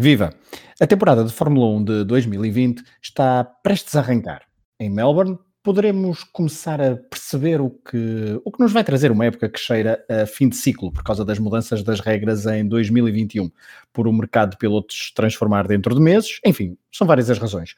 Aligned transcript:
Viva! 0.00 0.32
A 0.80 0.86
temporada 0.86 1.24
de 1.24 1.32
Fórmula 1.32 1.66
1 1.76 1.84
de 1.84 2.04
2020 2.04 2.84
está 3.02 3.42
prestes 3.42 3.96
a 3.96 3.98
arrancar. 3.98 4.42
Em 4.78 4.88
Melbourne, 4.88 5.36
poderemos 5.60 6.22
começar 6.22 6.80
a 6.80 6.94
perceber 6.94 7.60
o 7.60 7.68
que, 7.68 8.40
o 8.44 8.52
que 8.52 8.60
nos 8.60 8.70
vai 8.70 8.84
trazer 8.84 9.10
uma 9.10 9.26
época 9.26 9.48
que 9.48 9.58
cheira 9.58 10.00
a 10.08 10.24
fim 10.24 10.48
de 10.48 10.54
ciclo 10.54 10.92
por 10.92 11.02
causa 11.02 11.24
das 11.24 11.40
mudanças 11.40 11.82
das 11.82 11.98
regras 11.98 12.46
em 12.46 12.64
2021, 12.68 13.50
por 13.92 14.06
o 14.06 14.12
mercado 14.12 14.52
de 14.52 14.58
pilotos 14.58 15.10
transformar 15.16 15.66
dentro 15.66 15.92
de 15.92 16.00
meses, 16.00 16.38
enfim, 16.46 16.78
são 16.92 17.04
várias 17.04 17.28
as 17.28 17.38
razões. 17.38 17.74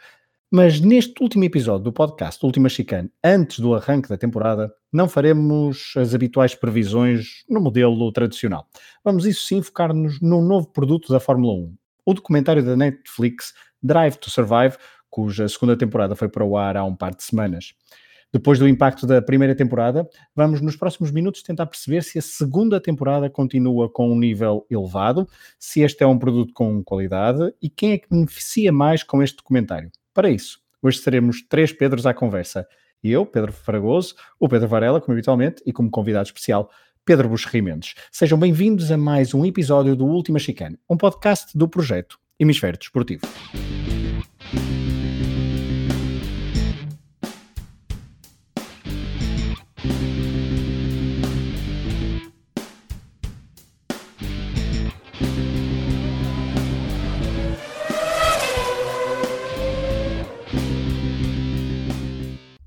Mas 0.53 0.79
neste 0.79 1.23
último 1.23 1.45
episódio 1.45 1.85
do 1.85 1.93
podcast 1.93 2.45
Última 2.45 2.69
Chicane, 2.69 3.11
antes 3.25 3.61
do 3.61 3.75
arranque 3.75 4.11
da 4.11 4.19
temporada, 4.19 4.71
não 4.93 5.09
faremos 5.09 5.95
as 5.97 6.15
habituais 6.15 6.55
previsões 6.55 7.45
no 7.49 7.63
modelo 7.63 8.13
tradicional. 8.13 8.67
Vamos, 9.03 9.25
isso 9.25 9.47
sim, 9.47 9.63
focar-nos 9.63 10.21
num 10.21 10.43
novo 10.43 10.69
produto 10.69 11.11
da 11.11 11.21
Fórmula 11.21 11.55
1, 11.55 11.75
o 12.05 12.15
documentário 12.15 12.65
da 12.65 12.77
Netflix 12.77 13.53
Drive 13.83 14.17
to 14.17 14.31
Survive, 14.31 14.77
cuja 15.09 15.49
segunda 15.49 15.77
temporada 15.77 16.15
foi 16.15 16.29
para 16.29 16.45
o 16.45 16.57
ar 16.57 16.77
há 16.77 16.85
um 16.85 16.95
par 16.95 17.15
de 17.15 17.23
semanas. 17.23 17.75
Depois 18.33 18.61
do 18.61 18.69
impacto 18.69 19.09
da 19.09 19.21
primeira 19.21 19.57
temporada, 19.57 20.09
vamos 20.37 20.61
nos 20.61 20.77
próximos 20.77 21.11
minutos 21.11 21.43
tentar 21.43 21.67
perceber 21.67 22.05
se 22.05 22.17
a 22.17 22.23
segunda 22.23 22.81
temporada 22.81 23.29
continua 23.29 23.91
com 23.91 24.09
um 24.09 24.17
nível 24.17 24.65
elevado, 24.71 25.29
se 25.59 25.81
este 25.81 26.05
é 26.05 26.07
um 26.07 26.17
produto 26.17 26.53
com 26.55 26.83
qualidade 26.85 27.53
e 27.61 27.69
quem 27.69 27.93
é 27.93 27.99
que 27.99 28.09
beneficia 28.09 28.73
mais 28.73 29.03
com 29.03 29.21
este 29.21 29.37
documentário. 29.39 29.91
Para 30.15 30.31
isso, 30.31 30.61
hoje 30.81 31.03
teremos 31.03 31.43
três 31.49 31.73
Pedros 31.73 32.07
à 32.07 32.15
conversa. 32.15 32.69
Eu, 33.03 33.27
Pedro 33.27 33.53
Fragoso, 33.53 34.15
o 34.39 34.49
Pedro 34.49 34.69
Varela, 34.69 35.01
como 35.01 35.15
habitualmente, 35.15 35.61
e 35.67 35.73
como 35.73 35.91
convidado 35.91 36.27
especial, 36.27 36.71
Pedro 37.05 37.29
Buxerri 37.29 37.63
Mendes. 37.63 37.95
Sejam 38.11 38.39
bem-vindos 38.39 38.91
a 38.91 38.97
mais 38.97 39.35
um 39.35 39.45
episódio 39.45 39.97
do 39.97 40.07
Última 40.07 40.39
Chicane, 40.39 40.79
um 40.89 40.97
podcast 40.97 41.57
do 41.57 41.69
projeto 41.69 42.19
Hemisfério 42.39 42.79
Desportivo. 42.79 43.23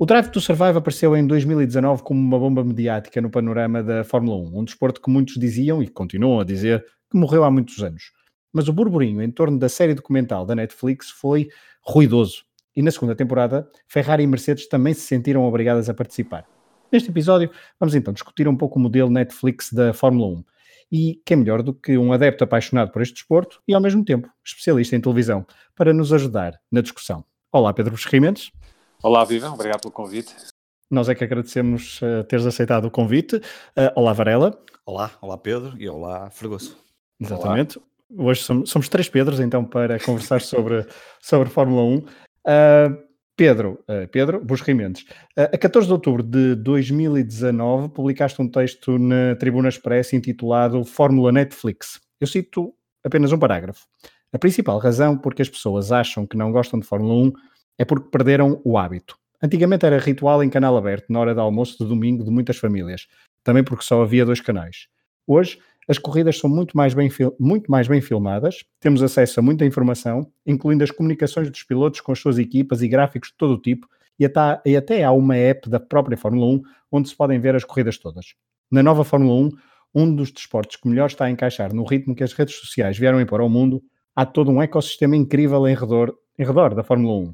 O 0.04 0.06
Drive 0.06 0.32
to 0.32 0.42
Survive 0.42 0.78
apareceu 0.78 1.16
em 1.16 1.26
2019 1.26 2.04
como 2.04 2.20
uma 2.20 2.38
bomba 2.38 2.62
mediática 2.62 3.22
no 3.22 3.30
panorama 3.30 3.82
da 3.82 4.04
Fórmula 4.04 4.36
1, 4.36 4.60
um 4.60 4.66
desporto 4.66 5.02
que 5.02 5.10
muitos 5.10 5.36
diziam 5.36 5.82
e 5.82 5.88
continuam 5.88 6.42
a 6.42 6.44
dizer 6.44 6.86
que 7.10 7.18
morreu 7.18 7.46
há 7.46 7.50
muitos 7.50 7.82
anos. 7.82 8.12
Mas 8.52 8.68
o 8.68 8.74
burburinho 8.74 9.22
em 9.22 9.32
torno 9.32 9.58
da 9.58 9.70
série 9.70 9.94
documental 9.94 10.46
da 10.46 10.56
Netflix 10.56 11.10
foi 11.10 11.48
ruidoso. 11.82 12.44
E 12.76 12.82
na 12.82 12.92
segunda 12.92 13.16
temporada, 13.16 13.66
Ferrari 13.88 14.24
e 14.24 14.28
Mercedes 14.28 14.68
também 14.68 14.94
se 14.94 15.04
sentiram 15.04 15.46
obrigadas 15.46 15.88
a 15.88 15.94
participar. 15.94 16.46
Neste 16.92 17.10
episódio, 17.10 17.50
vamos 17.80 17.96
então 17.96 18.14
discutir 18.14 18.46
um 18.46 18.58
pouco 18.58 18.78
o 18.78 18.82
modelo 18.82 19.10
Netflix 19.10 19.72
da 19.72 19.94
Fórmula 19.94 20.28
1. 20.38 20.44
E 20.92 21.22
quem 21.26 21.38
melhor 21.38 21.64
do 21.64 21.74
que 21.74 21.98
um 21.98 22.12
adepto 22.12 22.44
apaixonado 22.44 22.92
por 22.92 23.02
este 23.02 23.14
desporto 23.14 23.62
e, 23.66 23.74
ao 23.74 23.80
mesmo 23.80 24.04
tempo, 24.04 24.28
especialista 24.46 24.98
em 24.98 25.00
televisão, 25.00 25.46
para 25.74 25.94
nos 25.94 26.12
ajudar 26.12 26.60
na 26.70 26.82
discussão. 26.82 27.24
Olá, 27.54 27.74
Pedro 27.74 27.94
Buscarimentos. 27.94 28.52
Olá, 29.04 29.26
Viva, 29.26 29.50
obrigado 29.50 29.82
pelo 29.82 29.92
convite. 29.92 30.34
Nós 30.90 31.10
é 31.10 31.14
que 31.14 31.26
agradecemos 31.26 32.02
uh, 32.02 32.24
teres 32.24 32.46
aceitado 32.46 32.86
o 32.86 32.92
convite. 32.92 33.36
Uh, 33.36 33.92
olá, 33.98 34.14
Varela. 34.14 34.58
Olá, 34.86 35.12
olá, 35.22 35.38
Pedro 35.38 35.74
e 35.78 35.90
olá, 35.90 36.30
Fregoso. 36.30 36.78
Exatamente. 37.20 37.78
Olá. 37.78 38.30
Hoje 38.30 38.44
somos, 38.44 38.70
somos, 38.70 38.88
três 38.88 39.10
Pedros, 39.10 39.42
então, 39.42 39.66
para 39.66 40.00
conversar 40.00 40.40
sobre, 40.42 40.88
sobre 41.20 41.50
Fórmula 41.50 41.84
1. 41.84 41.98
Uh, 41.98 42.06
eh, 42.48 42.90
Pedro, 43.36 43.84
uh, 43.90 44.08
Pedro 44.08 44.40
Busrimentos, 44.40 45.02
uh, 45.38 45.52
a 45.52 45.58
14 45.58 45.86
de 45.86 45.92
outubro 45.92 46.24
de 46.24 46.56
2019 46.56 47.90
publicaste 47.90 48.42
um 48.42 48.48
texto 48.48 48.98
na 48.98 49.36
Tribuna 49.36 49.68
Express 49.68 50.14
intitulado 50.14 50.86
Fórmula 50.86 51.30
Netflix. 51.30 52.00
Eu 52.22 52.28
cito 52.28 52.74
apenas 53.04 53.34
um 53.34 53.38
parágrafo. 53.38 53.86
A 54.32 54.40
principal 54.40 54.80
razão 54.80 55.18
por 55.18 55.36
que 55.36 55.42
as 55.42 55.50
pessoas 55.50 55.92
acham 55.92 56.26
que 56.26 56.38
não 56.38 56.54
gostam 56.54 56.80
de 56.80 56.88
Fórmula 56.88 57.14
1 57.16 57.34
é 57.78 57.86
porque 57.86 58.10
perderam 58.10 58.62
o 58.64 58.78
hábito. 58.78 59.18
Antigamente 59.42 59.86
era 59.86 59.98
ritual 59.98 60.44
em 60.44 60.50
canal 60.50 60.78
aberto 60.78 61.12
na 61.12 61.20
hora 61.20 61.34
de 61.34 61.40
almoço 61.40 61.78
de 61.78 61.90
domingo 61.90 62.24
de 62.24 62.32
muitas 62.32 62.58
famílias, 62.58 63.08
também 63.44 63.64
porque 63.64 63.84
só 63.84 64.02
havia 64.02 64.26
dois 64.26 64.40
canais. 64.40 64.88
Hoje, 65.28 65.60
as 65.88 65.98
corridas 65.98 66.38
são 66.38 66.50
muito 66.50 66.78
mais, 66.78 66.94
bem, 66.94 67.10
muito 67.40 67.70
mais 67.70 67.88
bem 67.88 68.00
filmadas, 68.00 68.64
temos 68.80 69.04
acesso 69.04 69.40
a 69.40 69.44
muita 69.44 69.66
informação, 69.66 70.32
incluindo 70.46 70.84
as 70.84 70.92
comunicações 70.92 71.50
dos 71.50 71.64
pilotos 71.64 72.00
com 72.00 72.12
as 72.12 72.20
suas 72.20 72.38
equipas 72.38 72.82
e 72.82 72.88
gráficos 72.88 73.30
de 73.30 73.36
todo 73.38 73.56
o 73.56 73.62
tipo, 73.62 73.88
e 74.18 74.26
até, 74.26 74.62
e 74.66 74.78
até 74.78 75.04
há 75.04 75.12
uma 75.12 75.36
app 75.36 75.70
da 75.70 75.80
própria 75.80 76.18
Fórmula 76.18 76.46
1 76.46 76.62
onde 76.92 77.10
se 77.10 77.16
podem 77.16 77.40
ver 77.40 77.56
as 77.56 77.64
corridas 77.64 77.98
todas. 77.98 78.36
Na 78.72 78.82
nova 78.82 79.04
Fórmula 79.04 79.34
1, 79.34 79.52
um 79.96 80.16
dos 80.16 80.32
desportos 80.32 80.78
que 80.78 80.88
melhor 80.88 81.08
está 81.08 81.26
a 81.26 81.30
encaixar 81.30 81.74
no 81.74 81.84
ritmo 81.84 82.16
que 82.16 82.24
as 82.24 82.34
redes 82.34 82.56
sociais 82.56 82.98
vieram 82.98 83.20
impor 83.20 83.42
ao 83.42 83.50
mundo, 83.50 83.84
há 84.16 84.26
todo 84.26 84.52
um 84.52 84.62
ecossistema 84.62 85.16
incrível 85.16 85.68
em 85.68 85.76
redor, 85.76 86.16
em 86.38 86.46
redor 86.46 86.74
da 86.74 86.84
Fórmula 86.84 87.30
1. 87.30 87.34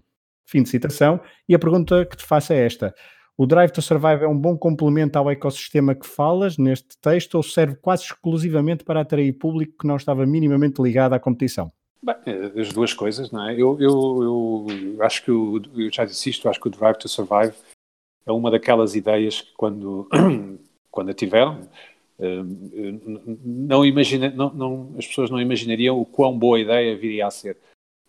Fim 0.50 0.64
de 0.64 0.70
citação. 0.70 1.20
E 1.48 1.54
a 1.54 1.60
pergunta 1.60 2.04
que 2.08 2.18
te 2.18 2.26
faço 2.26 2.54
é 2.54 2.66
esta: 2.66 2.96
o 3.38 3.46
Drive 3.46 3.72
to 3.72 3.84
Survive 3.84 4.24
é 4.24 4.28
um 4.28 4.36
bom 4.36 4.58
complemento 4.58 5.20
ao 5.20 5.30
ecossistema 5.30 5.94
que 5.94 6.08
falas 6.08 6.58
neste 6.58 6.98
texto 7.00 7.36
ou 7.36 7.44
serve 7.44 7.76
quase 7.76 8.06
exclusivamente 8.06 8.84
para 8.84 9.02
atrair 9.02 9.32
público 9.34 9.78
que 9.80 9.88
não 9.88 9.96
estava 9.96 10.26
minimamente 10.26 10.82
ligado 10.82 11.14
à 11.14 11.20
competição? 11.20 11.72
Bem, 12.02 12.16
é, 12.26 12.60
as 12.60 12.74
duas 12.74 12.94
coisas, 12.94 13.30
não 13.30 13.48
é? 13.48 13.54
Eu, 13.54 13.80
eu, 13.80 14.66
eu 14.98 15.04
acho 15.04 15.24
que, 15.24 15.30
o, 15.30 15.62
eu 15.76 15.94
já 15.94 16.04
disse 16.04 16.32
isto, 16.32 16.50
acho 16.50 16.60
que 16.60 16.68
o 16.68 16.72
Drive 16.72 16.98
to 16.98 17.08
Survive 17.08 17.54
é 18.26 18.32
uma 18.32 18.50
daquelas 18.50 18.96
ideias 18.96 19.42
que 19.42 19.54
quando, 19.54 20.10
quando 20.90 21.12
a 21.12 21.14
tiveram, 21.14 21.62
eh, 22.18 22.44
não 23.46 23.86
imagina, 23.86 24.32
não, 24.32 24.52
não, 24.52 24.96
as 24.98 25.06
pessoas 25.06 25.30
não 25.30 25.40
imaginariam 25.40 26.00
o 26.00 26.06
quão 26.06 26.38
boa 26.38 26.60
ideia 26.60 26.98
viria 26.98 27.28
a 27.28 27.32
ser 27.32 27.56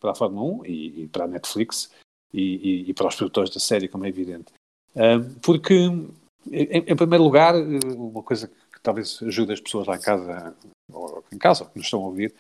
para 0.00 0.12
a 0.12 0.14
Fórmula 0.14 0.62
1 0.62 0.66
e, 0.66 1.02
e 1.02 1.08
para 1.08 1.26
a 1.26 1.28
Netflix 1.28 1.90
e, 2.32 2.40
e, 2.40 2.90
e, 2.90 2.94
para 2.94 3.08
os 3.08 3.16
produtores 3.16 3.52
da 3.52 3.60
série, 3.60 3.88
como 3.88 4.04
é 4.04 4.08
evidente. 4.08 4.52
Uh, 4.94 5.38
porque, 5.40 5.74
em, 5.74 6.84
em, 6.86 6.96
primeiro 6.96 7.24
lugar, 7.24 7.54
uma 7.54 8.22
coisa 8.22 8.48
que 8.48 8.80
talvez 8.82 9.20
ajude 9.22 9.52
as 9.52 9.60
pessoas 9.60 9.86
lá 9.86 9.96
em 9.96 10.00
casa, 10.00 10.54
ou 10.92 11.24
em 11.32 11.38
casa, 11.38 11.64
que 11.64 11.76
nos 11.76 11.86
estão 11.86 12.00
a 12.00 12.06
ouvir, 12.06 12.34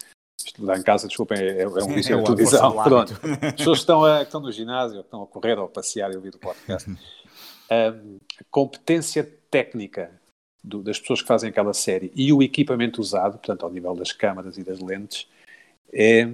lá 0.58 0.76
em 0.76 0.82
casa, 0.82 1.06
desculpem, 1.06 1.38
é, 1.38 1.62
é 1.62 1.68
um 1.68 1.94
vício 1.94 2.16
de 2.16 2.24
televisão. 2.24 2.82
Pronto. 2.82 3.12
As 3.42 3.52
pessoas 3.54 3.78
que 3.78 3.82
estão, 3.82 4.04
a, 4.04 4.18
que 4.18 4.24
estão 4.24 4.40
no 4.40 4.52
ginásio, 4.52 4.98
que 4.98 5.04
estão 5.04 5.22
a 5.22 5.26
correr 5.26 5.58
ou 5.58 5.66
a 5.66 5.68
passear 5.68 6.12
e 6.12 6.16
ouvir 6.16 6.34
o 6.34 6.38
podcast. 6.38 6.90
Uh, 6.90 6.96
a 7.70 8.44
competência 8.50 9.24
técnica 9.50 10.10
do, 10.62 10.82
das 10.82 10.98
pessoas 10.98 11.22
que 11.22 11.28
fazem 11.28 11.50
aquela 11.50 11.72
série 11.72 12.12
e 12.14 12.32
o 12.32 12.42
equipamento 12.42 13.00
usado, 13.00 13.38
portanto, 13.38 13.64
ao 13.64 13.70
nível 13.70 13.94
das 13.94 14.12
câmaras 14.12 14.56
e 14.56 14.64
das 14.64 14.80
lentes, 14.80 15.28
é, 15.92 16.26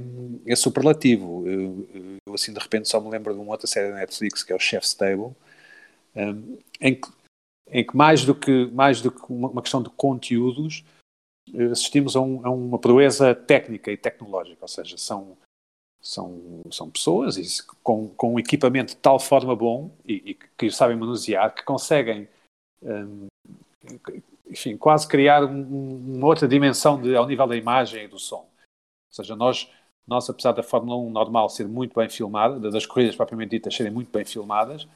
é 0.47 0.57
superlativo. 0.57 1.47
Eu, 1.47 1.89
eu, 2.27 2.35
assim, 2.35 2.53
de 2.53 2.59
repente, 2.59 2.89
só 2.89 3.01
me 3.01 3.11
lembro 3.11 3.35
de 3.35 3.41
uma 3.41 3.53
outra 3.53 3.67
série 3.67 3.91
da 3.91 3.97
Netflix, 3.97 4.43
que 4.43 4.53
é 4.53 4.57
o 4.57 4.61
Chef's 4.61 4.95
Table, 4.95 5.35
um, 6.15 6.59
em, 6.81 6.95
que, 6.95 7.09
em 7.71 7.87
que 7.87 7.97
mais 7.97 8.25
do 8.25 8.35
que, 8.35 8.67
mais 8.67 9.01
do 9.01 9.11
que 9.11 9.23
uma, 9.29 9.63
questão 9.63 9.83
de 9.83 9.91
conteúdos, 9.91 10.85
eh, 11.55 11.65
assistimos 11.65 12.17
a, 12.17 12.21
um, 12.21 12.47
a, 12.47 12.51
uma 12.51 12.79
proeza 12.79 13.35
técnica 13.35 13.91
e 13.91 13.97
tecnológica, 13.97 14.59
ou 14.63 14.69
seja, 14.69 14.97
são, 14.99 15.37
são, 16.01 16.61
são 16.71 16.91
pessoas 16.91 17.61
com, 17.83 18.09
com 18.11 18.35
um 18.35 18.39
equipamento 18.39 18.95
de 18.95 19.01
tal 19.01 19.19
forma 19.19 19.55
bom 19.55 19.91
e, 20.05 20.31
e 20.31 20.35
que 20.35 20.71
sabem 20.71 20.97
manusear, 20.97 21.55
que 21.55 21.65
conseguem 21.65 22.29
um, 22.83 23.27
enfim, 24.49 24.77
quase 24.77 25.07
criar 25.07 25.45
um, 25.45 26.17
uma 26.17 26.27
outra 26.27 26.47
dimensão 26.47 27.01
de, 27.01 27.15
ao 27.15 27.27
nível 27.27 27.47
da 27.47 27.57
imagem 27.57 28.05
e 28.05 28.09
do 28.09 28.19
som. 28.19 28.49
Ou 29.09 29.15
seja, 29.15 29.37
nós, 29.37 29.71
nós, 30.07 30.29
apesar 30.29 30.53
da 30.53 30.63
Fórmula 30.63 30.97
1 30.99 31.11
normal 31.11 31.49
ser 31.49 31.67
muito 31.69 31.95
bem 31.99 32.09
filmada, 32.09 32.71
das 32.71 32.87
corridas 32.87 33.17
propriamente 33.17 33.51
ditas 33.51 33.75
serem 33.75 33.93
muito 33.93 34.11
bem 34.11 34.25
filmadas, 34.25 34.87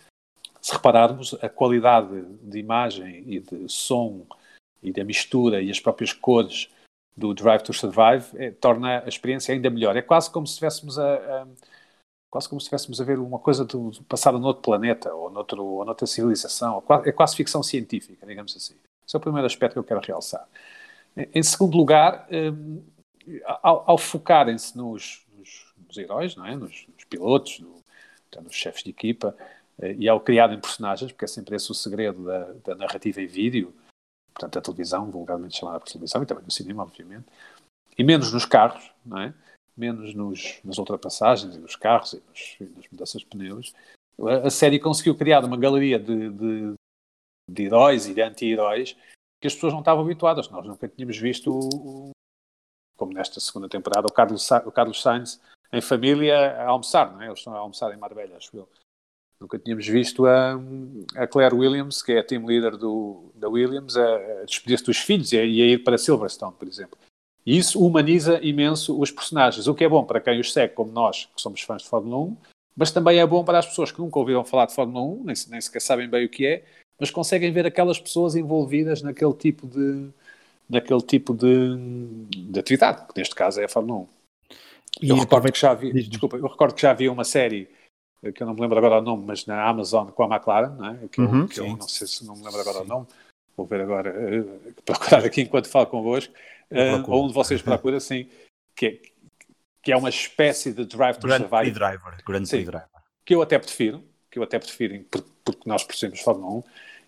se 0.61 0.73
repararmos, 0.73 1.35
a 1.43 1.49
qualidade 1.49 2.23
de 2.43 2.59
imagem 2.59 3.25
e 3.27 3.41
de 3.41 3.69
som 3.69 4.27
e 4.83 4.93
da 4.93 5.05
mistura 5.05 5.63
e 5.63 5.71
as 5.71 5.81
próprias 5.81 6.13
cores 6.13 6.69
do 7.17 7.35
Drive 7.35 7.63
to 7.63 7.73
Survive 7.73 8.27
é, 8.37 8.51
torna 8.51 9.03
a 9.05 9.09
experiência 9.09 9.55
ainda 9.55 9.71
melhor. 9.71 9.97
É 9.97 10.03
quase 10.03 10.31
como 10.31 10.47
se 10.47 10.53
estivéssemos 10.55 10.99
a, 10.99 11.15
a, 11.15 11.47
quase 12.31 12.49
como 12.49 12.61
se 12.61 12.65
estivéssemos 12.65 13.01
a 13.01 13.05
ver 13.05 13.19
uma 13.19 13.39
coisa 13.39 13.65
do, 13.65 13.91
do 13.91 14.03
passada 14.05 14.39
noutro 14.39 14.63
planeta 14.63 15.13
ou, 15.15 15.31
noutro, 15.31 15.65
ou 15.65 15.85
noutra 15.85 16.07
civilização. 16.07 16.83
É 17.05 17.13
quase 17.13 17.37
ficção 17.37 17.63
científica, 17.63 18.27
digamos 18.27 18.57
assim. 18.57 18.75
Esse 19.07 19.17
é 19.17 19.19
o 19.19 19.21
primeiro 19.21 19.47
aspecto 19.47 19.75
que 19.75 19.79
eu 19.79 19.85
quero 19.85 20.01
realçar. 20.01 20.47
Em 21.35 21.43
segundo 21.43 21.77
lugar, 21.77 22.29
hum, 22.31 22.83
ao, 23.45 23.91
ao 23.91 23.99
focarem-se 23.99 24.77
nos, 24.77 25.25
nos, 25.37 25.75
nos, 25.87 25.97
heróis, 25.97 26.37
não 26.37 26.47
é? 26.47 26.57
nos, 26.57 26.87
nos 26.95 27.05
pilotos, 27.05 27.61
no, 27.61 27.83
nos 28.43 28.55
chefes 28.55 28.83
de 28.83 28.91
equipa, 28.91 29.37
eh, 29.81 29.95
e 29.99 30.09
ao 30.09 30.21
criarem 30.21 30.61
personagens, 30.61 31.13
porque 31.13 31.25
é 31.25 31.29
sempre 31.29 31.57
esse 31.57 31.71
o 31.71 31.75
segredo 31.75 32.25
da, 32.25 32.53
da 32.65 32.75
narrativa 32.75 33.21
em 33.21 33.27
vídeo, 33.27 33.75
portanto, 34.35 34.59
a 34.59 34.63
televisão, 34.63 35.11
vulgarmente 35.11 35.59
chamada 35.59 35.81
por 35.81 35.89
televisão, 35.89 36.23
e 36.23 36.27
também 36.27 36.45
no 36.45 36.51
cinema, 36.51 36.83
obviamente, 36.83 37.27
e 37.99 38.05
menos 38.05 38.33
nos 38.33 38.45
carros, 38.45 38.91
não 39.05 39.21
é? 39.21 39.35
menos 39.77 40.15
nos, 40.15 40.61
nas 40.63 40.79
ultrapassagens 40.79 41.57
e 41.57 41.59
nos 41.59 41.75
carros 41.75 42.13
e, 42.13 42.23
nos, 42.29 42.57
e 42.61 42.65
nas 42.77 42.89
mudanças 42.91 43.21
de 43.23 43.27
pneus. 43.27 43.75
A, 44.21 44.49
a, 44.49 44.51
série 44.51 44.79
conseguiu 44.79 45.17
criar 45.17 45.45
uma 45.45 45.57
galeria 45.57 45.99
de, 45.99 46.29
de, 46.31 46.75
de 47.51 47.63
heróis 47.63 48.07
e 48.07 48.13
de 48.13 48.21
anti-heróis 48.21 48.95
que 49.41 49.47
as 49.47 49.55
pessoas 49.55 49.73
não 49.73 49.81
estavam 49.81 50.05
habituadas. 50.05 50.51
Nós 50.51 50.67
nunca 50.67 50.87
tínhamos 50.87 51.17
visto, 51.17 52.13
como 53.01 53.15
nesta 53.15 53.41
segunda 53.41 53.67
temporada, 53.67 54.07
o 54.07 54.13
Carlos, 54.13 54.47
o 54.67 54.71
Carlos 54.71 55.01
Sainz 55.01 55.41
em 55.73 55.81
família 55.81 56.37
a 56.59 56.67
almoçar, 56.67 57.11
não 57.11 57.23
é? 57.23 57.29
Eles 57.29 57.39
estão 57.39 57.55
a 57.55 57.59
almoçar 57.59 57.91
em 57.95 57.97
Marbella, 57.97 58.37
acho 58.37 58.55
eu. 58.55 58.69
Nunca 59.41 59.59
tínhamos 59.59 59.87
visto 59.87 60.27
a, 60.27 60.61
a 61.17 61.27
Claire 61.27 61.55
Williams, 61.55 62.03
que 62.03 62.13
é 62.13 62.19
a 62.19 62.23
team 62.25 62.45
leader 62.45 62.77
do, 62.77 63.33
da 63.35 63.49
Williams, 63.49 63.97
a, 63.97 64.17
a 64.43 64.45
despedir-se 64.45 64.85
dos 64.85 64.99
filhos 64.99 65.33
e 65.33 65.39
a, 65.39 65.45
e 65.47 65.63
a, 65.63 65.67
ir 65.67 65.79
para 65.83 65.97
Silverstone, 65.97 66.53
por 66.59 66.69
exemplo. 66.69 66.99
E 67.47 67.57
isso 67.57 67.83
humaniza 67.83 68.39
imenso 68.43 69.01
os 69.01 69.11
personagens, 69.11 69.67
o 69.67 69.75
que 69.75 69.85
é 69.85 69.89
bom 69.89 70.05
para 70.05 70.21
quem 70.21 70.39
os 70.39 70.53
segue, 70.53 70.75
como 70.75 70.93
nós, 70.93 71.25
que 71.35 71.41
somos 71.41 71.63
fãs 71.63 71.81
de 71.81 71.89
Fórmula 71.89 72.19
1, 72.19 72.37
mas 72.77 72.91
também 72.91 73.19
é 73.19 73.27
bom 73.27 73.43
para 73.43 73.61
as 73.61 73.67
pessoas 73.67 73.91
que 73.91 73.99
nunca 73.99 74.19
ouviram 74.19 74.45
falar 74.45 74.67
de 74.67 74.75
Fórmula 74.75 75.03
1, 75.03 75.25
nem, 75.25 75.35
nem 75.49 75.61
sequer 75.63 75.81
sabem 75.81 76.07
bem 76.07 76.27
o 76.27 76.29
que 76.29 76.47
é, 76.47 76.65
mas 76.99 77.11
conseguem 77.11 77.51
ver 77.51 77.65
aquelas 77.65 77.99
pessoas 77.99 78.37
envolvidas 78.37 79.01
naquele 79.01 79.33
tipo 79.33 79.67
de, 79.67 80.11
naquele 80.71 81.03
tipo 81.03 81.35
de, 81.35 81.77
de 82.29 82.59
atividade, 82.59 83.07
que 83.07 83.19
neste 83.19 83.35
caso 83.35 83.61
é 83.61 83.65
a 83.65 83.69
Fórmula 83.69 84.01
1. 84.01 84.09
E 85.03 85.09
eu 85.09 85.17
recordo 85.17 85.51
que 85.53 85.59
já 85.59 85.75
vi, 85.75 85.93
desculpa, 85.93 86.37
eu 86.37 86.47
recordo 86.47 86.75
que 86.75 86.83
já 86.83 86.91
havia 86.91 87.13
uma 87.13 87.25
série 87.25 87.69
que 88.35 88.43
eu 88.43 88.47
não 88.47 88.55
me 88.55 88.61
lembro 88.61 88.77
agora 88.79 88.99
o 88.99 89.03
nome, 89.03 89.25
mas 89.27 89.47
na 89.47 89.67
Amazon 89.67 90.09
com 90.09 90.23
a 90.25 90.37
McLaren, 90.37 90.77
não 90.77 90.89
é? 90.91 91.09
que, 91.09 91.21
uhum, 91.21 91.43
eu, 91.43 91.49
que 91.49 91.61
eu, 91.61 91.69
não 91.69 91.89
sei 91.89 92.07
se 92.07 92.25
não 92.27 92.37
me 92.37 92.45
lembro 92.45 92.61
agora 92.61 92.79
sim. 92.79 92.85
o 92.85 92.87
nome, 92.87 93.07
vou 93.57 93.67
ver 93.67 93.81
agora, 93.81 94.15
uh, 94.15 94.73
procurar 94.85 95.25
aqui 95.25 95.43
enquanto 95.43 95.69
falo 95.69 95.87
convosco, 95.87 96.33
uh, 96.71 97.11
ou 97.11 97.25
um 97.25 97.29
de 97.29 97.35
vocês 97.35 97.63
procura, 97.63 97.99
sim, 98.01 98.29
que 98.77 98.87
é, 98.87 99.01
que 99.83 99.93
é 99.93 99.97
uma 99.97 100.11
espécie 100.11 100.73
de 100.73 100.85
Drive 100.85 101.17
to 101.17 101.27
Grand 101.27 101.39
Survive. 101.39 101.71
Driver, 101.71 102.25
Grand 102.27 102.45
sim, 102.45 102.65
Driver. 102.65 102.85
Que 103.25 103.35
eu 103.35 103.41
até 103.41 103.59
prefiro, 103.59 104.05
que 104.31 104.39
eu 104.39 104.43
até 104.43 104.59
prefiro, 104.59 105.03
porque 105.43 105.67
nós 105.67 105.83
percebemos 105.83 106.21
Fórmula 106.21 106.59
1, 106.59 106.63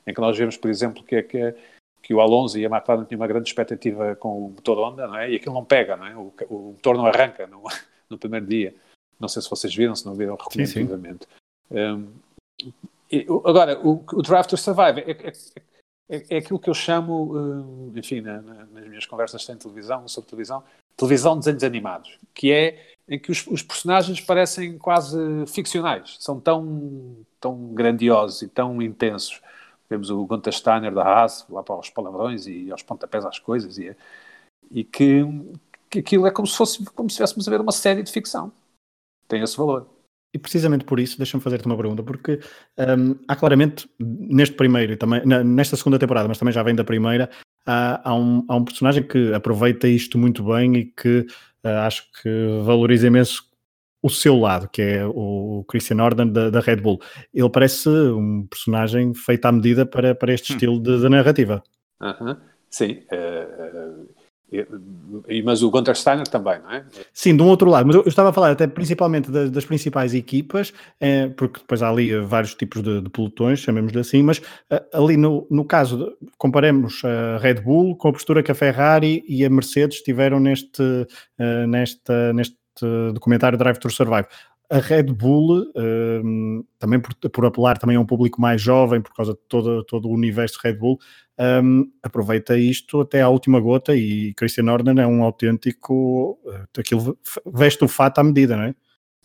em 0.06 0.14
que 0.14 0.20
nós 0.20 0.36
vemos, 0.36 0.56
por 0.56 0.70
exemplo, 0.70 1.04
que, 1.04 1.22
que, 1.22 1.54
que 2.02 2.12
o 2.12 2.20
Alonso 2.20 2.58
e 2.58 2.66
a 2.66 2.68
McLaren 2.68 3.04
tinham 3.04 3.20
uma 3.20 3.26
grande 3.26 3.48
expectativa 3.48 4.16
com 4.16 4.46
o 4.46 4.50
motor 4.50 4.78
Honda, 4.78 5.06
não 5.06 5.16
é? 5.16 5.30
E 5.30 5.36
aquilo 5.36 5.54
não 5.54 5.64
pega, 5.64 5.96
não 5.96 6.06
é? 6.06 6.16
O, 6.16 6.32
o 6.50 6.58
motor 6.72 6.96
não 6.96 7.06
arranca 7.06 7.46
no, 7.46 7.62
no 8.10 8.18
primeiro 8.18 8.46
dia. 8.46 8.74
Não 9.20 9.28
sei 9.28 9.40
se 9.40 9.48
vocês 9.48 9.74
viram, 9.74 9.94
se 9.94 10.04
não 10.04 10.14
viram, 10.14 10.34
recomendo 10.34 10.66
sim, 10.66 10.72
sim. 10.72 10.80
vivamente. 10.80 11.26
Um, 11.70 12.08
e, 13.10 13.26
agora, 13.44 13.78
o, 13.78 14.04
o 14.12 14.22
Drive 14.22 14.46
to 14.46 14.56
Survive 14.56 15.00
é, 15.00 15.10
é, 15.10 15.32
é, 16.08 16.24
é, 16.30 16.38
aquilo 16.38 16.58
que 16.58 16.68
eu 16.68 16.74
chamo, 16.74 17.34
uh, 17.34 17.92
enfim, 17.96 18.20
na, 18.20 18.42
na, 18.42 18.66
nas 18.66 18.88
minhas 18.88 19.06
conversas 19.06 19.44
sem 19.44 19.56
televisão, 19.56 20.08
sobre 20.08 20.28
televisão, 20.30 20.64
televisão 20.96 21.34
de 21.34 21.40
desenhos 21.40 21.62
animados, 21.62 22.18
que 22.34 22.50
é 22.50 22.92
em 23.08 23.18
que 23.18 23.30
os, 23.30 23.46
os, 23.46 23.62
personagens 23.62 24.20
parecem 24.20 24.78
quase 24.78 25.18
ficcionais, 25.46 26.16
são 26.18 26.40
tão, 26.40 27.16
tão 27.40 27.74
grandiosos 27.74 28.42
e 28.42 28.48
tão 28.48 28.80
intensos. 28.80 29.40
Temos 29.92 30.08
o 30.08 30.24
Gunther 30.24 30.54
Steiner 30.54 30.94
da 30.94 31.02
Haas, 31.02 31.44
lá 31.50 31.62
para 31.62 31.78
os 31.78 31.90
palavrões 31.90 32.46
e 32.46 32.72
aos 32.72 32.82
pontapés 32.82 33.26
às 33.26 33.38
coisas, 33.38 33.76
e, 33.76 33.94
e 34.70 34.82
que, 34.82 35.22
que 35.90 35.98
aquilo 35.98 36.26
é 36.26 36.30
como 36.30 36.48
se 36.48 36.56
fosse 36.56 36.82
como 36.94 37.10
se 37.10 37.14
estivéssemos 37.14 37.46
a 37.46 37.50
ver 37.50 37.60
uma 37.60 37.72
série 37.72 38.02
de 38.02 38.10
ficção 38.10 38.50
tem 39.28 39.42
esse 39.42 39.56
valor. 39.56 39.86
E 40.34 40.38
precisamente 40.38 40.86
por 40.86 40.98
isso, 40.98 41.18
deixa-me 41.18 41.42
fazer-te 41.42 41.66
uma 41.66 41.76
pergunta, 41.76 42.02
porque 42.02 42.40
um, 42.78 43.14
há 43.28 43.36
claramente, 43.36 43.86
neste 43.98 44.56
primeiro 44.56 44.94
e 44.94 44.96
também, 44.96 45.20
nesta 45.26 45.76
segunda 45.76 45.98
temporada, 45.98 46.26
mas 46.26 46.38
também 46.38 46.54
já 46.54 46.62
vem 46.62 46.74
da 46.74 46.84
primeira, 46.84 47.28
há, 47.66 48.08
há, 48.10 48.14
um, 48.14 48.42
há 48.48 48.56
um 48.56 48.64
personagem 48.64 49.02
que 49.02 49.34
aproveita 49.34 49.86
isto 49.86 50.16
muito 50.16 50.42
bem 50.42 50.74
e 50.76 50.84
que 50.86 51.26
uh, 51.64 51.84
acho 51.84 52.10
que 52.22 52.30
valoriza 52.64 53.08
imenso 53.08 53.51
o 54.02 54.10
seu 54.10 54.36
lado, 54.36 54.68
que 54.68 54.82
é 54.82 55.06
o 55.06 55.64
Christian 55.68 56.02
Orden 56.02 56.32
da, 56.32 56.50
da 56.50 56.60
Red 56.60 56.76
Bull. 56.76 57.00
Ele 57.32 57.48
parece 57.48 57.88
um 57.88 58.46
personagem 58.50 59.14
feito 59.14 59.46
à 59.46 59.52
medida 59.52 59.86
para, 59.86 60.14
para 60.14 60.34
este 60.34 60.52
hum. 60.52 60.56
estilo 60.56 60.80
de, 60.80 61.00
de 61.00 61.08
narrativa. 61.08 61.62
Uh 62.00 62.06
-huh. 62.06 62.36
Sim, 62.68 63.02
uh, 63.12 64.08
mas 65.44 65.62
o 65.62 65.70
Gunter 65.70 65.94
Steiner 65.94 66.26
também, 66.26 66.58
não 66.60 66.70
é? 66.70 66.84
Sim, 67.12 67.36
de 67.36 67.42
um 67.42 67.46
outro 67.46 67.70
lado. 67.70 67.86
Mas 67.86 67.96
eu, 67.96 68.02
estava 68.06 68.30
a 68.30 68.32
falar 68.32 68.50
até 68.50 68.66
principalmente 68.66 69.30
das, 69.30 69.50
das 69.50 69.64
principais 69.64 70.14
equipas, 70.14 70.72
porque 71.36 71.60
depois 71.60 71.82
há 71.82 71.88
ali 71.88 72.14
vários 72.20 72.54
tipos 72.54 72.82
de, 72.82 73.00
de 73.00 73.08
pelotões, 73.08 73.60
chamemos-lhe 73.60 74.00
assim, 74.00 74.22
mas 74.22 74.38
uh, 74.38 74.80
ali 74.92 75.16
no, 75.16 75.46
no 75.50 75.64
caso, 75.64 75.96
de, 75.96 76.28
comparemos 76.36 77.02
a 77.04 77.38
Red 77.38 77.62
Bull 77.62 77.96
com 77.96 78.08
a 78.08 78.12
postura 78.12 78.42
que 78.42 78.52
a 78.52 78.54
Ferrari 78.54 79.24
e 79.26 79.44
a 79.44 79.50
Mercedes 79.50 80.02
tiveram 80.02 80.38
neste, 80.38 80.82
uh, 80.82 81.66
nesta, 81.66 82.32
neste 82.34 82.56
documentário 83.12 83.58
Drive 83.58 83.78
to 83.78 83.90
Survive 83.90 84.26
a 84.72 84.78
Red 84.78 85.04
Bull, 85.12 85.70
um, 85.76 86.64
também 86.78 86.98
por, 86.98 87.14
por, 87.14 87.44
apelar 87.44 87.76
também 87.76 87.96
a 87.96 88.00
um 88.00 88.06
público 88.06 88.40
mais 88.40 88.58
jovem, 88.58 89.02
por 89.02 89.14
causa 89.14 89.34
de 89.34 89.38
todo, 89.46 89.84
todo 89.84 90.08
o 90.08 90.12
universo 90.12 90.58
Red 90.62 90.74
Bull, 90.74 90.98
um, 91.62 91.92
aproveita 92.02 92.56
isto 92.56 93.02
até 93.02 93.20
à 93.20 93.28
última 93.28 93.60
gota 93.60 93.94
e 93.94 94.32
Christian 94.32 94.72
Horner 94.72 94.98
é 94.98 95.06
um 95.06 95.22
autêntico, 95.22 96.38
uh, 96.46 96.80
aquilo 96.80 97.18
veste 97.44 97.84
o 97.84 97.88
fato 97.88 98.20
à 98.20 98.24
medida, 98.24 98.56
não 98.56 98.64
é? 98.64 98.74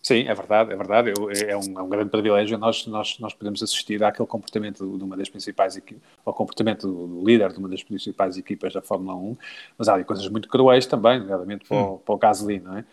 Sim, 0.03 0.27
é 0.27 0.33
verdade, 0.33 0.71
é 0.71 0.75
verdade. 0.75 1.13
Eu, 1.17 1.29
é, 1.29 1.57
um, 1.57 1.79
é, 1.79 1.81
um, 1.81 1.89
grande 1.89 2.09
privilégio 2.09 2.57
nós, 2.57 2.85
nós, 2.87 3.17
nós 3.19 3.33
podemos 3.33 3.61
assistir 3.63 4.01
àquele 4.03 4.27
comportamento 4.27 4.97
de 4.97 5.03
uma 5.03 5.17
das 5.17 5.29
principais 5.29 5.75
equipas, 5.75 6.03
ao 6.25 6.33
comportamento 6.33 6.87
do 6.87 7.25
líder 7.25 7.51
de 7.51 7.59
uma 7.59 7.67
das 7.67 7.83
principais 7.83 8.37
equipas 8.37 8.73
da 8.73 8.81
Fórmula 8.81 9.15
1, 9.17 9.37
mas 9.77 9.87
há 9.87 9.93
ali 9.93 10.03
coisas 10.03 10.27
muito 10.29 10.47
cruéis 10.47 10.85
também, 10.85 11.19
nomeadamente 11.19 11.67
para, 11.67 11.77
o, 11.77 11.97
para 11.99 12.15
o 12.15 12.17
Gasly, 12.17 12.59
não 12.59 12.77
é? 12.77 12.85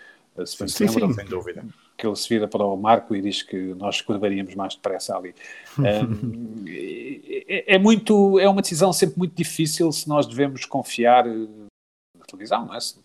Se 0.45 0.69
sim, 0.69 0.69
sim, 0.69 0.85
lembram, 0.87 1.13
sem 1.13 1.25
dúvida 1.27 1.65
que 1.97 2.07
ele 2.07 2.17
se 2.17 2.29
vira 2.29 2.49
para 2.49 2.65
o 2.65 2.77
Marco 2.77 3.15
e 3.15 3.23
diz 3.23 3.43
que 3.43 3.57
nós 3.75 4.01
curvaríamos 4.01 4.55
mais 4.55 4.75
depressa 4.75 5.17
ali. 5.17 5.35
Um, 5.77 6.65
é, 6.69 7.75
é, 7.75 7.79
muito, 7.79 8.39
é 8.39 8.49
uma 8.49 8.63
decisão 8.63 8.93
sempre 8.93 9.19
muito 9.19 9.35
difícil 9.35 9.91
se 9.91 10.09
nós 10.09 10.25
devemos 10.25 10.65
confiar 10.65 11.27
eh, 11.27 11.47
na 12.17 12.25
televisão, 12.27 12.67
não 12.67 12.75
é? 12.75 12.81
Se, 12.81 12.97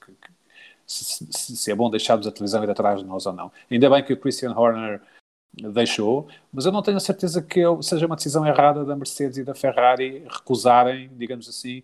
se, 0.88 1.58
se, 1.58 1.72
é 1.72 1.76
bom 1.76 1.90
deixarmos 1.90 2.28
a 2.28 2.32
televisão 2.32 2.64
ir 2.64 2.70
atrás 2.70 3.00
de 3.00 3.06
nós 3.06 3.26
ou 3.26 3.34
não. 3.34 3.52
Ainda 3.70 3.90
bem 3.90 4.04
que 4.04 4.14
o 4.14 4.18
Christian 4.18 4.52
Horner 4.52 5.02
deixou, 5.74 6.28
mas 6.54 6.66
eu 6.66 6.72
não 6.72 6.84
tenho 6.84 6.98
a 6.98 7.00
certeza 7.02 7.42
que 7.42 7.62
seja 7.82 8.06
uma 8.06 8.16
decisão 8.16 8.46
errada 8.46 8.86
da 8.86 8.96
Mercedes 8.96 9.38
e 9.38 9.44
da 9.44 9.56
Ferrari 9.56 10.24
recusarem, 10.30 11.10
digamos 11.18 11.50
assim, 11.50 11.84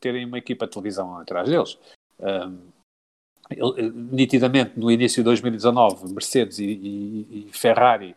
terem 0.00 0.24
uma 0.24 0.38
equipa 0.38 0.66
de 0.66 0.72
televisão 0.72 1.18
atrás 1.18 1.48
deles. 1.48 1.76
Um, 2.20 2.58
eh, 3.50 3.90
nitidamente 3.94 4.78
no 4.78 4.90
início 4.90 5.22
de 5.22 5.24
2019 5.24 6.12
Mercedes 6.12 6.58
e, 6.58 6.64
e, 6.64 7.46
e, 7.48 7.52
Ferrari 7.52 8.14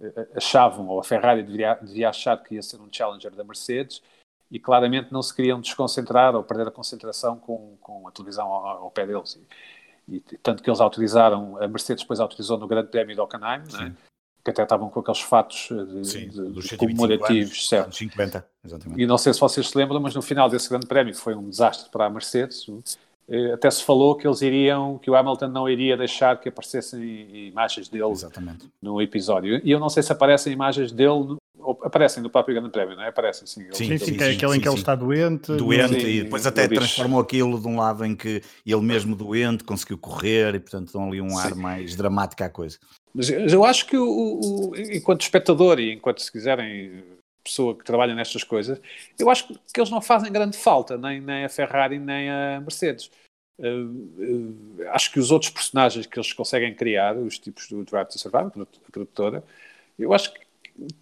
eh, 0.00 0.28
achavam, 0.36 0.88
ou 0.88 1.00
a 1.00 1.04
Ferrari 1.04 1.42
devia, 1.42 1.74
devia 1.74 2.08
achar 2.08 2.36
que 2.42 2.54
ia 2.54 2.62
ser 2.62 2.80
um 2.80 2.88
challenger 2.90 3.34
da 3.34 3.44
Mercedes 3.44 4.02
e 4.50 4.60
claramente 4.60 5.12
não 5.12 5.22
se 5.22 5.34
queriam 5.34 5.60
desconcentrar 5.60 6.34
ou 6.36 6.44
perder 6.44 6.68
a 6.68 6.70
concentração 6.70 7.36
com, 7.36 7.76
com 7.80 8.06
a 8.06 8.12
televisão 8.12 8.46
ao, 8.46 8.84
ao 8.84 8.90
pé 8.90 9.06
deles. 9.06 9.40
E, 10.08 10.16
e, 10.16 10.20
tanto 10.38 10.62
que 10.62 10.70
eles 10.70 10.80
autorizaram, 10.80 11.60
a 11.60 11.66
Mercedes 11.66 12.04
depois 12.04 12.20
autorizou 12.20 12.56
no 12.56 12.68
Grande 12.68 12.88
Prémio 12.88 13.14
de 13.14 13.20
Hockenheim, 13.20 13.62
né? 13.72 13.94
que 14.46 14.50
até 14.50 14.62
estavam 14.62 14.88
com 14.88 15.00
aqueles 15.00 15.20
fatos 15.20 15.68
eh, 15.72 15.84
de, 15.84 16.04
Sim, 16.08 16.28
de, 16.28 16.52
de 16.52 16.76
comemorativos, 16.76 17.50
anos, 17.50 17.68
certo? 17.68 17.96
50, 17.96 18.48
exatamente. 18.64 19.02
E 19.02 19.04
não 19.04 19.18
sei 19.18 19.34
se 19.34 19.40
vocês 19.40 19.68
se 19.68 19.76
lembram, 19.76 19.98
mas 19.98 20.14
no 20.14 20.22
final 20.22 20.48
desse 20.48 20.68
Grande 20.68 20.86
Prémio, 20.86 21.12
foi 21.16 21.34
um 21.34 21.50
desastre 21.50 21.90
para 21.90 22.06
a 22.06 22.10
Mercedes, 22.10 22.64
eh, 22.68 22.96
até 23.52 23.70
se 23.70 23.82
falou 23.82 24.14
que 24.14 24.26
eles 24.26 24.40
iriam, 24.40 24.98
que 24.98 25.10
o 25.10 25.16
Hamilton 25.16 25.48
não 25.48 25.68
iria 25.68 25.96
deixar 25.96 26.38
que 26.40 26.48
aparecessem 26.48 27.48
imagens 27.48 27.88
dele 27.88 28.10
Exatamente. 28.10 28.68
no 28.80 29.02
episódio. 29.02 29.60
E 29.64 29.70
eu 29.70 29.80
não 29.80 29.88
sei 29.88 30.02
se 30.02 30.12
aparecem 30.12 30.52
imagens 30.52 30.92
dele, 30.92 31.36
ou 31.58 31.78
aparecem 31.82 32.22
no 32.22 32.30
próprio 32.30 32.54
Grande 32.54 32.70
Prémio, 32.70 32.94
não 32.94 33.02
é? 33.02 33.08
Aparecem 33.08 33.46
sim. 33.46 33.66
Sim, 33.72 33.98
sim, 33.98 33.98
sim, 33.98 34.04
sim, 34.18 34.24
é 34.24 34.30
aquele 34.30 34.52
sim, 34.52 34.58
em 34.58 34.60
que 34.60 34.68
ele 34.68 34.76
está 34.76 34.94
doente. 34.94 35.52
Doente, 35.56 36.06
e 36.06 36.22
depois 36.22 36.46
até 36.46 36.68
transformou 36.68 37.20
aquilo 37.20 37.60
de 37.60 37.66
um 37.66 37.76
lado 37.76 38.04
em 38.04 38.14
que 38.14 38.42
ele 38.64 38.82
mesmo 38.82 39.16
doente 39.16 39.64
conseguiu 39.64 39.98
correr 39.98 40.54
e, 40.54 40.60
portanto, 40.60 40.92
dão 40.92 41.08
ali 41.08 41.20
um 41.20 41.36
ar 41.36 41.56
mais 41.56 41.96
dramático 41.96 42.44
à 42.44 42.48
coisa. 42.48 42.78
Mas 43.12 43.30
eu 43.30 43.64
acho 43.64 43.86
que, 43.86 43.96
o, 43.96 44.04
o, 44.04 44.76
enquanto 44.76 45.22
espectador 45.22 45.80
e 45.80 45.94
enquanto, 45.94 46.20
se 46.20 46.30
quiserem, 46.30 47.02
pessoa 47.46 47.76
que 47.76 47.84
trabalha 47.84 48.14
nestas 48.14 48.44
coisas, 48.44 48.80
eu 49.18 49.30
acho 49.30 49.48
que 49.48 49.80
eles 49.80 49.90
não 49.90 50.00
fazem 50.00 50.32
grande 50.32 50.56
falta, 50.56 50.98
nem, 50.98 51.20
nem 51.20 51.44
a 51.44 51.48
Ferrari 51.48 51.98
nem 51.98 52.30
a 52.30 52.60
Mercedes. 52.60 53.10
Uh, 53.58 53.88
uh, 53.88 54.88
acho 54.90 55.10
que 55.10 55.18
os 55.18 55.30
outros 55.30 55.50
personagens 55.50 56.04
que 56.04 56.18
eles 56.18 56.32
conseguem 56.32 56.74
criar, 56.74 57.16
os 57.16 57.38
tipos 57.38 57.68
do 57.68 57.84
Drive 57.84 58.08
to 58.08 58.18
Survive, 58.18 58.50
a 58.60 58.90
produtora, 58.92 59.42
eu 59.98 60.12
acho 60.12 60.34
que 60.34 60.40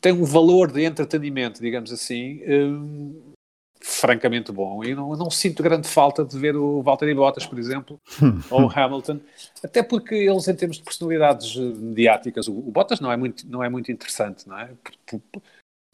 tem 0.00 0.12
um 0.12 0.24
valor 0.24 0.70
de 0.70 0.84
entretenimento, 0.84 1.60
digamos 1.60 1.92
assim, 1.92 2.40
uh, 2.44 3.34
francamente 3.80 4.52
bom. 4.52 4.82
E 4.84 4.94
não, 4.94 5.16
não, 5.16 5.30
sinto 5.30 5.62
grande 5.62 5.88
falta 5.88 6.24
de 6.24 6.38
ver 6.38 6.56
o 6.56 6.80
Valtteri 6.80 7.14
Bottas, 7.14 7.44
por 7.44 7.58
exemplo, 7.58 8.00
ou 8.50 8.62
o 8.62 8.70
Hamilton, 8.70 9.20
até 9.62 9.82
porque 9.82 10.14
eles, 10.14 10.48
em 10.48 10.54
termos 10.54 10.78
de 10.78 10.84
personalidades 10.84 11.56
mediáticas, 11.56 12.48
o, 12.48 12.56
o 12.56 12.70
Bottas 12.70 13.00
não 13.00 13.12
é 13.12 13.16
muito, 13.16 13.46
não 13.48 13.62
é 13.62 13.68
muito 13.68 13.92
interessante, 13.92 14.48
não 14.48 14.58
é? 14.58 14.70
Por, 15.06 15.20
por, 15.20 15.42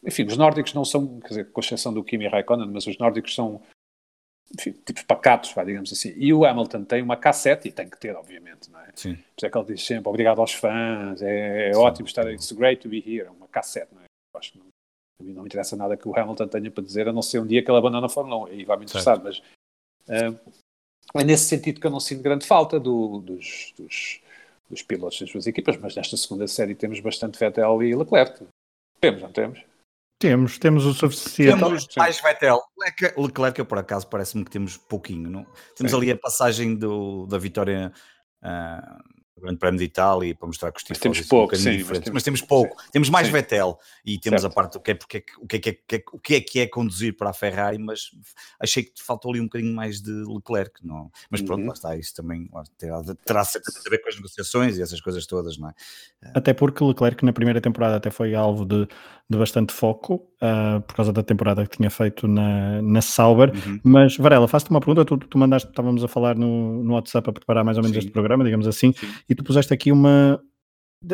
enfim, 0.03 0.25
os 0.25 0.37
nórdicos 0.37 0.73
não 0.75 0.85
são, 0.85 1.21
quer 1.21 1.29
dizer, 1.29 1.53
com 1.53 1.61
exceção 1.61 1.93
do 1.93 2.03
Kimi 2.03 2.27
Raikkonen, 2.27 2.69
mas 2.69 2.87
os 2.87 2.97
nórdicos 2.99 3.35
são, 3.35 3.63
enfim, 4.57 4.73
tipos 4.73 5.03
pacatos, 5.03 5.55
digamos 5.65 5.93
assim. 5.93 6.13
E 6.17 6.33
o 6.33 6.45
Hamilton 6.45 6.85
tem 6.85 7.03
uma 7.03 7.17
cassete, 7.17 7.69
e 7.69 7.73
tem 7.73 7.89
que 7.89 7.99
ter, 7.99 8.17
obviamente, 8.17 8.71
não 8.71 8.81
é? 8.81 8.91
Sim. 8.95 9.15
Por 9.15 9.23
isso 9.37 9.47
é 9.47 9.51
que 9.51 9.59
ele 9.59 9.67
diz 9.67 9.87
sempre, 9.87 10.09
obrigado 10.09 10.41
aos 10.41 10.55
fãs, 10.55 11.21
é, 11.21 11.71
é 11.71 11.77
ótimo 11.77 12.07
estar, 12.07 12.31
it's 12.33 12.53
great 12.53 12.81
to 12.81 12.89
be 12.89 12.99
here, 12.99 13.27
é 13.27 13.31
uma 13.31 13.49
cassete, 13.49 13.95
não 13.95 14.01
é? 14.01 14.05
Eu 14.35 14.39
acho 14.39 14.53
que 14.53 14.59
não, 14.59 14.67
a 15.21 15.25
mim 15.25 15.33
não 15.33 15.43
me 15.43 15.49
interessa 15.49 15.77
nada 15.77 15.97
que 15.97 16.09
o 16.09 16.19
Hamilton 16.19 16.49
tenha 16.49 16.71
para 16.71 16.85
dizer, 16.85 17.09
a 17.09 17.13
não 17.13 17.23
ser 17.23 17.41
um 17.41 17.47
dia 17.47 17.63
que 17.63 17.71
ele 17.71 17.79
abandona 17.79 18.07
a 18.07 18.11
Fórmula 18.11 18.45
1, 18.45 18.47
aí 18.47 18.65
vai-me 18.65 18.85
interessar, 18.85 19.23
mas 19.23 19.39
uh, 19.39 20.51
é 21.15 21.25
nesse 21.25 21.45
sentido 21.45 21.81
que 21.81 21.87
eu 21.87 21.91
não 21.91 22.01
sinto 22.01 22.23
grande 22.23 22.47
falta 22.47 22.81
do, 22.81 23.19
dos, 23.19 23.75
dos, 23.77 24.21
dos 24.69 24.83
pilotos 24.83 25.21
das 25.21 25.31
suas 25.31 25.47
equipas, 25.47 25.77
mas 25.77 25.95
nesta 25.95 26.17
segunda 26.17 26.47
série 26.47 26.75
temos 26.75 27.01
bastante 27.01 27.39
Vettel 27.39 27.83
e 27.83 27.95
Leclerc. 27.95 28.47
Temos, 29.01 29.23
não 29.23 29.33
temos? 29.33 29.70
Temos, 30.21 30.59
temos 30.59 30.85
o 30.85 30.93
suficiente. 30.93 31.59
Temos 31.59 31.89
mais 31.97 32.21
Vettel. 32.21 32.61
Leclerc, 32.79 33.19
Leclerc 33.19 33.65
por 33.65 33.79
acaso, 33.79 34.07
parece-me 34.07 34.45
que 34.45 34.51
temos 34.51 34.77
pouquinho. 34.77 35.31
Não? 35.31 35.47
Temos 35.75 35.93
Sim. 35.93 35.97
ali 35.97 36.11
a 36.11 36.19
passagem 36.19 36.77
do, 36.77 37.27
da 37.27 37.39
vitória 37.39 37.91
uh, 38.45 39.03
Grande 39.41 39.59
Prémio 39.59 39.79
de 39.79 39.85
Itália 39.85 40.35
para 40.35 40.47
mostrar 40.47 40.73
que 40.73 40.79
os 40.79 40.83
títulos 40.83 41.01
temos 41.01 41.21
pouco, 41.29 41.55
um 41.55 41.59
sim, 41.59 41.79
mas 41.79 41.87
temos, 41.87 42.11
mas 42.13 42.23
temos, 42.23 42.41
pouco. 42.43 42.81
Sim. 42.81 42.89
Temos 42.93 43.11
mais 43.11 43.27
sim. 43.27 43.33
Vettel 43.33 43.79
e 44.05 44.19
temos 44.19 44.43
certo. 44.43 44.53
a 44.53 44.55
parte 44.55 44.73
do 44.75 44.81
que 44.81 44.91
é, 44.91 44.95
porque, 44.95 45.25
o, 45.39 45.47
que 45.47 45.57
é, 45.57 45.59
que 45.61 45.97
é, 45.97 46.03
o 46.13 46.19
que 46.19 46.35
é 46.35 46.41
que 46.41 46.61
é 46.61 46.67
conduzir 46.67 47.17
para 47.17 47.31
a 47.31 47.33
Ferrari, 47.33 47.79
mas 47.79 48.11
achei 48.59 48.85
que 48.85 49.03
faltou 49.03 49.31
ali 49.31 49.41
um 49.41 49.45
bocadinho 49.45 49.75
mais 49.75 50.01
de 50.01 50.13
Leclerc. 50.13 50.85
Não? 50.85 51.11
Mas 51.31 51.43
pronto, 51.43 51.61
uhum. 51.61 51.69
lá 51.69 51.73
está, 51.73 51.97
isso 51.97 52.15
também 52.15 52.49
terá, 52.79 53.03
terá 53.25 53.41
a 53.43 53.91
ver 53.91 53.99
com 53.99 54.09
as 54.09 54.17
negociações 54.17 54.79
e 54.79 54.83
essas 54.83 55.01
coisas 55.01 55.27
todas, 55.27 55.59
não 55.59 55.69
é? 55.69 55.75
Até 56.35 56.53
porque 56.53 56.85
Leclerc 56.85 57.25
na 57.25 57.33
primeira 57.33 57.61
temporada 57.61 57.97
até 57.97 58.11
foi 58.11 58.35
alvo 58.35 58.65
de, 58.65 58.87
de 59.29 59.39
bastante 59.39 59.73
foco 59.73 60.15
uh, 60.43 60.81
por 60.83 60.97
causa 60.97 61.13
da 61.13 61.23
temporada 61.23 61.65
que 61.65 61.77
tinha 61.77 61.89
feito 61.89 62.29
na, 62.29 62.83
na 62.83 63.01
Sauber. 63.01 63.53
Uhum. 63.55 63.81
Mas 63.83 64.17
Varela, 64.17 64.49
faço-te 64.49 64.71
uma 64.71 64.81
pergunta. 64.81 65.05
Tu, 65.05 65.17
tu 65.17 65.39
mandaste, 65.39 65.69
estávamos 65.69 66.03
a 66.03 66.09
falar 66.09 66.37
no, 66.37 66.83
no 66.83 66.95
WhatsApp 66.95 67.31
a 67.31 67.33
preparar 67.33 67.65
mais 67.65 67.79
ou 67.79 67.83
menos 67.83 67.95
Sim. 67.95 68.01
este 68.01 68.11
programa, 68.11 68.45
digamos 68.45 68.67
assim, 68.67 68.93
Sim. 68.93 69.07
E 69.31 69.35
tu 69.35 69.45
puseste 69.45 69.73
aqui 69.73 69.93
uma. 69.93 70.43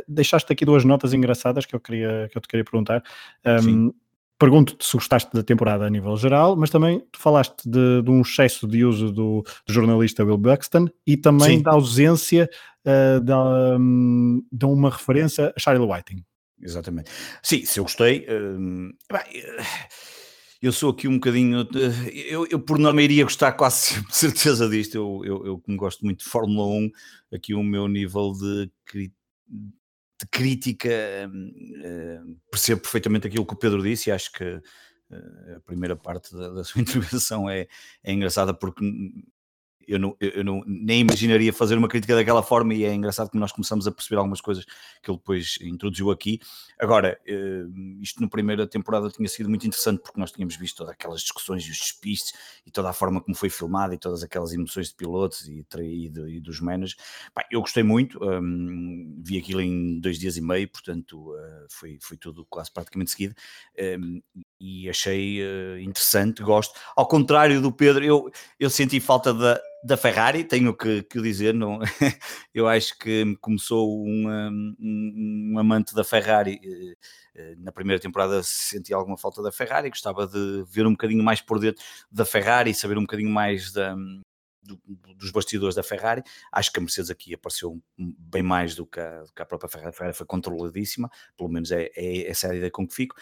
Deixaste 0.09 0.53
aqui 0.53 0.65
duas 0.65 0.85
notas 0.85 1.15
engraçadas 1.15 1.65
que 1.65 1.77
eu, 1.77 1.79
queria, 1.79 2.29
que 2.33 2.37
eu 2.37 2.43
te 2.43 2.49
queria 2.49 2.65
perguntar. 2.65 3.05
Um, 3.45 3.93
Pergunto-te 4.39 4.85
se 4.85 4.93
gostaste 4.95 5.33
da 5.33 5.43
temporada 5.43 5.87
a 5.87 5.91
nível 5.91 6.15
geral, 6.15 6.57
mas 6.57 6.69
também 6.69 7.01
tu 7.11 7.19
falaste 7.19 7.57
de, 7.65 8.03
de 8.03 8.11
um 8.11 8.21
excesso 8.21 8.69
de 8.69 8.85
uso 8.85 9.11
do, 9.11 9.43
do, 9.67 9.73
jornalista 9.73 10.23
Will 10.23 10.37
Buxton 10.37 10.89
e 11.07 11.17
também 11.17 11.57
Sim. 11.57 11.63
da 11.63 11.71
ausência 11.73 12.51
uh, 12.85 13.19
da, 13.23 13.79
um, 13.79 14.43
de 14.53 14.67
uma 14.67 14.91
referência 14.91 15.55
a 15.57 15.59
Charlie 15.59 15.91
Whiting. 15.91 16.23
Exatamente. 16.61 17.11
Sim, 17.43 17.65
se 17.65 17.81
eu 17.81 17.85
gostei. 17.85 18.27
Hum, 18.29 18.93
eu 20.63 20.73
sou 20.73 20.91
aqui 20.91 21.07
um 21.09 21.15
bocadinho. 21.15 21.69
Eu, 22.29 22.47
eu, 22.47 22.61
por 22.61 22.79
norma, 22.79 23.03
iria 23.03 23.25
gostar 23.25 23.53
quase 23.53 23.77
sempre, 23.95 24.13
certeza 24.13 24.69
disto. 24.69 24.95
Eu, 24.95 25.23
eu, 25.25 25.47
eu, 25.47 25.59
como 25.59 25.77
gosto 25.77 26.05
muito 26.05 26.25
de 26.25 26.31
Fórmula 26.31 26.67
1, 26.67 26.91
aqui 27.35 27.55
o 27.55 27.63
meu 27.63 27.89
nível 27.89 28.33
de, 28.33 28.71
de 28.93 30.27
crítica 30.31 30.89
uh, 31.29 32.37
percebo 32.51 32.81
perfeitamente 32.81 33.27
aquilo 33.27 33.47
que 33.47 33.55
o 33.55 33.59
Pedro 33.59 33.83
disse 33.83 34.09
e 34.09 34.13
acho 34.13 34.33
que 34.33 34.45
uh, 34.45 35.57
a 35.57 35.61
primeira 35.61 35.95
parte 35.95 36.35
da, 36.35 36.49
da 36.51 36.65
sua 36.65 36.81
intervenção 36.83 37.49
é, 37.49 37.67
é 38.03 38.13
engraçada 38.13 38.55
porque 38.55 38.85
eu, 39.87 39.99
não, 39.99 40.17
eu 40.21 40.45
não, 40.45 40.63
nem 40.67 41.01
imaginaria 41.01 41.53
fazer 41.53 41.77
uma 41.77 41.89
crítica 41.89 42.15
daquela 42.15 42.43
forma 42.43 42.75
e 42.75 42.85
é 42.85 42.93
engraçado 42.95 43.31
que 43.31 43.39
nós 43.39 43.53
começamos 43.53 43.87
a 43.87 43.93
perceber 43.93 44.17
algumas 44.17 44.41
coisas 44.41 44.65
que 44.65 45.11
ele 45.11 45.19
depois 45.19 45.59
introduziu 45.61 46.11
aqui. 46.11 46.41
Agora, 46.79 47.19
eh, 47.27 47.65
isto 48.01 48.21
na 48.21 48.29
primeira 48.29 48.67
temporada 48.67 49.09
tinha 49.11 49.29
sido 49.29 49.49
muito 49.49 49.67
interessante 49.67 50.01
porque 50.01 50.19
nós 50.19 50.33
tínhamos 50.33 50.57
visto 50.57 50.79
todas 50.79 50.93
aquelas 50.93 51.21
discussões 51.21 51.65
e 51.65 51.71
os 51.71 51.79
despistes 51.79 52.33
e 52.67 52.71
toda 52.71 52.91
a 52.91 52.93
forma 52.93 53.21
como 53.21 53.37
foi 53.37 53.49
filmado 53.49 53.95
e 53.95 53.99
todas 53.99 54.23
aquelas 54.23 54.53
emoções 54.53 54.89
de 54.89 54.95
pilotos 54.95 55.47
e, 55.49 55.65
e, 55.79 56.09
de, 56.09 56.37
e 56.37 56.41
dos 56.41 56.61
managers. 56.61 56.97
eu 57.51 57.61
gostei 57.61 57.83
muito, 57.83 58.19
um, 58.23 59.21
vi 59.23 59.39
aquilo 59.39 59.61
em 59.61 60.01
dois 60.01 60.19
dias 60.19 60.37
e 60.37 60.41
meio, 60.41 60.69
portanto 60.69 61.33
uh, 61.33 61.67
foi, 61.71 61.99
foi 62.01 62.17
tudo 62.17 62.47
quase 62.49 62.73
praticamente 62.73 63.11
seguido. 63.11 63.35
Um, 63.79 64.21
e 64.59 64.89
achei 64.89 65.43
uh, 65.43 65.79
interessante, 65.79 66.43
gosto. 66.43 66.79
Ao 66.95 67.07
contrário 67.07 67.61
do 67.61 67.71
Pedro, 67.71 68.05
eu, 68.05 68.31
eu 68.59 68.71
senti 68.71 69.01
falta 69.01 69.33
da, 69.33 69.61
da 69.87 69.97
Ferrari, 69.97 70.43
tenho 70.43 70.77
que, 70.77 71.05
que 71.05 71.21
dizer, 71.23 71.55
não, 71.55 71.79
eu 72.53 72.67
acho 72.67 72.99
que 72.99 73.37
começou 73.41 74.05
um, 74.05 74.29
um, 74.81 75.53
um 75.53 75.59
amante 75.59 75.95
da 75.95 76.03
Ferrari 76.03 76.61
eh, 76.63 76.97
eh, 77.37 77.55
na 77.59 77.71
primeira 77.71 78.01
temporada 78.01 78.43
senti 78.43 78.93
alguma 78.93 79.17
falta 79.17 79.41
da 79.43 79.53
Ferrari, 79.53 79.89
gostava 79.89 80.27
de 80.27 80.65
ver 80.69 80.87
um 80.87 80.91
bocadinho 80.91 81.23
mais 81.23 81.41
por 81.41 81.61
dentro 81.61 81.85
da 82.11 82.25
Ferrari, 82.25 82.75
saber 82.75 82.99
um 82.99 83.03
bocadinho 83.03 83.31
mais 83.31 83.71
da, 83.73 83.95
do, 84.61 84.81
dos 85.15 85.31
bastidores 85.31 85.77
da 85.77 85.85
Ferrari. 85.85 86.23
Acho 86.51 86.73
que 86.73 86.81
a 86.81 86.83
Mercedes 86.83 87.11
aqui 87.11 87.33
apareceu 87.35 87.81
bem 87.97 88.43
mais 88.43 88.75
do 88.75 88.85
que 88.87 88.99
a, 88.99 89.23
do 89.23 89.33
que 89.33 89.43
a 89.43 89.47
própria 89.47 89.71
Ferrari. 89.71 89.91
A 89.91 89.93
Ferrari 89.93 90.17
foi 90.17 90.27
controladíssima, 90.27 91.09
pelo 91.37 91.49
menos 91.49 91.71
é, 91.71 91.91
é 91.95 92.29
essa 92.29 92.51
a 92.51 92.57
ideia 92.57 92.73
com 92.73 92.87
que 92.89 92.95
fico 92.95 93.15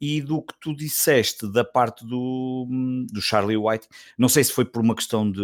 e 0.00 0.20
do 0.20 0.42
que 0.42 0.54
tu 0.60 0.74
disseste 0.74 1.50
da 1.50 1.64
parte 1.64 2.06
do, 2.06 2.66
do 3.10 3.20
Charlie 3.20 3.56
White, 3.56 3.88
não 4.16 4.28
sei 4.28 4.44
se 4.44 4.52
foi 4.52 4.64
por 4.64 4.82
uma 4.82 4.94
questão 4.94 5.30
de, 5.30 5.40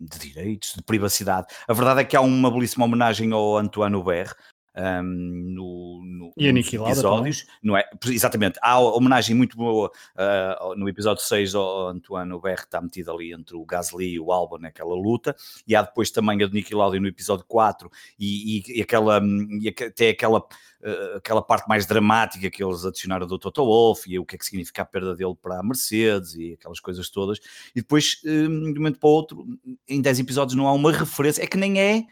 de 0.00 0.18
direitos, 0.18 0.74
de 0.74 0.82
privacidade. 0.82 1.46
A 1.66 1.72
verdade 1.72 2.00
é 2.00 2.04
que 2.04 2.16
há 2.16 2.20
uma 2.20 2.50
belíssima 2.50 2.84
homenagem 2.84 3.32
ao 3.32 3.56
Antoine 3.56 3.96
Hubert, 3.96 4.34
um, 4.80 5.02
no, 5.02 6.02
no, 6.02 6.32
e 6.36 6.50
nos 6.50 6.72
episódios, 6.72 7.46
não 7.62 7.76
é? 7.76 7.84
Exatamente, 8.06 8.58
há 8.62 8.78
homenagem 8.78 9.36
muito 9.36 9.56
boa 9.56 9.90
uh, 10.16 10.74
no 10.74 10.88
episódio 10.88 11.22
6 11.22 11.54
ao 11.54 11.88
Antoine 11.88 12.32
Hubert 12.32 12.60
está 12.60 12.80
metido 12.80 13.12
ali 13.12 13.32
entre 13.32 13.56
o 13.56 13.64
Gasly 13.64 14.14
e 14.14 14.20
o 14.20 14.32
Albon 14.32 14.58
naquela 14.58 14.94
luta, 14.94 15.36
e 15.66 15.76
há 15.76 15.82
depois 15.82 16.10
também 16.10 16.42
a 16.42 16.46
de 16.46 16.54
Niki 16.54 16.74
Lauda 16.74 16.98
no 16.98 17.08
episódio 17.08 17.44
4 17.46 17.90
e, 18.18 18.58
e, 18.58 18.78
e 18.78 18.82
aquela, 18.82 19.20
e 19.60 19.68
até 19.68 20.10
aquela, 20.10 20.38
uh, 20.40 21.16
aquela 21.16 21.42
parte 21.42 21.68
mais 21.68 21.84
dramática 21.84 22.50
que 22.50 22.62
eles 22.64 22.84
adicionaram 22.84 23.26
do 23.26 23.38
Toto 23.38 23.64
Wolff 23.64 24.10
e 24.10 24.18
o 24.18 24.24
que 24.24 24.36
é 24.36 24.38
que 24.38 24.44
significa 24.46 24.82
a 24.82 24.86
perda 24.86 25.14
dele 25.14 25.34
para 25.40 25.58
a 25.58 25.62
Mercedes 25.62 26.34
e 26.34 26.54
aquelas 26.54 26.80
coisas 26.80 27.10
todas, 27.10 27.38
e 27.74 27.80
depois 27.80 28.20
um, 28.24 28.72
de 28.72 28.78
um 28.78 28.82
momento 28.82 28.98
para 28.98 29.08
o 29.08 29.12
outro 29.12 29.46
em 29.86 30.00
10 30.00 30.20
episódios 30.20 30.56
não 30.56 30.66
há 30.66 30.72
uma 30.72 30.92
referência, 30.92 31.42
é 31.42 31.46
que 31.46 31.56
nem 31.56 31.80
é 31.80 32.04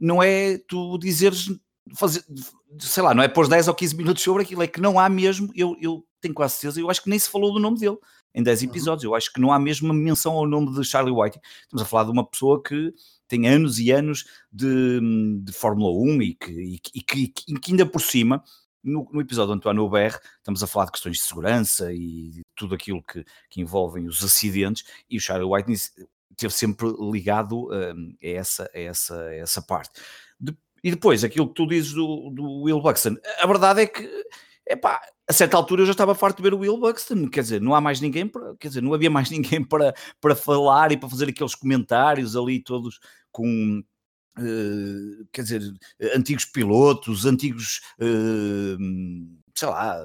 não 0.00 0.20
é 0.20 0.58
tu 0.58 0.98
dizeres 0.98 1.48
fazer, 1.94 2.24
sei 2.78 3.02
lá, 3.02 3.14
não 3.14 3.22
é 3.22 3.28
pôr 3.28 3.48
10 3.48 3.68
ou 3.68 3.74
15 3.74 3.96
minutos 3.96 4.22
sobre 4.22 4.42
aquilo, 4.42 4.62
é 4.62 4.66
que 4.66 4.80
não 4.80 4.98
há 4.98 5.08
mesmo, 5.08 5.50
eu, 5.54 5.76
eu 5.80 6.04
tenho 6.20 6.34
quase 6.34 6.54
certeza, 6.54 6.80
eu 6.80 6.90
acho 6.90 7.02
que 7.02 7.10
nem 7.10 7.18
se 7.18 7.28
falou 7.28 7.52
do 7.52 7.60
nome 7.60 7.78
dele 7.78 7.98
em 8.34 8.42
10 8.42 8.62
uhum. 8.62 8.68
episódios, 8.68 9.04
eu 9.04 9.14
acho 9.14 9.32
que 9.32 9.40
não 9.40 9.52
há 9.52 9.58
mesmo 9.58 9.88
uma 9.88 9.94
menção 9.94 10.32
ao 10.32 10.46
nome 10.46 10.72
de 10.72 10.84
Charlie 10.84 11.14
White. 11.14 11.38
Estamos 11.62 11.82
a 11.82 11.84
falar 11.84 12.04
de 12.04 12.10
uma 12.10 12.26
pessoa 12.26 12.62
que 12.62 12.94
tem 13.28 13.46
anos 13.46 13.78
e 13.78 13.90
anos 13.90 14.24
de, 14.50 15.00
de 15.42 15.52
Fórmula 15.52 15.92
1 15.92 16.22
e 16.22 16.34
que, 16.34 16.80
e, 16.94 17.02
que, 17.02 17.32
e 17.48 17.58
que 17.58 17.70
ainda 17.72 17.84
por 17.84 18.00
cima 18.00 18.42
no, 18.82 19.08
no, 19.12 19.20
episódio 19.20 19.48
do 19.48 19.58
António 19.58 19.88
BR, 19.88 20.16
estamos 20.38 20.62
a 20.62 20.66
falar 20.66 20.86
de 20.86 20.92
questões 20.92 21.16
de 21.18 21.22
segurança 21.22 21.92
e 21.92 22.42
tudo 22.56 22.74
aquilo 22.74 23.02
que, 23.02 23.24
que 23.48 23.60
envolvem 23.60 24.06
os 24.06 24.24
acidentes, 24.24 24.84
e 25.08 25.16
o 25.16 25.20
Charlie 25.20 25.48
White 25.48 25.72
esteve 25.72 26.52
sempre 26.52 26.88
ligado 27.10 27.68
um, 27.70 28.14
a, 28.22 28.26
essa, 28.26 28.70
a, 28.74 28.78
essa, 28.78 29.14
a 29.14 29.34
essa 29.34 29.62
parte. 29.62 30.00
E 30.82 30.90
depois, 30.90 31.22
aquilo 31.22 31.48
que 31.48 31.54
tu 31.54 31.66
dizes 31.66 31.92
do, 31.92 32.30
do 32.30 32.62
Will 32.62 32.80
Buxton, 32.80 33.16
a 33.40 33.46
verdade 33.46 33.82
é 33.82 33.86
que, 33.86 34.08
epá, 34.68 35.00
a 35.28 35.32
certa 35.32 35.56
altura 35.56 35.82
eu 35.82 35.86
já 35.86 35.92
estava 35.92 36.14
farto 36.14 36.38
de 36.38 36.42
ver 36.42 36.54
o 36.54 36.58
Will 36.58 36.78
Buxton, 36.78 37.28
quer 37.28 37.42
dizer, 37.42 37.60
não 37.60 37.74
há 37.74 37.80
mais 37.80 38.00
ninguém 38.00 38.26
para, 38.26 38.56
quer 38.56 38.68
dizer, 38.68 38.82
não 38.82 38.92
havia 38.92 39.10
mais 39.10 39.30
ninguém 39.30 39.64
para, 39.64 39.94
para 40.20 40.34
falar 40.34 40.92
e 40.92 40.96
para 40.96 41.08
fazer 41.08 41.28
aqueles 41.28 41.54
comentários 41.54 42.36
ali 42.36 42.60
todos 42.60 42.98
com, 43.30 43.82
uh, 44.38 45.26
quer 45.32 45.42
dizer, 45.42 45.62
antigos 46.16 46.44
pilotos, 46.44 47.26
antigos... 47.26 47.80
Uh, 48.00 49.41
sei 49.54 49.68
lá, 49.68 49.98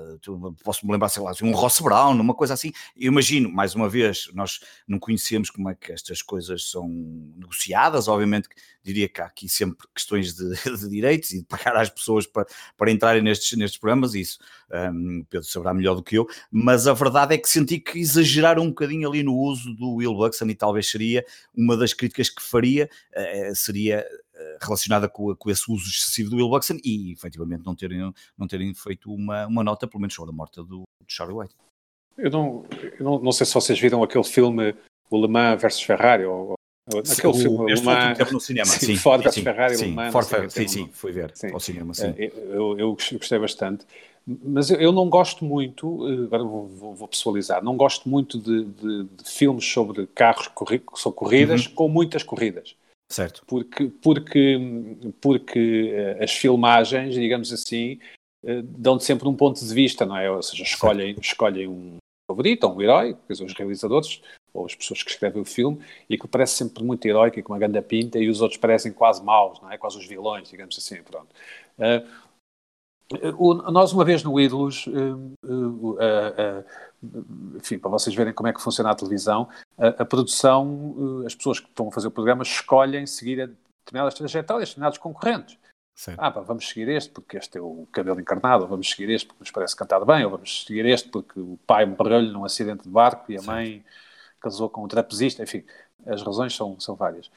posso-me 0.64 0.92
lembrar, 0.92 1.10
sei 1.10 1.22
lá, 1.22 1.32
um 1.42 1.52
Ross 1.52 1.80
Brown, 1.80 2.20
uma 2.20 2.34
coisa 2.34 2.54
assim. 2.54 2.72
Eu 2.96 3.12
imagino, 3.12 3.50
mais 3.50 3.76
uma 3.76 3.88
vez, 3.88 4.30
nós 4.34 4.60
não 4.88 5.00
conhecemos 5.00 5.50
como 5.50 5.70
é 5.70 5.76
que 5.76 5.92
estas 5.92 6.22
coisas 6.22 6.70
são 6.70 6.88
negociadas, 7.36 8.08
obviamente 8.08 8.50
diria 8.88 9.10
que 9.10 9.20
há 9.20 9.26
aqui 9.26 9.50
sempre 9.50 9.86
questões 9.94 10.34
de, 10.34 10.50
de 10.64 10.90
direitos 10.90 11.32
e 11.32 11.40
de 11.40 11.46
pagar 11.46 11.76
às 11.76 11.90
pessoas 11.90 12.26
para, 12.26 12.48
para 12.78 12.90
entrarem 12.90 13.22
nestes, 13.22 13.58
nestes 13.58 13.78
programas, 13.78 14.16
isso 14.16 14.40
um, 14.72 15.26
Pedro 15.30 15.46
saberá 15.46 15.74
melhor 15.74 15.96
do 15.96 16.04
que 16.04 16.18
eu, 16.18 16.26
mas 16.50 16.88
a 16.88 16.94
verdade 16.94 17.36
é 17.36 17.38
que 17.38 17.50
senti 17.50 17.80
que 17.80 18.00
exageraram 18.00 18.64
um 18.64 18.70
bocadinho 18.70 19.10
ali 19.10 19.24
no 19.24 19.36
uso 19.36 19.74
do 19.76 19.96
Will 19.96 20.14
Buxton 20.14 20.46
e 20.46 20.56
talvez 20.56 20.90
seria 20.90 21.26
uma 21.54 21.76
das 21.76 21.94
críticas 21.94 22.30
que 22.30 22.42
faria, 22.42 22.90
uh, 23.16 23.56
seria 23.56 24.06
relacionada 24.62 25.08
com, 25.10 25.36
com, 25.36 25.50
esse 25.50 25.72
uso 25.72 25.90
excessivo 25.90 26.30
do 26.30 26.36
Will 26.38 26.50
Buxton 26.50 26.78
e 26.84 27.12
efetivamente 27.12 27.66
não 27.66 27.76
terem, 27.76 28.14
não 28.38 28.48
terem 28.48 28.74
feito 28.74 29.12
uma, 29.14 29.48
uma 29.48 29.64
nota, 29.64 29.88
pelo 29.88 30.02
menos 30.02 30.14
sobre 30.14 30.32
a 30.34 30.36
morte 30.36 30.58
do, 30.58 30.64
do 30.66 30.86
Charlie 31.08 31.38
White. 31.38 31.56
Eu, 32.18 32.32
não, 32.32 32.66
eu 33.00 33.06
não, 33.06 33.20
não, 33.20 33.32
sei 33.32 33.46
se 33.46 33.54
vocês 33.54 33.80
viram 33.80 34.02
aquele 34.02 34.24
filme 34.24 34.76
O 35.10 35.22
Le 35.22 35.28
Mans 35.28 35.62
versus 35.62 35.82
Ferrari 35.82 36.26
ou, 36.26 36.58
Aquele 36.88 37.28
o, 37.28 37.34
filme, 37.34 37.74
este 37.74 37.86
uma... 37.86 38.10
último 38.10 38.32
no 38.32 38.40
cinema. 38.40 38.66
Sim, 38.72 38.86
sim 38.86 38.96
Ford 38.96 39.30
sim, 39.30 39.44
Ferrari 39.44 39.76
sim, 39.76 39.92
Mans, 39.92 40.12
Ford, 40.12 40.50
sim, 40.50 40.68
sim, 40.68 40.90
fui 40.94 41.12
ver 41.12 41.32
sim. 41.36 41.52
ao 41.52 41.60
cinema, 41.60 41.94
sim. 41.94 42.14
Eh, 42.18 42.32
eu, 42.34 42.80
eu 42.80 42.94
gostei 42.94 43.38
bastante. 43.38 43.86
Mas 44.26 44.70
eu, 44.70 44.92
não 44.92 45.10
gosto 45.10 45.44
muito, 45.44 46.08
eh, 46.08 46.26
agora 46.26 46.44
vou, 46.44 46.68
vou, 46.68 46.96
vou 46.96 47.08
pessoalizar, 47.08 47.62
não 47.62 47.76
gosto 47.76 48.08
muito 48.08 48.38
de, 48.38 48.64
de, 48.64 49.04
de 49.04 49.30
filmes 49.30 49.66
sobre 49.66 50.08
carros 50.08 50.50
sobre 50.96 51.18
corridas 51.18 51.66
uhum. 51.66 51.74
com 51.74 51.90
muitas 51.90 52.24
corridas. 52.24 52.76
Certo. 53.10 53.44
Porque, 53.48 53.88
porque, 54.02 54.60
porque 55.22 55.92
eh, 55.94 56.24
as 56.24 56.32
filmagens, 56.32 57.16
digamos 57.16 57.54
assim, 57.54 58.00
dão-te 58.66 59.04
sempre 59.04 59.28
um 59.28 59.36
ponto 59.36 59.64
de 59.64 59.74
vista, 59.74 60.06
não 60.06 60.18
é? 60.18 60.30
Ou 60.30 60.42
seja, 60.44 60.64
escolhem, 60.64 61.16
escolhem 61.20 61.68
um 61.68 61.98
favorito, 62.30 62.66
ou 62.66 62.76
um 62.76 62.82
herói, 62.82 63.18
os 63.30 63.54
realizadores, 63.54 64.22
ou 64.54 64.66
as 64.66 64.76
pessoas 64.76 65.02
que 65.04 65.12
escrevem 65.12 65.42
o 65.42 65.46
filme, 65.46 65.80
e 66.10 66.18
que 66.18 66.28
parece 66.28 66.56
sempre 66.56 66.84
muito 66.84 67.06
heróico 67.06 67.40
e 67.40 67.44
com 67.44 67.54
uma 67.54 67.60
grande 67.60 67.82
pinta, 67.82 68.20
e 68.20 68.30
os 68.30 68.42
outros 68.42 68.60
parecem 68.60 68.92
quase 68.92 69.24
maus, 69.24 69.62
não 69.62 69.72
é? 69.72 69.78
Quase 69.78 69.98
os 69.98 70.06
vilões, 70.06 70.50
digamos 70.50 70.78
assim, 70.78 71.02
pronto. 71.04 71.28
Uh, 71.78 72.06
o, 73.38 73.54
nós, 73.72 73.94
uma 73.94 74.04
vez 74.04 74.24
no 74.24 74.40
Ídolos, 74.40 74.86
uh, 74.88 75.34
uh, 75.44 76.66
enfim, 77.56 77.80
para 77.80 77.90
vocês 77.90 78.16
verem 78.16 78.34
como 78.34 78.50
é 78.50 78.54
que 78.54 78.62
funciona 78.62 78.92
a 78.92 78.96
televisão, 78.96 79.48
a, 79.78 80.04
produção, 80.04 81.24
as 81.26 81.34
pessoas 81.36 81.60
que 81.60 81.68
estão 81.68 81.88
a 81.88 81.92
fazer 81.92 82.08
o 82.08 82.12
programa 82.12 82.44
escolhem 82.44 83.06
seguir 83.06 83.50
determinadas 83.86 84.14
trajetórias, 84.14 84.70
determinados 84.70 84.98
concorrentes. 84.98 85.58
Certo. 85.96 86.20
Ah, 86.20 86.30
pá, 86.30 86.42
vamos 86.42 86.68
seguir 86.70 86.90
este 86.90 87.10
porque 87.10 87.38
este 87.38 87.58
é 87.58 87.62
o 87.62 87.88
cabelo 87.92 88.20
encarnado, 88.20 88.64
ou 88.64 88.70
vamos 88.70 88.90
seguir 88.90 89.10
este 89.10 89.26
porque 89.28 89.42
nos 89.42 89.52
parece 89.52 89.76
cantar 89.76 90.06
bem, 90.06 90.24
ou 90.26 90.32
vamos 90.32 90.66
seguir 90.66 90.86
este 90.86 91.10
porque 91.10 91.40
o 91.40 91.58
pai 91.66 91.86
morreu-lhe 91.86 92.32
num 92.32 92.46
acidente 92.46 92.84
de 92.84 92.90
barco 92.90 93.32
e 93.32 93.36
a 93.36 93.40
certo. 93.40 93.52
mãe 93.52 93.84
casou 94.40 94.70
com 94.70 94.84
um 94.84 94.88
trapezista, 94.88 95.42
enfim, 95.42 95.64
as 96.06 96.22
razões 96.22 96.56
são, 96.56 96.80
são 96.80 96.96
várias. 96.96 97.32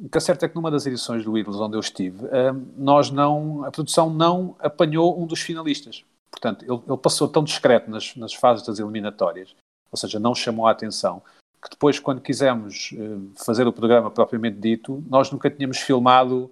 O 0.00 0.08
que 0.08 0.18
é 0.18 0.20
certo 0.20 0.44
é 0.44 0.48
que 0.48 0.54
numa 0.54 0.70
das 0.70 0.86
edições 0.86 1.24
do 1.24 1.36
Ídolos 1.36 1.60
onde 1.60 1.76
eu 1.76 1.80
estive, 1.80 2.24
hum, 2.24 2.66
nós 2.76 3.10
não, 3.10 3.64
a 3.64 3.70
produção 3.70 4.10
não 4.10 4.56
apanhou 4.58 5.20
um 5.20 5.26
dos 5.26 5.40
finalistas. 5.40 6.04
Portanto, 6.30 6.64
ele, 6.64 6.80
ele 6.88 6.96
passou 6.96 7.28
tão 7.28 7.44
discreto 7.44 7.90
nas, 7.90 8.16
nas, 8.16 8.34
fases 8.34 8.66
das 8.66 8.78
eliminatórias, 8.78 9.54
ou 9.90 9.98
seja, 9.98 10.18
não 10.18 10.34
chamou 10.34 10.66
a 10.66 10.70
atenção, 10.70 11.22
que 11.62 11.70
depois, 11.70 11.98
quando 11.98 12.20
quisemos 12.20 12.90
hum, 12.92 13.32
fazer 13.36 13.66
o 13.66 13.72
programa 13.72 14.10
propriamente 14.10 14.58
dito, 14.58 15.02
nós 15.08 15.30
nunca 15.30 15.50
tínhamos 15.50 15.78
filmado 15.78 16.50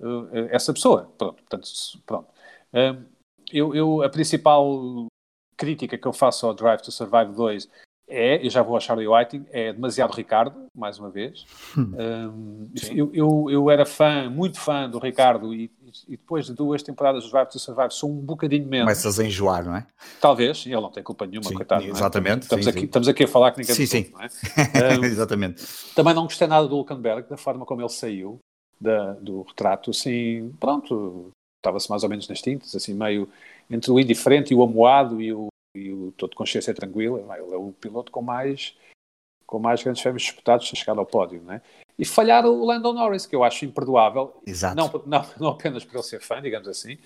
hum, 0.00 0.28
essa 0.50 0.72
pessoa. 0.72 1.10
Pronto, 1.16 1.42
portanto, 1.42 1.68
pronto. 2.04 2.28
Eu, 3.52 3.74
eu, 3.74 4.02
a 4.02 4.08
principal 4.08 5.06
crítica 5.56 5.98
que 5.98 6.06
eu 6.06 6.12
faço 6.12 6.46
ao 6.46 6.54
Drive 6.54 6.80
to 6.80 6.92
Survive 6.92 7.32
2 7.32 7.68
é, 8.10 8.44
eu 8.44 8.50
já 8.50 8.62
vou 8.62 8.76
a 8.76 8.80
Charlie 8.80 9.06
Whiting, 9.06 9.46
é 9.50 9.72
demasiado 9.72 10.12
Ricardo, 10.12 10.66
mais 10.74 10.98
uma 10.98 11.08
vez. 11.08 11.46
um, 11.78 12.68
eu, 12.90 13.10
eu, 13.14 13.46
eu, 13.50 13.70
era 13.70 13.86
fã, 13.86 14.28
muito 14.28 14.58
fã 14.58 14.90
do 14.90 14.98
Ricardo 14.98 15.54
e, 15.54 15.70
e, 16.08 16.16
depois 16.16 16.46
de 16.46 16.54
duas 16.54 16.82
temporadas 16.82 17.24
do 17.24 17.30
Drive 17.30 17.48
to 17.48 17.58
Survive 17.58 17.92
sou 17.92 18.10
um 18.10 18.16
bocadinho 18.16 18.66
menos. 18.66 18.86
Começas 18.86 19.20
a 19.20 19.24
enjoar, 19.24 19.64
não 19.64 19.76
é? 19.76 19.86
Talvez, 20.20 20.66
ele 20.66 20.74
não 20.74 20.90
tem 20.90 21.02
culpa 21.02 21.24
nenhuma, 21.24 21.48
sim, 21.48 21.54
coitado. 21.54 21.84
Exatamente. 21.84 22.38
É? 22.38 22.40
Estamos, 22.40 22.64
sim, 22.64 22.70
aqui, 22.70 22.80
sim. 22.80 22.86
estamos 22.86 23.08
aqui 23.08 23.24
a 23.24 23.28
falar 23.28 23.52
que 23.52 23.60
ninguém 23.60 23.74
sim, 23.74 23.86
sim. 23.86 24.10
não 24.12 24.20
é? 24.20 24.98
Um, 24.98 25.04
exatamente. 25.06 25.64
Também 25.94 26.12
não 26.12 26.24
gostei 26.24 26.48
nada 26.48 26.66
do 26.66 26.76
Hulkenberg, 26.76 27.28
da 27.28 27.36
forma 27.36 27.64
como 27.64 27.80
ele 27.80 27.88
saiu 27.88 28.40
da, 28.80 29.12
do 29.14 29.42
retrato, 29.42 29.90
assim, 29.90 30.52
pronto, 30.58 31.30
estava-se 31.58 31.88
mais 31.88 32.02
ou 32.02 32.08
menos 32.08 32.26
nas 32.28 32.40
tintas, 32.40 32.74
assim, 32.74 32.94
meio 32.94 33.28
entre 33.70 33.90
o 33.92 34.00
indiferente 34.00 34.52
e 34.52 34.56
o 34.56 34.62
amoado 34.62 35.20
e 35.20 35.32
o 35.32 35.49
e 35.74 35.92
o 35.92 36.12
todo 36.12 36.34
consciência 36.34 36.74
tranquila, 36.74 37.20
ele 37.20 37.54
é 37.54 37.56
o 37.56 37.72
piloto 37.72 38.10
com 38.10 38.22
mais 38.22 38.76
com 39.46 39.58
mais 39.58 39.82
grandes 39.82 40.00
prémios 40.00 40.22
disputados 40.22 40.70
a 40.72 40.76
chegar 40.76 40.96
ao 40.96 41.04
pódio, 41.04 41.42
não 41.42 41.54
é? 41.54 41.62
E 41.98 42.04
falhar 42.04 42.46
o 42.46 42.64
Landon 42.64 42.92
Norris, 42.92 43.26
que 43.26 43.34
eu 43.34 43.42
acho 43.42 43.64
imperdoável, 43.64 44.40
Exato. 44.46 44.76
Não, 44.76 45.02
não, 45.04 45.30
não 45.40 45.48
apenas 45.48 45.84
por 45.84 45.96
ele 45.96 46.02
ser 46.04 46.20
fã, 46.20 46.40
digamos 46.40 46.68
assim, 46.68 46.96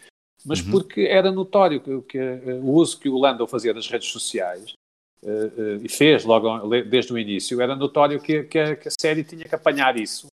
mas 0.44 0.60
uhum. 0.60 0.70
porque 0.70 1.02
era 1.02 1.32
notório 1.32 1.80
que, 1.80 2.02
que 2.02 2.18
uh, 2.18 2.62
o 2.62 2.74
uso 2.74 3.00
que 3.00 3.08
o 3.08 3.18
Landon 3.18 3.46
fazia 3.46 3.72
das 3.72 3.88
redes 3.88 4.08
sociais 4.08 4.74
uh, 5.22 5.28
uh, 5.28 5.80
e 5.82 5.88
fez 5.88 6.24
logo 6.24 6.68
desde 6.82 7.14
o 7.14 7.18
início, 7.18 7.62
era 7.62 7.74
notório 7.74 8.20
que, 8.20 8.44
que, 8.44 8.58
a, 8.58 8.76
que, 8.76 8.88
a, 8.88 8.92
série 9.00 9.24
tinha 9.24 9.44
que 9.46 9.54
apanhar 9.54 9.98
isso 9.98 10.26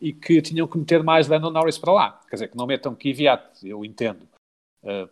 e 0.00 0.10
que 0.12 0.40
tinham 0.40 0.66
que 0.66 0.78
meter 0.78 1.02
mais 1.02 1.28
Landon 1.28 1.50
Norris 1.50 1.76
para 1.76 1.92
lá. 1.92 2.20
Quer 2.30 2.36
dizer, 2.36 2.48
que 2.48 2.56
não 2.56 2.66
metam 2.66 2.94
Kvyat, 2.94 3.44
eu 3.62 3.84
entendo, 3.84 4.26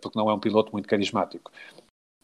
porque 0.02 0.18
não 0.18 0.28
é 0.28 0.34
um 0.34 0.40
piloto 0.40 0.72
muito 0.72 0.88
carismático 0.88 1.52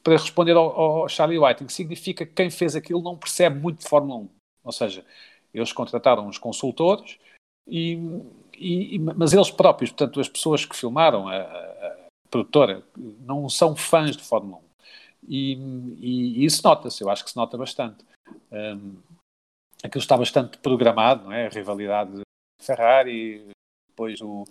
para 0.07 0.19
responder 0.19 0.53
ao, 0.53 0.71
ao 0.81 1.09
Charlie 1.09 1.37
Whiting, 1.37 1.69
significa 1.69 2.25
que 2.25 2.33
quem 2.33 2.49
fez 2.49 2.77
aquilo 2.77 3.03
não 3.03 3.17
percebe 3.17 3.59
muito 3.59 3.81
de 3.81 3.89
Fórmula 3.89 4.21
1. 4.21 4.29
Ou 4.63 4.71
seja, 4.71 5.05
eles 5.53 5.73
contrataram 5.73 6.29
os 6.29 6.39
consultores, 6.39 7.19
e, 7.67 7.99
e, 8.57 9.01
mas 9.01 9.33
eles 9.33 9.51
próprios, 9.51 9.91
portanto, 9.91 10.21
as 10.21 10.29
pessoas 10.29 10.65
que 10.65 10.77
filmaram, 10.77 11.27
a, 11.27 11.39
a, 11.39 11.97
produtora, 12.31 12.85
não 12.97 13.49
são 13.49 13.75
fãs 13.75 14.17
de 14.17 14.23
Fórmula 14.23 14.59
1. 14.59 14.61
E, 15.29 15.55
e, 15.99 16.39
e 16.39 16.45
isso 16.45 16.63
nota-se, 16.63 17.03
eu 17.03 17.11
acho 17.11 17.25
que 17.25 17.31
se 17.31 17.37
nota 17.37 17.59
bastante. 17.59 18.05
Um, 18.53 18.99
aquilo 19.83 20.03
está 20.03 20.17
bastante 20.17 20.57
programado, 20.59 21.25
não 21.25 21.33
é? 21.33 21.47
A 21.47 21.51
rivalidade 21.51 22.21
Ferrari, 22.63 23.49
depois 23.89 24.21
o, 24.21 24.45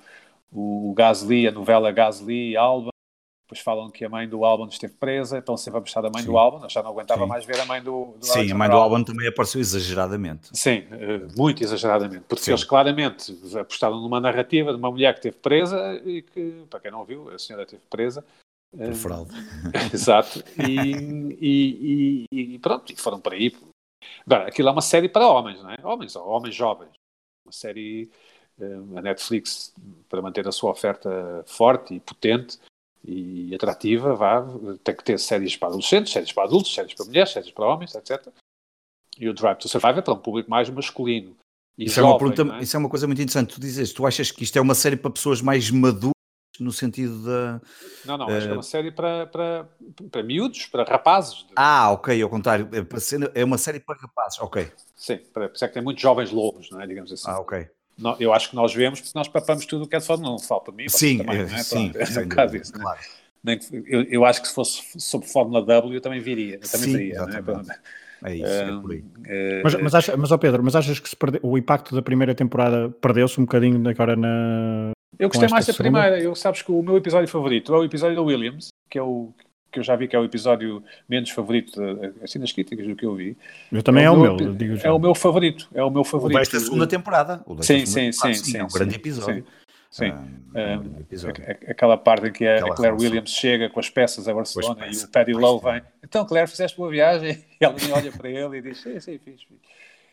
o 0.52 0.94
Gasly, 0.94 1.48
a 1.48 1.52
novela 1.54 1.94
Gasly 1.94 2.58
Alba, 2.58 2.90
depois 3.46 3.60
falam 3.60 3.92
que 3.92 4.04
a 4.04 4.10
mãe 4.10 4.28
do 4.28 4.44
Albon 4.44 4.66
esteve 4.66 4.94
presa, 4.96 5.38
estão 5.38 5.56
sempre 5.56 5.78
a 5.78 5.82
puxar 5.82 6.02
da 6.02 6.10
mãe 6.10 6.24
Sim. 6.24 6.30
do 6.30 6.38
Albon. 6.38 6.64
Eu 6.64 6.70
já 6.70 6.82
não 6.82 6.90
aguentava 6.90 7.22
Sim. 7.22 7.30
mais 7.30 7.46
ver 7.46 7.60
a 7.60 7.66
mãe 7.66 7.80
do, 7.80 8.16
do 8.18 8.26
Sim, 8.26 8.52
a 8.52 8.56
mãe 8.56 8.68
do 8.68 8.76
Albon 8.76 9.04
também 9.04 9.28
apareceu 9.28 9.62
exageradamente. 9.62 10.50
Sim, 10.52 10.88
eh, 10.92 11.28
muito 11.38 11.64
exageradamente. 11.64 12.26
Porque 12.28 12.44
Sim. 12.44 12.52
eles 12.52 12.64
claramente 12.64 13.38
apostaram 13.56 14.02
numa 14.02 14.20
narrativa 14.20 14.72
de 14.72 14.80
uma 14.80 14.90
mulher 14.90 15.14
que 15.14 15.20
esteve 15.20 15.38
presa 15.38 16.02
e 16.04 16.24
que, 16.24 16.66
para 16.72 16.80
quem 16.80 16.90
não 16.90 17.06
viu, 17.06 17.30
a 17.30 17.38
senhora 17.38 17.66
esteve 17.66 17.84
presa. 17.88 18.26
Por 18.76 18.82
eh, 18.82 18.96
fraude. 18.96 19.32
Exato. 19.94 20.44
E, 20.68 21.38
e, 21.40 22.26
e, 22.32 22.56
e, 22.56 22.60
pronto, 22.60 22.92
e 22.92 22.96
foram 22.96 23.20
para 23.20 23.36
aí. 23.36 23.56
Agora, 24.26 24.48
aquilo 24.48 24.70
é 24.70 24.72
uma 24.72 24.82
série 24.82 25.08
para 25.08 25.28
homens, 25.28 25.62
não 25.62 25.70
é? 25.70 25.78
Homens, 25.84 26.16
homens 26.16 26.56
jovens. 26.56 26.90
Uma 27.46 27.52
série, 27.52 28.10
eh, 28.60 28.98
a 28.98 29.02
Netflix, 29.04 29.72
para 30.10 30.20
manter 30.20 30.48
a 30.48 30.52
sua 30.52 30.72
oferta 30.72 31.44
forte 31.46 31.94
e 31.94 32.00
potente, 32.00 32.58
e 33.08 33.54
atrativa, 33.54 34.16
vá, 34.16 34.44
tem 34.84 34.96
que 34.96 35.04
ter 35.04 35.20
séries 35.20 35.56
para 35.56 35.68
adolescentes, 35.68 36.12
séries 36.12 36.32
para 36.32 36.44
adultos, 36.44 36.74
séries 36.74 36.94
para 36.94 37.06
mulheres, 37.06 37.32
séries 37.32 37.52
para 37.52 37.66
homens, 37.66 37.94
etc. 37.94 38.28
E 39.20 39.30
o 39.30 39.34
Drive 39.34 39.58
to 39.58 39.70
Survive 39.70 40.00
é 40.00 40.02
para 40.02 40.14
um 40.14 40.18
público 40.18 40.50
mais 40.50 40.70
masculino. 40.70 41.36
Isso, 41.78 41.96
jovem, 41.96 42.10
é 42.10 42.14
uma 42.14 42.20
pergunta, 42.20 42.56
é? 42.56 42.64
isso 42.64 42.76
é 42.76 42.80
uma 42.80 42.90
coisa 42.90 43.06
muito 43.06 43.22
interessante. 43.22 43.54
Tu 43.54 43.60
dizes, 43.60 43.94
tu 43.94 44.08
achas 44.08 44.32
que 44.32 44.44
isto 44.44 44.58
é 44.58 44.62
uma 44.62 44.74
série 44.74 44.96
para 44.96 45.12
pessoas 45.12 45.42
mais 45.42 45.70
maduras 45.70 46.14
no 46.60 46.72
sentido 46.72 47.24
da. 47.24 47.62
Não, 48.06 48.18
não, 48.18 48.28
uh... 48.28 48.32
acho 48.32 48.48
que 48.48 48.52
é 48.52 48.56
uma 48.56 48.64
série 48.64 48.92
para, 48.92 49.28
para, 49.28 49.70
para 50.10 50.24
miúdos, 50.24 50.66
para 50.66 50.84
rapazes. 50.84 51.46
Ah, 51.56 51.92
ok, 51.92 52.20
ao 52.22 52.30
contrário. 52.30 52.70
É, 52.74 53.42
é 53.42 53.44
uma 53.44 53.58
série 53.58 53.80
para 53.80 54.00
rapazes, 54.00 54.40
ok. 54.40 54.72
Sim, 54.96 55.18
para, 55.34 55.50
por 55.50 55.56
isso 55.56 55.66
é 55.66 55.68
que 55.68 55.74
tem 55.74 55.84
muitos 55.84 56.02
jovens 56.02 56.32
lobos, 56.32 56.72
não 56.72 56.82
é? 56.82 56.88
Digamos 56.88 57.12
assim. 57.12 57.30
Ah, 57.30 57.40
ok 57.40 57.70
eu 58.20 58.34
acho 58.34 58.50
que 58.50 58.56
nós 58.56 58.74
vemos 58.74 59.00
porque 59.00 59.18
nós 59.18 59.28
papamos 59.28 59.66
tudo 59.66 59.86
o 59.86 59.88
que 59.88 59.96
é 59.96 60.00
de 60.00 60.06
Fórmula 60.06 60.36
1. 60.36 60.40
Fala 60.40 60.62
para 60.62 60.74
mim, 60.74 60.90
sim, 60.90 61.18
também, 61.18 61.42
é, 61.42 61.48
sim, 61.64 61.92
é 61.96 62.20
um 62.20 62.28
bocado 62.28 62.58
isso. 62.58 62.74
Claro. 62.74 63.00
Né? 63.44 63.60
Eu, 63.86 64.04
eu, 64.04 64.26
acho 64.26 64.42
que 64.42 64.48
se 64.48 64.54
fosse 64.54 64.82
sobre 64.98 65.28
Fórmula 65.28 65.64
W 65.64 65.94
eu 65.94 66.02
também 66.02 66.20
viria. 66.20 66.56
Eu 66.56 66.70
também 66.70 66.90
sim, 66.90 66.98
viria. 66.98 67.26
Né? 67.26 67.44
É 68.24 68.36
isso, 68.36 68.46
é 68.48 68.82
por 68.82 68.92
aí. 68.92 69.00
Uh, 69.00 69.62
mas, 69.64 69.76
mas, 69.76 69.96
acha, 69.96 70.18
mas 70.18 70.32
oh 70.32 70.38
Pedro, 70.38 70.64
mas 70.64 70.76
achas 70.76 71.00
que 71.00 71.16
perde, 71.16 71.40
o 71.44 71.58
impacto 71.58 71.94
da 71.94 72.02
primeira 72.02 72.34
temporada 72.34 72.90
perdeu-se 73.02 73.40
um 73.40 73.46
bocadinho 73.46 73.88
agora 73.88 74.16
na. 74.16 74.92
Eu 75.20 75.30
gostei 75.30 75.48
mais 75.48 75.66
da 75.66 75.74
segunda? 75.74 76.02
primeira. 76.02 76.24
Eu 76.24 76.36
sabes 76.36 76.62
que 76.62 76.72
o 76.72 76.82
meu 76.82 76.98
episódio 76.98 77.28
favorito 77.28 77.74
é 77.74 77.78
o 77.78 77.84
episódio 77.84 78.16
da 78.16 78.22
Williams, 78.22 78.70
que 78.90 78.98
é 78.98 79.04
o 79.04 79.32
que 79.76 79.80
eu 79.80 79.84
já 79.84 79.96
vi 79.96 80.08
que 80.08 80.16
é 80.16 80.20
o 80.20 80.24
episódio 80.24 80.82
menos 81.08 81.30
favorito, 81.30 81.82
assim 82.24 82.40
nas 82.40 82.54
críticas 82.54 82.88
do 82.88 82.96
que 82.96 83.06
eu 83.06 83.14
vi. 83.14 83.38
Eu 83.70 83.84
também 83.84 84.04
é, 84.04 84.08
é 84.08 84.10
o 84.10 84.18
meu, 84.18 84.38
digo 84.56 84.78
já. 84.78 84.88
É 84.88 84.92
o 84.92 84.98
meu 84.98 85.14
favorito, 85.14 85.68
é 85.74 85.84
o 85.84 85.90
meu 85.90 86.06
favorito. 86.06 86.38
O 86.38 86.40
desta 86.40 86.60
segunda 86.60 86.88
temporada. 86.88 87.44
O 87.46 87.62
sim, 87.62 87.86
sim, 87.86 88.12
sim, 88.14 88.34
sim, 88.34 88.58
É 88.58 88.64
um 88.64 88.68
grande 88.68 88.96
episódio. 88.96 89.46
Sim. 89.92 90.12
Ah, 90.14 90.60
é 90.60 90.78
um 90.78 91.00
episódio. 91.00 91.44
Aquela 91.68 91.98
parte 91.98 92.28
em 92.28 92.32
que 92.32 92.48
a, 92.48 92.60
Claire 92.60 92.76
relação. 92.76 92.98
Williams 92.98 93.32
chega 93.32 93.70
com 93.70 93.80
as 93.80 93.90
peças 93.90 94.28
a 94.28 94.34
Barcelona 94.34 94.88
e 94.88 94.96
o 94.96 95.08
Paddy 95.10 95.34
Lowe 95.34 95.62
vem. 95.62 95.82
Então, 96.04 96.26
Claire, 96.26 96.50
fizeste 96.50 96.78
boa 96.78 96.90
viagem? 96.90 97.44
E 97.60 97.64
ela 97.64 97.76
olha 97.94 98.12
para 98.12 98.30
ele 98.30 98.58
e 98.58 98.62
diz: 98.62 98.82
Sim, 98.82 99.00
sim, 99.00 99.18
fiz. 99.18 99.42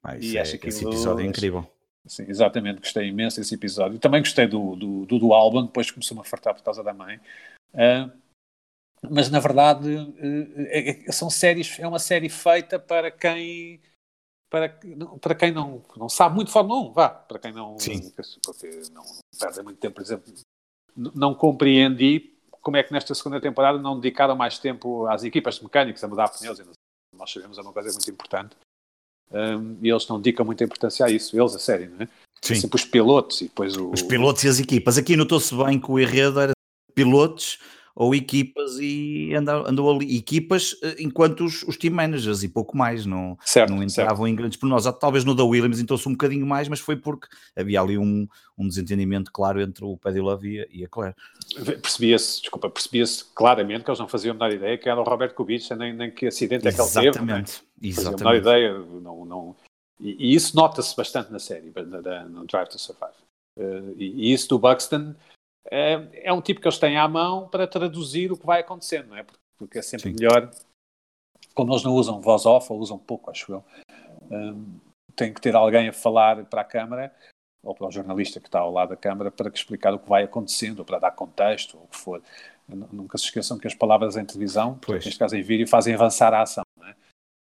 Ah, 0.03 0.17
e 0.17 0.37
é, 0.37 0.41
acho 0.41 0.59
que 0.59 0.69
esse 0.69 0.85
episódio 0.85 1.25
é 1.25 1.29
incrível. 1.29 1.67
Sim, 2.07 2.25
exatamente, 2.29 2.81
gostei 2.81 3.09
imenso 3.09 3.39
desse 3.39 3.55
episódio. 3.55 3.99
Também 3.99 4.21
gostei 4.21 4.47
do, 4.47 4.75
do, 4.75 5.07
do, 5.07 5.19
do 5.19 5.33
álbum, 5.33 5.67
depois 5.67 5.91
começou-me 5.91 6.21
a 6.21 6.25
fartar 6.25 6.53
por 6.55 6.63
causa 6.63 6.83
da 6.83 6.93
mãe. 6.93 7.21
Uh, 7.75 8.11
mas 9.11 9.31
na 9.31 9.41
verdade 9.41 9.89
é, 10.69 11.09
é, 11.09 11.13
são 11.13 11.29
séries, 11.29 11.79
é 11.79 11.87
uma 11.87 11.99
série 11.99 12.29
feita 12.29 12.79
para 12.79 13.11
quem 13.11 13.81
para, 14.49 14.79
para 15.21 15.35
quem 15.35 15.51
não, 15.51 15.83
não 15.97 16.09
sabe 16.09 16.35
muito 16.35 16.51
Fórmula 16.51 16.91
1, 16.91 16.93
vá, 16.93 17.09
para 17.09 17.39
quem 17.39 17.53
não, 17.53 17.79
Sim. 17.79 18.11
porque 18.11 18.69
não, 18.93 19.03
perde 19.39 19.63
muito 19.63 19.79
tempo, 19.79 19.95
por 19.95 20.03
exemplo, 20.03 20.33
não 20.95 21.35
compreendi 21.35 22.33
como 22.61 22.77
é 22.77 22.83
que 22.83 22.93
nesta 22.93 23.15
segunda 23.15 23.41
temporada 23.41 23.79
não 23.79 23.99
dedicaram 23.99 24.37
mais 24.37 24.59
tempo 24.59 25.07
às 25.07 25.25
equipas 25.25 25.57
de 25.57 25.65
mecânicos 25.65 26.05
a 26.05 26.09
mudar 26.09 26.29
pneus, 26.29 26.61
nós 27.17 27.33
sabemos 27.33 27.59
é 27.59 27.63
uma 27.63 27.73
coisa 27.73 27.91
muito 27.91 28.11
importante. 28.11 28.57
um, 29.31 29.79
e 29.83 29.89
eles 29.89 30.07
não 30.07 30.21
dedicam 30.21 30.45
muita 30.45 30.65
importância 30.65 31.07
a 31.07 31.11
isso, 31.11 31.39
eles, 31.39 31.55
a 31.55 31.59
sério, 31.59 31.91
não 31.91 32.03
é? 32.03 32.09
Sim. 32.45 32.57
Sempre 32.57 32.77
os 32.77 32.85
pilotos 32.85 33.41
e 33.41 33.45
depois 33.45 33.77
o... 33.77 33.91
Os 33.91 34.03
pilotos 34.03 34.43
e 34.45 34.49
as 34.49 34.59
equipas. 34.59 34.99
Aqui 34.99 35.17
notou-se 35.17 35.55
bem 35.55 35.81
que 35.81 35.91
o 35.91 35.99
enredo 35.99 36.41
era 36.41 36.53
pilotos 36.93 37.59
ou 37.95 38.15
equipas 38.15 38.79
e 38.81 39.35
andou, 39.35 39.67
andou 39.67 39.91
ali 39.91 40.17
equipas 40.17 40.77
eh, 40.83 40.97
enquanto 41.01 41.45
os, 41.45 41.63
os, 41.63 41.77
team 41.77 41.95
managers 41.95 42.43
e 42.43 42.49
pouco 42.49 42.77
mais 42.77 43.05
não, 43.05 43.37
certo, 43.45 43.71
não 43.71 43.83
entravam 43.83 44.17
certo. 44.17 44.29
em 44.29 44.35
grandes 44.35 44.59
pormenores. 44.59 44.87
Talvez 44.99 45.25
no 45.25 45.35
da 45.35 45.45
Williams 45.45 45.79
entrou-se 45.79 46.09
um 46.09 46.13
bocadinho 46.13 46.47
mais, 46.47 46.69
mas 46.69 46.81
foi 46.81 46.97
porque 46.97 47.29
havia 47.57 47.81
ali 47.81 47.99
um, 47.99 48.27
um 48.57 48.67
desentendimento 48.67 49.31
claro 49.31 49.61
entre 49.61 49.85
o 49.85 49.97
Paddy 49.97 50.21
Love 50.21 50.67
e, 50.71 50.85
a 50.85 50.89
Claire. 50.89 51.15
Percebia-se, 51.83 52.41
desculpa, 52.41 52.71
percebia-se 52.71 53.25
claramente 53.35 53.85
que 53.85 53.91
eles 53.91 54.01
não 54.01 54.09
faziam 54.09 54.33
a 54.33 54.35
menor 54.35 54.53
ideia 54.53 54.79
que 54.79 54.89
era 54.89 55.01
o 55.01 55.05
Roberto 55.05 55.35
Kubica, 55.35 55.77
nem, 55.77 55.93
nem 55.93 56.11
que 56.11 56.27
acidente 56.27 56.67
é 56.67 56.73
que 56.73 56.81
ele 56.81 56.91
teve. 56.91 57.09
Exatamente, 57.09 57.63
exatamente. 57.83 58.19
menor 58.25 58.37
ideia, 58.37 58.79
não, 58.79 59.25
não... 59.25 59.57
E, 60.01 60.33
e 60.33 60.35
isso 60.35 60.57
nota-se 60.57 60.97
bastante 60.97 61.31
na 61.31 61.39
série, 61.39 61.73
no, 61.75 62.29
no 62.29 62.47
Drive 62.47 62.69
to 62.69 62.79
Survive. 62.79 63.13
Uh, 63.59 63.95
e, 63.99 64.31
e 64.31 64.33
isso 64.33 64.49
do 64.49 64.59
Buxton 64.59 65.15
é, 65.71 66.09
é, 66.13 66.33
um 66.33 66.41
tipo 66.41 66.61
que 66.61 66.67
eles 66.67 66.79
têm 66.79 66.97
à 66.99 67.07
mão 67.07 67.49
para 67.49 67.67
traduzir 67.67 68.33
o 68.33 68.37
que 68.37 68.47
vai 68.47 68.61
acontecendo, 68.61 69.09
não 69.09 69.17
é? 69.17 69.23
Porque, 69.23 69.41
porque 69.57 69.79
é 69.79 69.83
sempre 69.83 70.11
Sim. 70.11 70.17
melhor, 70.19 70.51
como 71.55 71.73
eles 71.73 71.83
não 71.83 71.93
usam 71.93 72.21
voz 72.21 72.47
off, 72.47 72.73
ou 72.73 72.79
usam 72.79 72.99
pouco, 72.99 73.31
acho 73.31 73.53
eu, 73.53 73.65
um, 74.31 74.81
tem 75.15 75.33
que 75.33 75.41
ter 75.41 75.55
alguém 75.55 75.89
a 75.89 75.93
falar 75.93 76.45
para 76.47 76.63
a 76.63 76.65
câmara, 76.65 77.15
ou 77.63 77.75
para 77.75 77.87
o 77.87 77.91
jornalista 77.91 78.41
que 78.41 78.49
está 78.49 78.59
ao 78.59 78.73
lado 78.73 78.91
da 78.91 78.97
câmara, 78.97 79.31
para 79.31 79.49
explicar 79.49 79.95
o 79.95 79.99
que 79.99 80.09
vai 80.09 80.25
acontecendo, 80.25 80.81
ou 80.81 80.85
para 80.85 80.99
dar 80.99 81.13
contexto, 81.13 81.79
ou 81.79 81.85
o 81.85 81.89
que 81.89 81.97
for. 81.97 82.23
Nunca 82.67 83.19
se 83.19 83.25
esqueçam 83.25 83.59
que 83.59 83.67
as 83.67 83.75
palavras 83.75 84.17
em 84.17 84.25
televisão, 84.25 84.79
pois. 84.81 85.05
neste 85.05 85.19
caso 85.19 85.37
em 85.37 85.43
vídeo, 85.43 85.69
fazem 85.69 85.95
avançar 85.95 86.33
a 86.33 86.43
ação. 86.43 86.65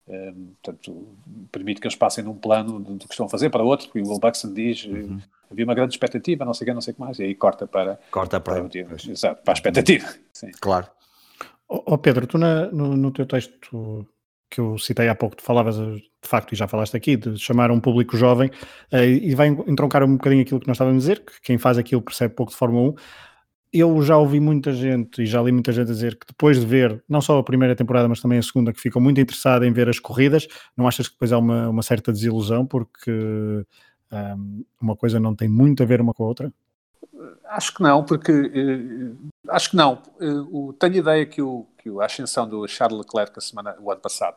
Um, 0.08 0.54
portanto, 0.62 1.08
permite 1.52 1.80
que 1.80 1.86
eles 1.86 1.96
passem 1.96 2.24
de 2.24 2.30
um 2.30 2.34
plano 2.34 2.80
do 2.80 3.06
que 3.06 3.12
estão 3.12 3.26
a 3.26 3.28
fazer 3.28 3.50
para 3.50 3.62
outro, 3.62 3.86
porque 3.86 4.00
o 4.00 4.08
Will 4.08 4.18
Buxton 4.18 4.54
diz 4.54 4.86
uhum. 4.86 5.20
havia 5.50 5.64
uma 5.66 5.74
grande 5.74 5.92
expectativa, 5.92 6.46
não 6.46 6.54
sei 6.54 6.64
o 6.64 6.68
que, 6.68 6.74
não 6.74 6.80
sei 6.80 6.92
o 6.92 6.94
que 6.94 7.00
mais, 7.00 7.18
e 7.18 7.24
aí 7.24 7.34
corta 7.34 7.66
para, 7.66 8.00
corta 8.10 8.40
para, 8.40 8.64
para, 8.64 8.84
para, 8.84 9.10
exato, 9.10 9.42
para 9.42 9.52
a 9.52 9.54
expectativa. 9.54 10.08
Sim. 10.32 10.50
Claro. 10.60 10.86
Oh, 11.68 11.82
oh 11.86 11.98
Pedro, 11.98 12.26
tu 12.26 12.38
na, 12.38 12.66
no, 12.68 12.96
no, 12.96 13.10
teu 13.10 13.26
texto 13.26 14.06
que 14.50 14.60
eu 14.60 14.78
citei 14.78 15.08
há 15.08 15.14
pouco, 15.14 15.36
tu 15.36 15.42
falavas 15.42 15.76
de 15.76 16.02
facto, 16.22 16.52
e 16.52 16.56
já 16.56 16.66
falaste 16.66 16.96
aqui, 16.96 17.16
de 17.16 17.38
chamar 17.38 17.70
um 17.70 17.78
público 17.78 18.16
jovem, 18.16 18.50
uh, 18.92 18.96
e 18.96 19.34
vai 19.34 19.48
entroncar 19.48 20.02
um 20.02 20.16
bocadinho 20.16 20.42
aquilo 20.42 20.58
que 20.58 20.66
nós 20.66 20.76
estávamos 20.76 21.04
a 21.04 21.06
dizer, 21.06 21.24
que 21.24 21.40
quem 21.42 21.58
faz 21.58 21.76
aquilo 21.76 22.00
percebe 22.00 22.34
pouco 22.34 22.50
de 22.50 22.58
Fórmula 22.58 22.90
1, 22.90 22.94
eu 23.72 24.02
já 24.02 24.16
ouvi 24.16 24.40
muita 24.40 24.72
gente 24.72 25.22
e 25.22 25.26
já 25.26 25.42
li 25.42 25.52
muita 25.52 25.72
gente 25.72 25.88
dizer 25.88 26.16
que 26.16 26.26
depois 26.26 26.58
de 26.58 26.66
ver 26.66 27.02
não 27.08 27.20
só 27.20 27.38
a 27.38 27.42
primeira 27.42 27.76
temporada, 27.76 28.08
mas 28.08 28.20
também 28.20 28.38
a 28.38 28.42
segunda, 28.42 28.72
que 28.72 28.80
ficam 28.80 29.00
muito 29.00 29.20
interessada 29.20 29.66
em 29.66 29.72
ver 29.72 29.88
as 29.88 29.98
corridas, 29.98 30.48
não 30.76 30.88
achas 30.88 31.06
que 31.06 31.14
depois 31.14 31.32
há 31.32 31.38
uma, 31.38 31.68
uma 31.68 31.82
certa 31.82 32.12
desilusão 32.12 32.66
porque 32.66 33.10
um, 34.12 34.64
uma 34.80 34.96
coisa 34.96 35.20
não 35.20 35.34
tem 35.34 35.48
muito 35.48 35.82
a 35.82 35.86
ver 35.86 36.00
uma 36.00 36.14
com 36.14 36.24
a 36.24 36.26
outra? 36.26 36.52
Acho 37.46 37.74
que 37.74 37.82
não, 37.82 38.04
porque 38.04 38.32
uh, 38.32 39.16
acho 39.48 39.70
que 39.70 39.76
não. 39.76 40.02
Uh, 40.20 40.72
tenho 40.74 40.96
ideia 40.96 41.26
que, 41.26 41.42
o, 41.42 41.66
que 41.78 41.88
a 42.00 42.04
ascensão 42.04 42.48
do 42.48 42.66
Charles 42.68 42.98
Leclerc 42.98 43.32
a 43.36 43.40
semana, 43.40 43.76
o 43.80 43.90
ano 43.90 44.00
passado, 44.00 44.36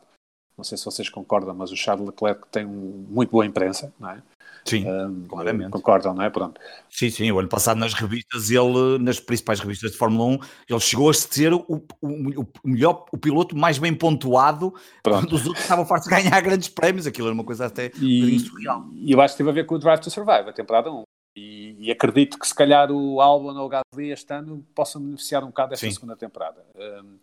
não 0.56 0.64
sei 0.64 0.76
se 0.76 0.84
vocês 0.84 1.08
concordam, 1.08 1.54
mas 1.54 1.70
o 1.70 1.76
Charles 1.76 2.06
Leclerc 2.06 2.46
tem 2.50 2.66
um, 2.66 3.06
muito 3.08 3.30
boa 3.30 3.46
imprensa, 3.46 3.92
não 3.98 4.10
é? 4.10 4.22
Sim, 4.64 4.88
um, 4.88 5.24
claramente. 5.24 5.70
Concordam, 5.70 6.14
não 6.14 6.22
é? 6.22 6.30
Pronto. 6.30 6.60
Sim, 6.88 7.10
sim. 7.10 7.30
O 7.32 7.38
ano 7.38 7.48
passado 7.48 7.78
nas 7.78 7.94
revistas, 7.94 8.50
ele, 8.50 8.98
nas 9.00 9.18
principais 9.18 9.60
revistas 9.60 9.92
de 9.92 9.98
Fórmula 9.98 10.36
1, 10.36 10.38
ele 10.68 10.80
chegou 10.80 11.10
a 11.10 11.14
ser 11.14 11.52
o, 11.52 11.64
o, 11.68 11.84
o 12.00 12.46
melhor, 12.64 13.06
o 13.12 13.18
piloto 13.18 13.56
mais 13.56 13.78
bem 13.78 13.94
pontuado 13.94 14.72
Pronto. 15.02 15.26
dos 15.26 15.40
outros 15.40 15.56
que 15.56 15.62
estavam 15.62 15.84
fartos 15.84 16.08
de 16.08 16.14
ganhar 16.14 16.40
grandes 16.42 16.68
prémios. 16.68 17.06
Aquilo 17.06 17.28
era 17.28 17.34
uma 17.34 17.44
coisa 17.44 17.66
até 17.66 17.90
e, 18.00 18.38
surreal. 18.38 18.86
E 18.94 19.10
eu 19.12 19.20
acho 19.20 19.34
que 19.34 19.38
teve 19.38 19.50
a 19.50 19.52
ver 19.52 19.66
com 19.66 19.74
o 19.74 19.78
Drive 19.78 20.00
to 20.00 20.10
Survive, 20.10 20.48
a 20.48 20.52
temporada 20.52 20.90
1. 20.90 21.02
E, 21.34 21.76
e 21.86 21.90
acredito 21.90 22.38
que 22.38 22.46
se 22.46 22.54
calhar 22.54 22.90
o 22.90 23.20
Albon 23.20 23.56
ou 23.56 23.66
o 23.66 23.68
Gasly 23.68 24.10
este 24.10 24.32
ano 24.34 24.64
possam 24.74 25.00
beneficiar 25.00 25.42
um 25.42 25.46
bocado 25.48 25.70
desta 25.70 25.86
sim. 25.86 25.92
segunda 25.92 26.14
temporada. 26.14 26.64
Um, 26.76 27.16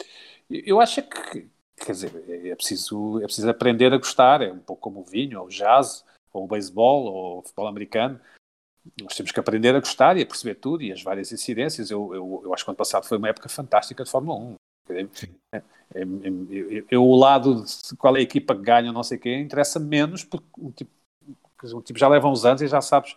eu 0.49 0.81
acho 0.81 1.03
que, 1.03 1.47
quer 1.77 1.91
dizer, 1.91 2.11
é 2.27 2.55
preciso, 2.55 3.19
é 3.19 3.25
preciso 3.25 3.47
aprender 3.49 3.93
a 3.93 3.97
gostar, 3.97 4.41
é 4.41 4.51
um 4.51 4.57
pouco 4.57 4.81
como 4.81 5.01
o 5.01 5.03
vinho 5.03 5.39
ou 5.39 5.45
o 5.45 5.49
jazz 5.49 6.03
ou 6.33 6.45
o 6.45 6.47
beisebol, 6.47 7.05
ou 7.05 7.39
o 7.39 7.41
futebol 7.41 7.67
americano. 7.67 8.19
Nós 9.01 9.15
temos 9.15 9.31
que 9.31 9.39
aprender 9.39 9.75
a 9.75 9.79
gostar 9.79 10.17
e 10.17 10.21
a 10.21 10.25
perceber 10.25 10.55
tudo 10.55 10.83
e 10.83 10.91
as 10.91 11.01
várias 11.01 11.31
incidências. 11.31 11.91
Eu, 11.91 12.13
eu, 12.13 12.41
eu 12.45 12.53
acho 12.53 12.63
que 12.63 12.69
o 12.69 12.71
ano 12.71 12.77
passado 12.77 13.05
foi 13.05 13.17
uma 13.17 13.29
época 13.29 13.49
fantástica 13.49 14.03
de 14.03 14.09
Fórmula 14.09 14.39
1. 14.39 14.55
É, 14.89 15.01
é, 15.53 15.57
é, 15.57 16.01
eu, 16.89 17.03
o 17.03 17.15
lado 17.15 17.63
de 17.63 17.95
qual 17.97 18.15
é 18.15 18.19
a 18.19 18.23
equipa 18.23 18.55
que 18.55 18.61
ganha, 18.61 18.91
não 18.91 19.03
sei 19.03 19.17
o 19.17 19.21
quê, 19.21 19.35
interessa 19.35 19.79
menos 19.79 20.23
porque 20.23 20.47
um 20.57 20.71
tipo, 20.71 20.91
um 21.63 21.81
tipo 21.81 21.99
já 21.99 22.07
leva 22.07 22.27
uns 22.27 22.45
anos 22.45 22.61
e 22.61 22.67
já 22.67 22.81
sabes, 22.81 23.15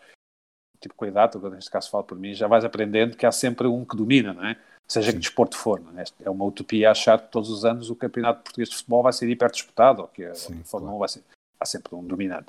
tipo, 0.80 0.94
cuidado, 0.94 1.50
neste 1.50 1.70
caso 1.70 1.90
falo 1.90 2.04
por 2.04 2.18
mim, 2.18 2.34
já 2.34 2.46
vais 2.46 2.64
aprendendo 2.64 3.16
que 3.16 3.24
há 3.24 3.32
sempre 3.32 3.66
um 3.66 3.84
que 3.84 3.96
domina, 3.96 4.34
não 4.34 4.44
é? 4.44 4.56
Seja 4.86 5.10
Sim. 5.10 5.16
que 5.16 5.20
desporto 5.20 5.56
for. 5.56 5.80
É? 5.96 6.04
é 6.24 6.30
uma 6.30 6.44
utopia 6.44 6.90
achar 6.90 7.18
que 7.18 7.30
todos 7.30 7.48
os 7.48 7.64
anos 7.64 7.88
o 7.88 7.96
campeonato 7.96 8.42
português 8.42 8.68
de 8.68 8.76
futebol 8.76 9.02
vai 9.02 9.12
ser 9.12 9.28
hiper 9.28 9.50
disputado 9.50 10.02
ou 10.02 10.08
que 10.08 10.24
a, 10.24 10.34
Sim, 10.34 10.62
Fórmula 10.64 10.90
claro. 10.90 10.96
1 10.96 10.98
vai 10.98 11.08
ser. 11.08 11.22
Há 11.58 11.64
sempre 11.64 11.94
um 11.94 12.04
dominante 12.04 12.48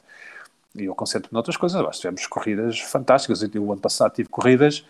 e 0.76 0.86
eu 0.86 0.96
concentro 0.96 1.30
noutras 1.32 1.58
coisas. 1.58 1.82
Nós 1.82 2.00
tivemos 2.00 2.26
corridas 2.28 2.80
fantásticas. 2.80 3.42
Eu, 3.42 3.64
o 3.64 3.72
ano 3.72 3.82
passado 3.82 4.14
tive 4.14 4.30
corridas 4.30 4.86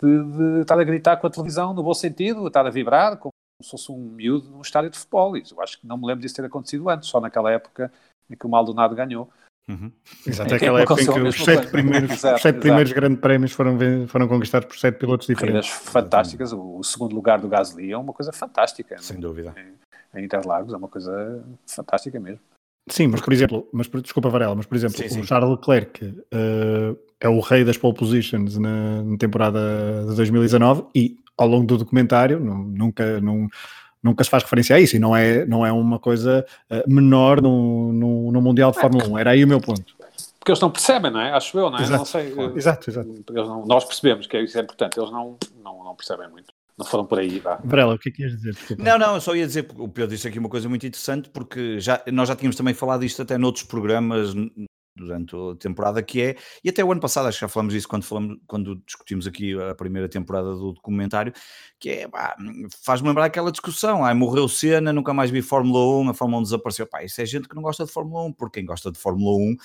de, 0.00 0.24
de, 0.24 0.60
estar 0.60 0.78
a 0.78 0.84
gritar 0.84 1.16
com 1.16 1.26
a 1.26 1.30
televisão, 1.30 1.74
no 1.74 1.82
bom 1.82 1.94
sentido, 1.94 2.46
estar 2.46 2.66
a 2.66 2.70
vibrar, 2.70 3.16
como 3.16 3.32
se 3.62 3.70
fosse 3.70 3.90
um 3.90 3.98
miúdo 3.98 4.50
num 4.50 4.60
estádio 4.60 4.90
de 4.90 4.98
futebol. 4.98 5.36
E 5.36 5.42
eu 5.50 5.62
acho 5.62 5.80
que 5.80 5.86
não 5.86 5.96
me 5.96 6.06
lembro 6.06 6.22
disso 6.22 6.34
ter 6.34 6.44
acontecido 6.44 6.88
antes, 6.88 7.08
só 7.08 7.20
naquela 7.20 7.50
época 7.50 7.92
em 8.30 8.36
que 8.36 8.46
o 8.46 8.48
Maldonado 8.48 8.94
ganhou. 8.94 9.28
Uhum. 9.66 9.90
Exato, 10.26 10.54
aquela 10.54 10.82
época 10.82 11.00
em 11.00 11.06
que 11.06 11.20
os 11.20 11.42
sete 11.42 11.68
primeiros, 11.68 12.10
exato, 12.10 12.36
os 12.36 12.42
sete 12.42 12.60
primeiros 12.60 12.92
grandes 12.92 13.18
prémios 13.18 13.52
foram, 13.52 13.78
foram 14.06 14.28
conquistados 14.28 14.68
por 14.68 14.76
sete 14.76 14.98
pilotos 14.98 15.26
diferentes. 15.26 15.70
Corridas 15.70 15.90
fantásticas. 15.90 16.52
O, 16.52 16.78
o, 16.78 16.84
segundo 16.84 17.14
lugar 17.14 17.40
do 17.40 17.48
Gasly 17.48 17.90
é 17.90 17.96
uma 17.96 18.12
coisa 18.12 18.30
fantástica. 18.30 18.98
Sem 18.98 19.18
dúvida. 19.18 19.54
Em, 19.56 20.20
em 20.20 20.24
Interlagos 20.24 20.74
é 20.74 20.76
uma 20.76 20.88
coisa 20.88 21.42
fantástica 21.66 22.20
mesmo. 22.20 22.40
Sim, 22.88 23.06
mas 23.06 23.22
por 23.22 23.32
exemplo, 23.32 23.66
mas 23.72 23.88
desculpa 23.88 24.28
Varela, 24.28 24.54
mas 24.54 24.66
por 24.66 24.76
exemplo, 24.76 24.98
sim, 24.98 25.08
sim. 25.08 25.20
o 25.20 25.24
Charles 25.24 25.50
Leclerc 25.50 26.04
uh, 26.04 26.98
é 27.18 27.28
o 27.28 27.40
rei 27.40 27.64
das 27.64 27.78
pole 27.78 27.94
positions 27.94 28.58
na, 28.58 29.02
na, 29.02 29.16
temporada 29.16 30.04
de 30.06 30.14
2019 30.16 30.84
e 30.94 31.16
ao 31.36 31.48
longo 31.48 31.66
do 31.66 31.78
documentário 31.78 32.38
não, 32.38 32.58
nunca, 32.58 33.20
não, 33.22 33.48
nunca 34.02 34.22
se 34.22 34.28
faz 34.28 34.42
referência 34.42 34.76
a 34.76 34.80
isso 34.80 34.96
e 34.96 34.98
não 34.98 35.16
é, 35.16 35.46
não 35.46 35.64
é 35.64 35.72
uma 35.72 35.98
coisa 35.98 36.44
uh, 36.70 36.92
menor 36.92 37.40
no, 37.40 37.90
no, 37.90 38.32
no, 38.32 38.42
Mundial 38.42 38.70
de 38.70 38.78
Fórmula 38.78 39.08
1. 39.08 39.18
Era 39.18 39.30
aí 39.30 39.42
o 39.42 39.48
meu 39.48 39.62
ponto. 39.62 39.96
Porque 40.38 40.50
eles 40.50 40.60
não 40.60 40.70
percebem, 40.70 41.10
não 41.10 41.20
é? 41.20 41.32
Acho 41.32 41.58
eu, 41.58 41.70
não 41.70 41.78
é? 41.78 41.82
Exato, 41.82 41.98
não 41.98 42.04
sei, 42.04 42.30
claro. 42.32 42.58
exato, 42.58 42.90
exato. 42.90 43.24
Não, 43.30 43.64
nós 43.64 43.86
percebemos 43.86 44.26
que 44.26 44.38
isso 44.38 44.58
é 44.58 44.60
importante, 44.60 45.00
eles 45.00 45.10
não, 45.10 45.38
não, 45.62 45.82
não 45.82 45.94
percebem 45.96 46.28
muito 46.28 46.52
não 46.78 46.86
foram 46.86 47.06
por 47.06 47.18
aí. 47.18 47.38
Vá. 47.38 47.60
Varela, 47.64 47.94
o 47.94 47.98
que 47.98 48.08
é 48.08 48.12
que 48.12 48.22
ias 48.22 48.32
dizer? 48.32 48.52
Desculpa. 48.52 48.82
Não, 48.82 48.98
não, 48.98 49.14
eu 49.14 49.20
só 49.20 49.34
ia 49.34 49.46
dizer, 49.46 49.66
o 49.76 49.88
Pedro 49.88 50.14
disse 50.14 50.26
aqui 50.26 50.38
uma 50.38 50.48
coisa 50.48 50.68
muito 50.68 50.86
interessante, 50.86 51.30
porque 51.30 51.78
já, 51.78 52.02
nós 52.12 52.28
já 52.28 52.36
tínhamos 52.36 52.56
também 52.56 52.74
falado 52.74 53.04
isto 53.04 53.22
até 53.22 53.38
noutros 53.38 53.64
programas 53.64 54.34
durante 54.96 55.34
a 55.34 55.56
temporada, 55.56 56.02
que 56.02 56.22
é, 56.22 56.36
e 56.62 56.68
até 56.68 56.84
o 56.84 56.92
ano 56.92 57.00
passado, 57.00 57.26
acho 57.26 57.38
que 57.38 57.40
já 57.44 57.48
falamos 57.48 57.74
disso 57.74 57.88
quando, 57.88 58.04
falamos, 58.04 58.38
quando 58.46 58.76
discutimos 58.86 59.26
aqui 59.26 59.54
a 59.60 59.74
primeira 59.74 60.08
temporada 60.08 60.54
do 60.54 60.72
documentário, 60.72 61.32
que 61.80 61.90
é, 61.90 62.08
faz-me 62.84 63.08
lembrar 63.08 63.24
aquela 63.24 63.50
discussão, 63.50 64.04
ai, 64.04 64.14
morreu 64.14 64.48
Senna, 64.48 64.92
nunca 64.92 65.12
mais 65.12 65.30
vi 65.30 65.42
Fórmula 65.42 66.02
1, 66.02 66.10
a 66.10 66.14
Fórmula 66.14 66.40
1 66.40 66.44
desapareceu, 66.44 66.86
pá, 66.86 67.02
isso 67.02 67.20
é 67.20 67.26
gente 67.26 67.48
que 67.48 67.56
não 67.56 67.62
gosta 67.62 67.84
de 67.84 67.90
Fórmula 67.90 68.24
1, 68.26 68.32
porque 68.34 68.60
quem 68.60 68.66
gosta 68.66 68.92
de 68.92 68.98
Fórmula 68.98 69.36
1 69.36 69.56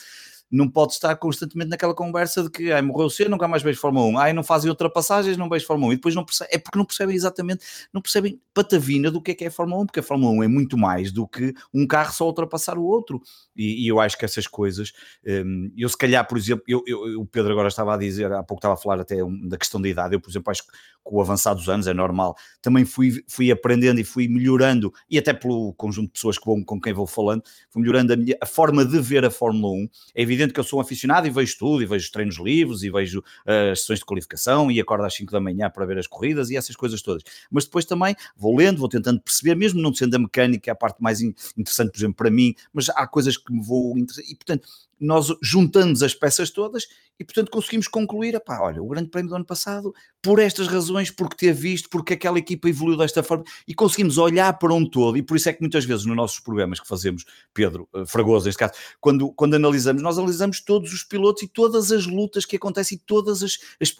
não 0.51 0.69
pode 0.69 0.93
estar 0.93 1.15
constantemente 1.15 1.69
naquela 1.69 1.93
conversa 1.93 2.43
de 2.43 2.49
que 2.49 2.71
ai, 2.71 2.81
morreu 2.81 3.09
cedo, 3.09 3.29
nunca 3.29 3.47
mais 3.47 3.61
vejo 3.61 3.79
Fórmula 3.79 4.07
1, 4.07 4.17
ai, 4.17 4.33
não 4.33 4.43
fazem 4.43 4.69
ultrapassagens, 4.69 5.37
não 5.37 5.47
vejo 5.47 5.65
Fórmula 5.65 5.91
1, 5.91 5.93
e 5.93 5.95
depois 5.97 6.15
não 6.15 6.25
é 6.49 6.57
porque 6.57 6.77
não 6.77 6.85
percebem 6.85 7.15
exatamente, 7.15 7.63
não 7.93 8.01
percebem 8.01 8.41
patavina 8.53 9.11
do 9.11 9.21
que 9.21 9.31
é 9.31 9.35
que 9.35 9.45
é 9.45 9.49
Fórmula 9.49 9.83
1, 9.83 9.85
porque 9.85 9.99
a 9.99 10.03
Fórmula 10.03 10.31
1 10.33 10.43
é 10.43 10.47
muito 10.47 10.77
mais 10.77 11.11
do 11.11 11.27
que 11.27 11.53
um 11.73 11.85
carro 11.85 12.11
só 12.13 12.25
ultrapassar 12.25 12.77
o 12.77 12.83
outro, 12.83 13.21
e, 13.55 13.85
e 13.85 13.87
eu 13.87 13.99
acho 13.99 14.17
que 14.17 14.25
essas 14.25 14.47
coisas, 14.47 14.91
um, 15.25 15.71
eu 15.77 15.87
se 15.87 15.97
calhar, 15.97 16.27
por 16.27 16.37
exemplo, 16.37 16.63
eu, 16.67 16.83
eu, 16.87 17.21
o 17.21 17.25
Pedro 17.25 17.51
agora 17.51 17.67
estava 17.67 17.93
a 17.93 17.97
dizer, 17.97 18.31
há 18.31 18.43
pouco 18.43 18.59
estava 18.59 18.73
a 18.73 18.77
falar 18.77 18.99
até 19.01 19.17
da 19.43 19.57
questão 19.57 19.81
da 19.81 19.87
idade, 19.87 20.15
eu 20.15 20.19
por 20.19 20.29
exemplo 20.29 20.49
acho 20.51 20.65
que 20.65 20.71
com 21.03 21.15
o 21.17 21.21
avançar 21.21 21.53
dos 21.53 21.69
anos, 21.69 21.87
é 21.87 21.93
normal, 21.93 22.35
também 22.61 22.85
fui, 22.85 23.23
fui 23.27 23.51
aprendendo 23.51 23.99
e 23.99 24.03
fui 24.03 24.27
melhorando, 24.27 24.93
e 25.09 25.17
até 25.17 25.33
pelo 25.33 25.73
conjunto 25.73 26.07
de 26.07 26.13
pessoas 26.13 26.37
que 26.37 26.49
com 26.65 26.81
quem 26.81 26.93
vou 26.93 27.07
falando, 27.07 27.43
fui 27.69 27.81
melhorando 27.81 28.13
a, 28.13 28.15
minha, 28.15 28.37
a 28.41 28.45
forma 28.45 28.85
de 28.85 28.99
ver 28.99 29.25
a 29.25 29.31
Fórmula 29.31 29.73
1, 29.73 29.89
é 30.15 30.21
evidente 30.21 30.38
que 30.47 30.59
eu 30.59 30.63
sou 30.63 30.79
um 30.79 30.81
aficionado 30.81 31.27
e 31.27 31.29
vejo 31.29 31.57
tudo, 31.57 31.83
e 31.83 31.85
vejo 31.85 32.11
treinos 32.11 32.37
livres, 32.37 32.83
e 32.83 32.89
vejo 32.89 33.19
uh, 33.19 33.71
as 33.71 33.81
sessões 33.81 33.99
de 33.99 34.05
qualificação, 34.05 34.71
e 34.71 34.79
acordo 34.79 35.03
às 35.03 35.13
5 35.13 35.31
da 35.31 35.39
manhã 35.39 35.69
para 35.69 35.85
ver 35.85 35.97
as 35.97 36.07
corridas, 36.07 36.49
e 36.49 36.57
essas 36.57 36.75
coisas 36.75 37.01
todas. 37.01 37.23
Mas 37.51 37.65
depois 37.65 37.85
também 37.85 38.15
vou 38.35 38.55
lendo, 38.55 38.79
vou 38.79 38.89
tentando 38.89 39.21
perceber, 39.21 39.55
mesmo 39.55 39.81
não 39.81 39.93
sendo 39.93 40.15
a 40.15 40.19
mecânica 40.19 40.71
a 40.71 40.75
parte 40.75 41.01
mais 41.01 41.21
interessante, 41.21 41.91
por 41.91 41.97
exemplo, 41.97 42.15
para 42.15 42.31
mim, 42.31 42.55
mas 42.73 42.89
há 42.89 43.05
coisas 43.07 43.37
que 43.37 43.51
me 43.51 43.63
vou... 43.63 43.97
E, 43.97 44.35
portanto, 44.35 44.67
nós 44.99 45.27
juntamos 45.41 46.03
as 46.03 46.13
peças 46.13 46.49
todas 46.49 46.87
e, 47.19 47.23
portanto, 47.23 47.49
conseguimos 47.49 47.87
concluir, 47.87 48.35
epá, 48.35 48.59
olha, 48.61 48.81
o 48.81 48.87
grande 48.87 49.09
prémio 49.09 49.29
do 49.29 49.35
ano 49.35 49.45
passado 49.45 49.93
por 50.21 50.39
estas 50.39 50.67
razões, 50.67 51.09
porque 51.09 51.35
ter 51.35 51.53
visto, 51.53 51.89
porque 51.89 52.13
aquela 52.13 52.37
equipa 52.37 52.69
evoluiu 52.69 52.97
desta 52.97 53.23
forma 53.23 53.43
e 53.67 53.73
conseguimos 53.73 54.17
olhar 54.17 54.57
para 54.57 54.73
um 54.73 54.85
todo. 54.85 55.17
E 55.17 55.21
por 55.21 55.37
isso 55.37 55.47
é 55.49 55.53
que 55.53 55.61
muitas 55.61 55.85
vezes 55.85 56.05
nos 56.05 56.15
nossos 56.15 56.39
programas 56.39 56.79
que 56.79 56.87
fazemos, 56.87 57.25
Pedro 57.53 57.87
uh, 57.93 58.05
Fragoso, 58.05 58.45
neste 58.45 58.59
caso, 58.59 58.73
quando, 58.99 59.31
quando 59.33 59.55
analisamos, 59.55 60.01
nós 60.01 60.17
analisamos 60.17 60.61
todos 60.61 60.91
os 60.91 61.03
pilotos 61.03 61.43
e 61.43 61.47
todas 61.47 61.91
as 61.91 62.05
lutas 62.05 62.45
que 62.45 62.57
acontecem 62.57 62.97
e 62.97 63.01
todos 63.05 63.41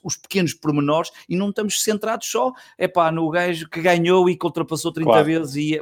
os 0.03 0.17
pequenos 0.17 0.53
pormenores 0.53 1.12
e 1.27 1.36
não 1.36 1.49
estamos 1.49 1.82
centrados 1.82 2.27
só 2.27 2.51
é 2.77 2.88
pá, 2.88 3.12
no 3.12 3.29
gajo 3.29 3.69
que 3.69 3.82
ganhou 3.82 4.29
e 4.29 4.38
que 4.38 4.45
ultrapassou 4.45 4.91
30 4.91 5.10
claro. 5.10 5.25
vezes. 5.25 5.55
E, 5.55 5.82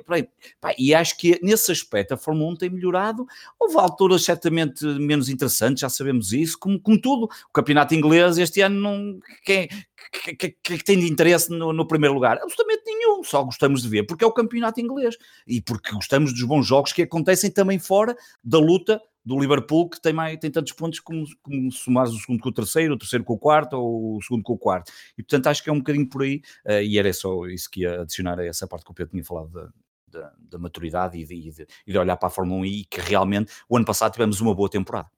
pá, 0.61 0.73
e 0.77 0.93
acho 0.93 1.17
que 1.17 1.39
nesse 1.41 1.71
aspecto 1.71 2.13
a 2.13 2.17
Fórmula 2.17 2.51
1 2.51 2.55
tem 2.57 2.69
melhorado. 2.69 3.25
Houve 3.59 3.77
alturas 3.77 4.23
certamente 4.23 4.85
menos 4.85 5.29
interessantes, 5.29 5.81
já 5.81 5.89
sabemos 5.89 6.31
isso, 6.31 6.57
como, 6.59 6.79
como 6.79 6.99
tudo. 6.99 7.25
O 7.25 7.53
campeonato 7.53 7.95
inglês 7.95 8.37
este 8.37 8.61
ano 8.61 8.79
não. 8.79 9.19
Quem, 9.43 9.69
que, 10.11 10.35
que, 10.35 10.49
que, 10.51 10.83
tem 10.83 10.99
de 10.99 11.11
interesse 11.11 11.49
no, 11.49 11.73
no, 11.73 11.87
primeiro 11.87 12.13
lugar? 12.13 12.37
Absolutamente 12.37 12.83
nenhum, 12.85 13.23
só 13.23 13.43
gostamos 13.43 13.81
de 13.81 13.89
ver 13.89 14.03
porque 14.03 14.23
é 14.23 14.27
o 14.27 14.31
campeonato 14.31 14.79
inglês 14.79 15.17
e 15.45 15.61
porque 15.61 15.91
gostamos 15.91 16.33
dos 16.33 16.43
bons 16.43 16.65
jogos 16.65 16.93
que 16.93 17.01
acontecem 17.01 17.51
também 17.51 17.79
fora 17.79 18.15
da 18.43 18.59
luta 18.59 19.01
do 19.25 19.37
Liverpool 19.37 19.89
que 19.89 19.99
tem, 19.99 20.13
mais, 20.13 20.39
tem 20.39 20.49
tantos 20.49 20.71
pontos 20.71 21.01
como, 21.01 21.25
como 21.41 21.69
somares 21.71 22.13
o 22.13 22.17
segundo 22.17 22.41
com 22.41 22.49
o 22.49 22.53
terceiro, 22.53 22.93
o 22.93 22.97
terceiro 22.97 23.25
com 23.25 23.33
o 23.33 23.37
quarto 23.37 23.73
ou 23.73 24.15
o 24.15 24.21
segundo 24.21 24.43
com 24.43 24.53
o 24.53 24.57
quarto. 24.57 24.91
E 25.17 25.23
portanto 25.23 25.47
acho 25.47 25.61
que 25.61 25.69
é 25.69 25.73
um 25.73 25.79
bocadinho 25.79 26.07
por 26.07 26.23
aí 26.23 26.41
uh, 26.65 26.81
e 26.81 26.97
era 26.97 27.11
só 27.11 27.45
isso 27.47 27.69
que 27.69 27.81
ia 27.81 28.01
adicionar 28.01 28.39
a 28.39 28.45
essa 28.45 28.65
parte 28.65 28.85
que 28.85 28.91
o 28.91 28.93
Pedro 28.93 29.11
tinha 29.11 29.25
falado 29.25 29.49
da, 29.49 29.69
da, 30.07 30.33
da 30.39 30.57
maturidade 30.57 31.17
e 31.17 31.25
de, 31.25 31.51
de, 31.51 31.67
de, 31.85 31.97
olhar 31.97 32.15
para 32.15 32.27
a 32.27 32.31
Fórmula 32.31 32.61
1 32.61 32.65
e 32.65 32.85
que 32.85 33.01
realmente 33.01 33.51
o 33.67 33.75
ano 33.75 33.85
passado 33.85 34.13
tivemos 34.13 34.39
uma 34.39 34.55
boa 34.55 34.69
temporada. 34.69 35.09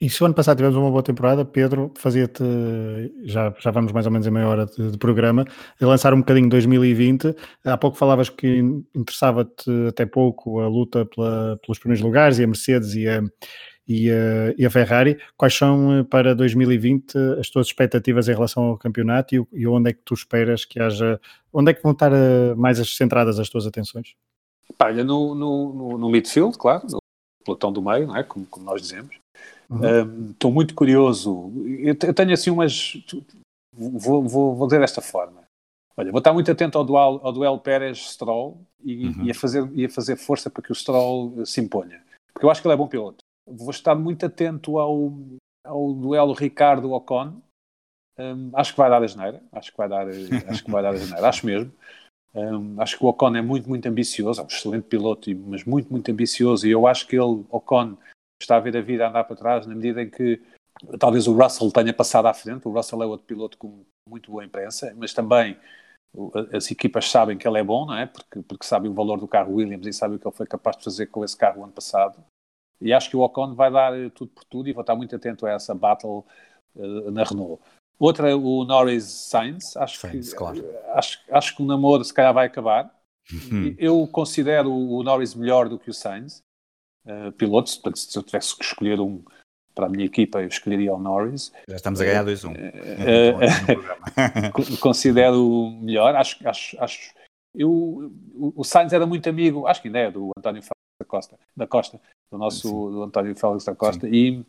E 0.00 0.10
se 0.10 0.22
o 0.22 0.26
ano 0.26 0.34
passado 0.34 0.56
tivemos 0.56 0.76
uma 0.76 0.90
boa 0.90 1.02
temporada, 1.02 1.44
Pedro, 1.44 1.92
fazia-te, 1.96 2.42
já, 3.22 3.54
já 3.58 3.70
vamos 3.70 3.92
mais 3.92 4.04
ou 4.06 4.12
menos 4.12 4.26
em 4.26 4.30
meia 4.30 4.48
hora 4.48 4.66
de, 4.66 4.90
de 4.90 4.98
programa, 4.98 5.44
lançar 5.80 6.12
um 6.12 6.18
bocadinho 6.18 6.48
2020. 6.48 7.34
Há 7.64 7.78
pouco 7.78 7.96
falavas 7.96 8.28
que 8.28 8.58
interessava-te 8.94 9.70
até 9.88 10.04
pouco 10.04 10.60
a 10.60 10.68
luta 10.68 11.06
pela, 11.06 11.58
pelos 11.64 11.78
primeiros 11.78 12.04
lugares 12.04 12.38
e 12.38 12.44
a 12.44 12.46
Mercedes 12.46 12.94
e 12.94 13.08
a, 13.08 13.22
e 13.86 14.10
a, 14.10 14.54
e 14.58 14.66
a, 14.66 14.70
Ferrari. 14.70 15.16
Quais 15.36 15.54
são 15.54 16.00
eh, 16.00 16.02
para 16.02 16.34
2020 16.34 17.16
as 17.38 17.48
tuas 17.48 17.68
expectativas 17.68 18.28
em 18.28 18.34
relação 18.34 18.64
ao 18.64 18.76
campeonato 18.76 19.34
e, 19.34 19.46
e 19.52 19.66
onde 19.66 19.90
é 19.90 19.92
que 19.92 20.02
tu 20.04 20.12
esperas 20.12 20.64
que 20.64 20.80
haja, 20.80 21.20
onde 21.52 21.70
é 21.70 21.74
que 21.74 21.82
vão 21.82 21.92
estar 21.92 22.12
eh, 22.12 22.54
mais 22.56 22.78
centradas 22.96 23.38
as 23.38 23.48
tuas 23.48 23.64
atenções? 23.64 24.16
Olha, 24.78 25.04
no, 25.04 25.34
no, 25.34 25.72
no, 25.72 25.98
no 25.98 26.10
midfield, 26.10 26.58
claro, 26.58 26.84
no 26.90 26.98
pelotão 27.44 27.72
do 27.72 27.80
meio, 27.80 28.08
não 28.08 28.16
é? 28.16 28.24
como, 28.24 28.44
como 28.46 28.66
nós 28.66 28.82
dizemos. 28.82 29.23
Estou 30.30 30.50
uhum. 30.50 30.54
muito 30.54 30.74
curioso. 30.74 31.52
Eu, 31.80 32.14
tenho 32.14 32.32
assim 32.32 32.50
umas. 32.50 33.02
Vou, 33.72 34.22
vou, 34.22 34.54
vou 34.54 34.66
dizer 34.66 34.80
desta 34.80 35.00
forma. 35.00 35.44
Olha, 35.96 36.10
vou 36.10 36.18
estar 36.18 36.32
muito 36.32 36.50
atento 36.50 36.76
ao 36.76 36.84
duelo, 36.84 37.20
ao 37.22 37.32
duelo 37.32 37.58
Pérez-Stroll 37.58 38.60
e, 38.82 39.06
uhum. 39.06 39.24
e, 39.24 39.30
a 39.30 39.34
fazer, 39.34 39.70
e 39.74 39.84
a 39.84 39.90
fazer 39.90 40.16
força 40.16 40.50
para 40.50 40.62
que 40.62 40.72
o 40.72 40.74
Stroll 40.74 41.46
se 41.46 41.60
imponha. 41.60 42.02
Porque 42.32 42.44
eu 42.44 42.50
acho 42.50 42.60
que 42.60 42.66
ele 42.66 42.74
é 42.74 42.76
bom 42.76 42.88
piloto. 42.88 43.18
Vou 43.46 43.70
estar 43.70 43.94
muito 43.94 44.26
atento 44.26 44.78
ao, 44.78 45.12
ao 45.64 45.92
duelo 45.92 46.32
Ricardo-Ocon. 46.32 47.40
Um, 48.18 48.50
acho 48.54 48.72
que 48.72 48.78
vai 48.78 48.90
dar 48.90 49.02
a 49.02 49.06
geneira. 49.06 49.42
Acho 49.52 49.70
que 49.70 49.78
vai 49.78 49.88
dar, 49.88 50.08
acho 50.48 50.64
que 50.64 50.70
vai 50.70 50.82
dar 50.82 50.90
a 50.90 50.96
geneira. 50.96 51.28
Acho 51.28 51.46
mesmo. 51.46 51.72
Um, 52.34 52.80
acho 52.80 52.98
que 52.98 53.04
o 53.04 53.08
Ocon 53.08 53.36
é 53.36 53.42
muito, 53.42 53.68
muito 53.68 53.86
ambicioso. 53.86 54.40
É 54.40 54.44
um 54.44 54.48
excelente 54.48 54.84
piloto, 54.84 55.30
mas 55.46 55.64
muito, 55.64 55.90
muito 55.90 56.10
ambicioso. 56.10 56.66
E 56.66 56.70
eu 56.72 56.86
acho 56.86 57.06
que 57.06 57.14
ele, 57.14 57.44
Ocon, 57.50 57.96
está 58.40 58.56
a 58.56 58.60
ver 58.60 58.76
a 58.76 58.80
vida 58.80 59.08
andar 59.08 59.24
para 59.24 59.36
trás 59.36 59.66
na 59.66 59.74
medida 59.74 60.02
em 60.02 60.10
que 60.10 60.42
talvez 60.98 61.26
o 61.26 61.34
Russell 61.34 61.70
tenha 61.70 61.92
passado 61.92 62.26
à 62.26 62.34
frente. 62.34 62.66
O 62.66 62.72
Russell 62.72 63.02
é 63.02 63.06
outro 63.06 63.26
piloto 63.26 63.58
com 63.58 63.84
muito 64.08 64.30
boa 64.30 64.44
imprensa, 64.44 64.94
mas 64.96 65.12
também 65.12 65.58
as 66.52 66.70
equipas 66.70 67.10
sabem 67.10 67.36
que 67.36 67.46
ele 67.46 67.58
é 67.58 67.64
bom, 67.64 67.86
não 67.86 67.96
é? 67.96 68.06
Porque, 68.06 68.42
porque 68.42 68.66
sabem 68.66 68.90
o 68.90 68.94
valor 68.94 69.18
do 69.18 69.26
carro 69.26 69.54
Williams 69.54 69.86
e 69.86 69.92
sabem 69.92 70.16
o 70.16 70.20
que 70.20 70.26
ele 70.26 70.36
foi 70.36 70.46
capaz 70.46 70.76
de 70.76 70.84
fazer 70.84 71.06
com 71.06 71.24
esse 71.24 71.36
carro 71.36 71.64
ano 71.64 71.72
passado. 71.72 72.22
E 72.80 72.92
acho 72.92 73.10
que 73.10 73.16
o 73.16 73.20
Ocon 73.20 73.54
vai 73.54 73.70
dar 73.70 73.92
tudo 74.10 74.30
por 74.30 74.44
tudo 74.44 74.68
e 74.68 74.72
vou 74.72 74.82
estar 74.82 74.94
muito 74.94 75.14
atento 75.16 75.46
a 75.46 75.50
essa 75.50 75.74
battle 75.74 76.24
uh, 76.76 77.10
na 77.10 77.24
Renault. 77.24 77.62
Outra 77.98 78.36
o 78.36 78.64
Norris 78.64 79.04
Sainz. 79.04 79.76
Acho, 79.76 79.98
Sainz, 79.98 80.32
que, 80.32 80.38
claro. 80.38 80.62
acho, 80.92 81.20
acho 81.30 81.56
que 81.56 81.62
o 81.62 81.66
namoro 81.66 82.04
se 82.04 82.12
calhar 82.12 82.34
vai 82.34 82.46
acabar. 82.46 82.92
Uhum. 83.32 83.74
Eu 83.78 84.06
considero 84.06 84.72
o 84.72 85.02
Norris 85.02 85.34
melhor 85.34 85.68
do 85.68 85.78
que 85.78 85.90
o 85.90 85.94
Sainz 85.94 86.42
uh, 87.06 87.32
pilotos. 87.32 87.76
Portanto, 87.76 87.98
se 87.98 88.16
eu 88.16 88.22
tivesse 88.22 88.56
que 88.56 88.64
escolher 88.64 89.00
um 89.00 89.22
para 89.74 89.86
a 89.86 89.88
minha 89.88 90.04
equipa, 90.04 90.40
eu 90.40 90.48
escolheria 90.48 90.94
o 90.94 90.98
Norris. 90.98 91.52
Já 91.68 91.76
estamos 91.76 92.00
a 92.00 92.04
ganhar 92.04 92.24
2-1. 92.24 92.48
Um. 92.48 92.52
Uh, 94.70 94.78
considero 94.78 95.70
melhor. 95.80 96.14
Acho, 96.14 96.48
acho, 96.48 96.76
acho 96.80 97.12
eu, 97.54 98.12
o, 98.34 98.64
Sainz 98.64 98.92
era 98.92 99.06
muito 99.06 99.28
amigo, 99.28 99.66
acho 99.66 99.80
que 99.80 99.88
ainda 99.88 100.00
é, 100.00 100.10
do 100.10 100.30
António 100.36 100.60
Félix 100.60 100.74
da 101.00 101.06
Costa, 101.06 101.38
da 101.56 101.66
Costa 101.66 102.00
do 102.30 102.36
nosso 102.36 102.68
do 102.68 103.02
António 103.04 103.36
Félix 103.36 103.64
da 103.64 103.76
Costa, 103.76 104.08
e, 104.08 104.44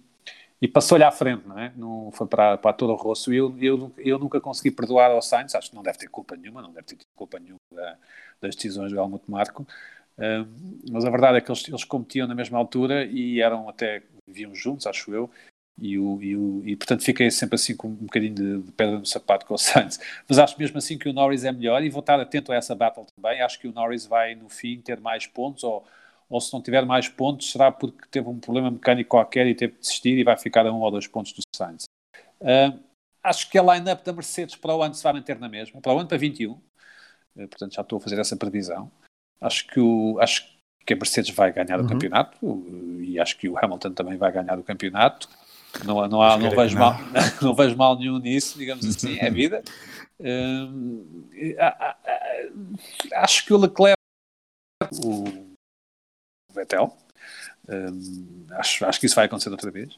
e 0.59 0.67
passou-lhe 0.67 1.03
à 1.03 1.11
frente, 1.11 1.47
não 1.47 1.59
é? 1.59 1.71
Não 1.75 2.11
foi 2.11 2.25
para, 2.25 2.57
para 2.57 2.73
todo 2.73 2.91
o 2.93 2.95
rosto. 2.95 3.31
Eu, 3.31 3.55
eu, 3.59 3.91
eu 3.99 4.17
nunca 4.17 4.41
consegui 4.41 4.71
perdoar 4.71 5.11
ao 5.11 5.21
Sainz, 5.21 5.53
acho 5.53 5.69
que 5.69 5.75
não 5.75 5.83
deve 5.83 5.99
ter 5.99 6.07
culpa 6.07 6.35
nenhuma, 6.35 6.63
não 6.63 6.73
deve 6.73 6.87
ter 6.87 6.97
culpa 7.15 7.37
nenhuma 7.37 7.59
da, 7.71 7.95
das 8.41 8.55
decisões 8.55 8.91
do 8.91 8.97
Helmut 8.97 9.29
Marko, 9.29 9.67
mas 10.89 11.05
a 11.05 11.09
verdade 11.09 11.37
é 11.37 11.41
que 11.41 11.51
eles, 11.51 11.67
eles 11.67 11.83
competiam 11.83 12.27
na 12.27 12.35
mesma 12.35 12.57
altura 12.57 13.05
e 13.05 13.41
eram 13.41 13.67
até, 13.67 14.03
viviam 14.27 14.55
juntos, 14.55 14.87
acho 14.87 15.13
eu, 15.13 15.29
e, 15.77 15.99
o, 15.99 16.21
e, 16.21 16.35
o, 16.37 16.61
e 16.65 16.75
portanto 16.75 17.03
fiquei 17.03 17.29
sempre 17.29 17.55
assim 17.55 17.75
com 17.75 17.89
um 17.89 17.95
bocadinho 17.95 18.33
de, 18.33 18.61
de, 18.61 18.71
pedra 18.71 18.97
no 18.97 19.05
sapato 19.05 19.45
com 19.45 19.53
o 19.53 19.57
Sainz. 19.59 19.99
Mas 20.27 20.39
acho 20.39 20.57
mesmo 20.57 20.77
assim 20.77 20.97
que 20.97 21.09
o 21.09 21.13
Norris 21.13 21.43
é 21.43 21.51
melhor 21.51 21.83
e 21.83 21.89
vou 21.89 21.99
estar 21.99 22.19
atento 22.19 22.51
a 22.51 22.55
essa 22.55 22.73
battle 22.73 23.05
também. 23.15 23.41
Acho 23.41 23.59
que 23.59 23.67
o 23.67 23.73
Norris 23.73 24.05
vai 24.05 24.35
no 24.35 24.49
fim 24.49 24.79
ter 24.79 24.99
mais 24.99 25.27
pontos, 25.27 25.63
ou, 25.63 25.85
ou 26.29 26.39
se 26.39 26.53
não 26.53 26.61
tiver 26.61 26.85
mais 26.85 27.09
pontos, 27.09 27.51
será 27.51 27.71
porque 27.71 28.07
teve 28.09 28.27
um 28.29 28.39
problema 28.39 28.71
mecânico 28.71 29.09
qualquer 29.09 29.47
e 29.47 29.55
teve 29.55 29.73
de 29.73 29.79
desistir 29.79 30.17
e 30.17 30.23
vai 30.23 30.37
ficar 30.37 30.65
a 30.65 30.71
um 30.71 30.81
ou 30.81 30.91
dois 30.91 31.07
pontos 31.07 31.33
do 31.33 31.41
Sainz. 31.53 31.83
Uh, 32.39 32.79
acho 33.23 33.49
que 33.49 33.57
a 33.57 33.75
line-up 33.75 34.03
da 34.03 34.13
Mercedes 34.13 34.55
para 34.55 34.75
o 34.75 34.81
ano 34.81 34.93
se 34.93 35.03
vai 35.03 35.13
manter 35.13 35.39
na 35.39 35.49
mesma, 35.49 35.81
para 35.81 35.93
o 35.93 35.99
ano 35.99 36.07
para 36.07 36.17
21, 36.17 36.51
uh, 36.51 36.61
portanto 37.35 37.73
já 37.73 37.81
estou 37.81 37.97
a 37.97 38.01
fazer 38.01 38.19
essa 38.19 38.37
previsão. 38.37 38.89
Acho 39.41 39.67
que, 39.67 39.79
o, 39.79 40.17
acho 40.19 40.45
que 40.85 40.93
a 40.93 40.95
Mercedes 40.95 41.35
vai 41.35 41.51
ganhar 41.51 41.79
uhum. 41.79 41.85
o 41.85 41.89
campeonato 41.89 42.37
e 43.01 43.19
acho 43.19 43.37
que 43.37 43.49
o 43.49 43.57
Hamilton 43.57 43.91
também 43.91 44.17
vai 44.17 44.31
ganhar 44.31 44.57
o 44.57 44.63
campeonato. 44.63 45.29
Não, 45.83 46.07
não, 46.07 46.21
há, 46.21 46.37
não, 46.37 46.49
vejo, 46.51 46.77
não. 46.77 46.85
Mal, 46.85 46.99
não 47.41 47.53
vejo 47.53 47.75
mal 47.75 47.97
nenhum 47.97 48.17
nisso, 48.19 48.57
digamos 48.57 48.85
assim, 48.85 49.17
é 49.19 49.29
vida. 49.29 49.63
Hum, 50.19 51.27
acho 53.13 53.45
que 53.45 53.53
o 53.53 53.57
Leclerc, 53.57 53.97
o 55.03 55.25
Vettel, 56.53 56.95
hum, 57.67 58.45
acho, 58.51 58.85
acho 58.85 58.99
que 58.99 59.05
isso 59.05 59.15
vai 59.15 59.25
acontecer 59.25 59.49
outra 59.49 59.71
vez. 59.71 59.97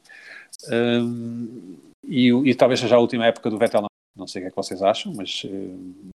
Hum, 0.72 1.78
e, 2.04 2.30
e, 2.30 2.56
talvez 2.56 2.80
seja 2.80 2.96
a 2.96 3.00
última 3.00 3.26
época 3.26 3.50
do 3.50 3.60
Vettel, 3.60 3.82
não, 3.82 3.90
não 4.16 4.28
sei 4.28 4.42
o 4.42 4.44
que 4.44 4.48
é 4.48 4.50
que 4.50 4.56
vocês 4.56 4.82
acham, 4.82 5.14
mas 5.14 5.44
uh, 5.44 6.12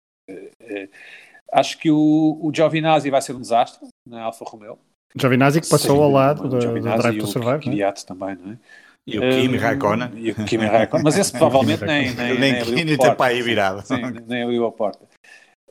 Acho 1.53 1.79
que 1.79 1.91
o, 1.91 2.39
o 2.41 2.51
Giovinazzi 2.55 3.11
vai 3.11 3.21
ser 3.21 3.37
um 3.37 3.41
desastre 3.41 3.87
na 4.09 4.23
Alfa 4.23 4.45
Romeo. 4.45 4.79
Giovinazzi 5.15 5.61
que 5.61 5.69
passou 5.69 5.97
Sim, 5.97 6.03
ao 6.03 6.11
lado 6.11 6.49
do, 6.49 6.59
do 6.59 6.81
Drive 6.81 7.19
to 7.19 7.27
Survive. 7.27 7.57
O 7.57 7.61
Kvyat 7.61 8.03
é? 8.03 8.07
também, 8.07 8.37
não 8.37 8.53
é? 8.53 8.59
E 9.07 9.19
o 9.19 9.21
Kimi 9.21 9.57
Raikkonen. 9.59 10.11
E 10.15 10.31
o 10.31 10.35
Kimi 10.47 10.65
Raikkonen. 10.65 11.05
Mas 11.05 11.19
esse 11.19 11.33
provavelmente 11.37 11.85
nem, 11.85 12.15
nem, 12.15 12.39
nem, 12.39 12.63
nem 12.63 12.95
abriu 12.95 12.95
a 12.95 13.07
porta. 13.07 13.25
aí 13.25 13.43
virado. 13.43 13.87
Sim, 13.87 14.01
nem 14.27 14.45
abriu 14.45 14.65
a 14.65 14.73
porta. 14.73 15.05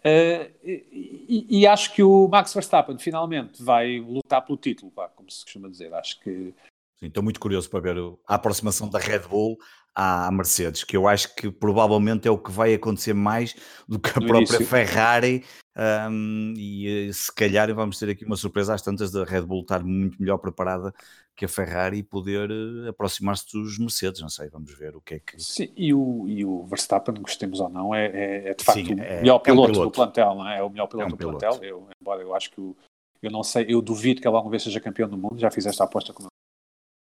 Uh, 0.03 0.51
e, 0.63 1.61
e, 1.61 1.67
acho 1.67 1.93
que 1.93 2.01
o 2.01 2.27
Max 2.27 2.53
Verstappen 2.53 2.97
finalmente 2.97 3.61
vai 3.63 3.99
lutar 3.99 4.43
pelo 4.43 4.57
título, 4.57 4.91
pá, 4.91 5.07
como 5.09 5.29
se 5.29 5.43
costuma 5.43 5.69
dizer. 5.69 5.93
Acho 5.93 6.19
que. 6.19 6.53
Sim, 6.99 7.07
estou 7.07 7.23
muito 7.23 7.39
curioso 7.39 7.69
para 7.69 7.79
ver 7.79 7.97
a 8.27 8.35
aproximação 8.35 8.89
da 8.89 8.99
Red 8.99 9.27
Bull 9.29 9.57
à 9.95 10.31
Mercedes, 10.31 10.83
que 10.83 10.95
eu 10.95 11.07
acho 11.07 11.35
que 11.35 11.51
provavelmente 11.51 12.27
é 12.27 12.31
o 12.31 12.37
que 12.37 12.51
vai 12.51 12.73
acontecer 12.73 13.13
mais 13.13 13.55
do 13.87 13.99
que 13.99 14.09
a 14.09 14.19
no 14.19 14.27
própria 14.27 14.55
início. 14.55 14.65
Ferrari. 14.65 15.43
Um, 15.73 16.53
e 16.57 17.07
eh, 17.07 17.13
se 17.13 17.33
calhar 17.33 17.73
vamos 17.73 17.97
ter 17.97 18.09
aqui 18.09 18.25
uma 18.25 18.35
surpresa 18.35 18.73
às 18.73 18.81
tantas 18.81 19.09
da 19.09 19.23
Red 19.23 19.43
Bull 19.43 19.61
estar 19.61 19.81
muito 19.81 20.21
melhor 20.21 20.37
preparada 20.37 20.93
que 21.33 21.45
a 21.45 21.47
Ferrari 21.47 21.99
e 21.99 22.03
poder 22.03 22.51
uh, 22.51 22.89
aproximar-se 22.89 23.45
dos 23.53 23.79
Mercedes, 23.79 24.21
não 24.21 24.27
sei, 24.27 24.49
vamos 24.49 24.77
ver 24.77 24.95
o 24.97 25.01
que 25.01 25.15
é 25.15 25.19
que... 25.19 25.41
Sim, 25.41 25.71
e 25.75 25.93
o, 25.93 26.27
e 26.27 26.43
o 26.43 26.65
Verstappen, 26.65 27.15
gostemos 27.15 27.61
ou 27.61 27.69
não, 27.69 27.95
é, 27.95 28.05
é, 28.07 28.49
é 28.49 28.53
de 28.53 28.63
facto 28.63 28.85
Sim, 28.85 28.95
o 28.95 29.01
é, 29.01 29.21
melhor 29.21 29.39
piloto, 29.39 29.61
é 29.61 29.71
um 29.71 29.73
piloto, 29.73 29.89
do 29.89 29.91
plantel, 29.91 30.35
não 30.35 30.47
é? 30.47 30.59
É 30.59 30.63
o 30.63 30.69
melhor 30.69 30.87
piloto, 30.87 31.09
é 31.09 31.13
um 31.13 31.17
piloto. 31.17 31.37
do 31.37 31.39
plantel, 31.39 31.63
eu, 31.63 31.87
embora 31.99 32.21
eu 32.21 32.35
acho 32.35 32.51
que 32.51 32.59
o, 32.59 32.75
eu 33.21 33.31
não 33.31 33.41
sei, 33.41 33.65
eu 33.69 33.81
duvido 33.81 34.19
que 34.19 34.27
ele 34.27 34.35
alguma 34.35 34.51
vez 34.51 34.63
seja 34.63 34.79
campeão 34.79 35.07
do 35.07 35.17
mundo, 35.17 35.39
já 35.39 35.49
fiz 35.49 35.65
esta 35.65 35.85
aposta 35.85 36.11
com 36.11 36.27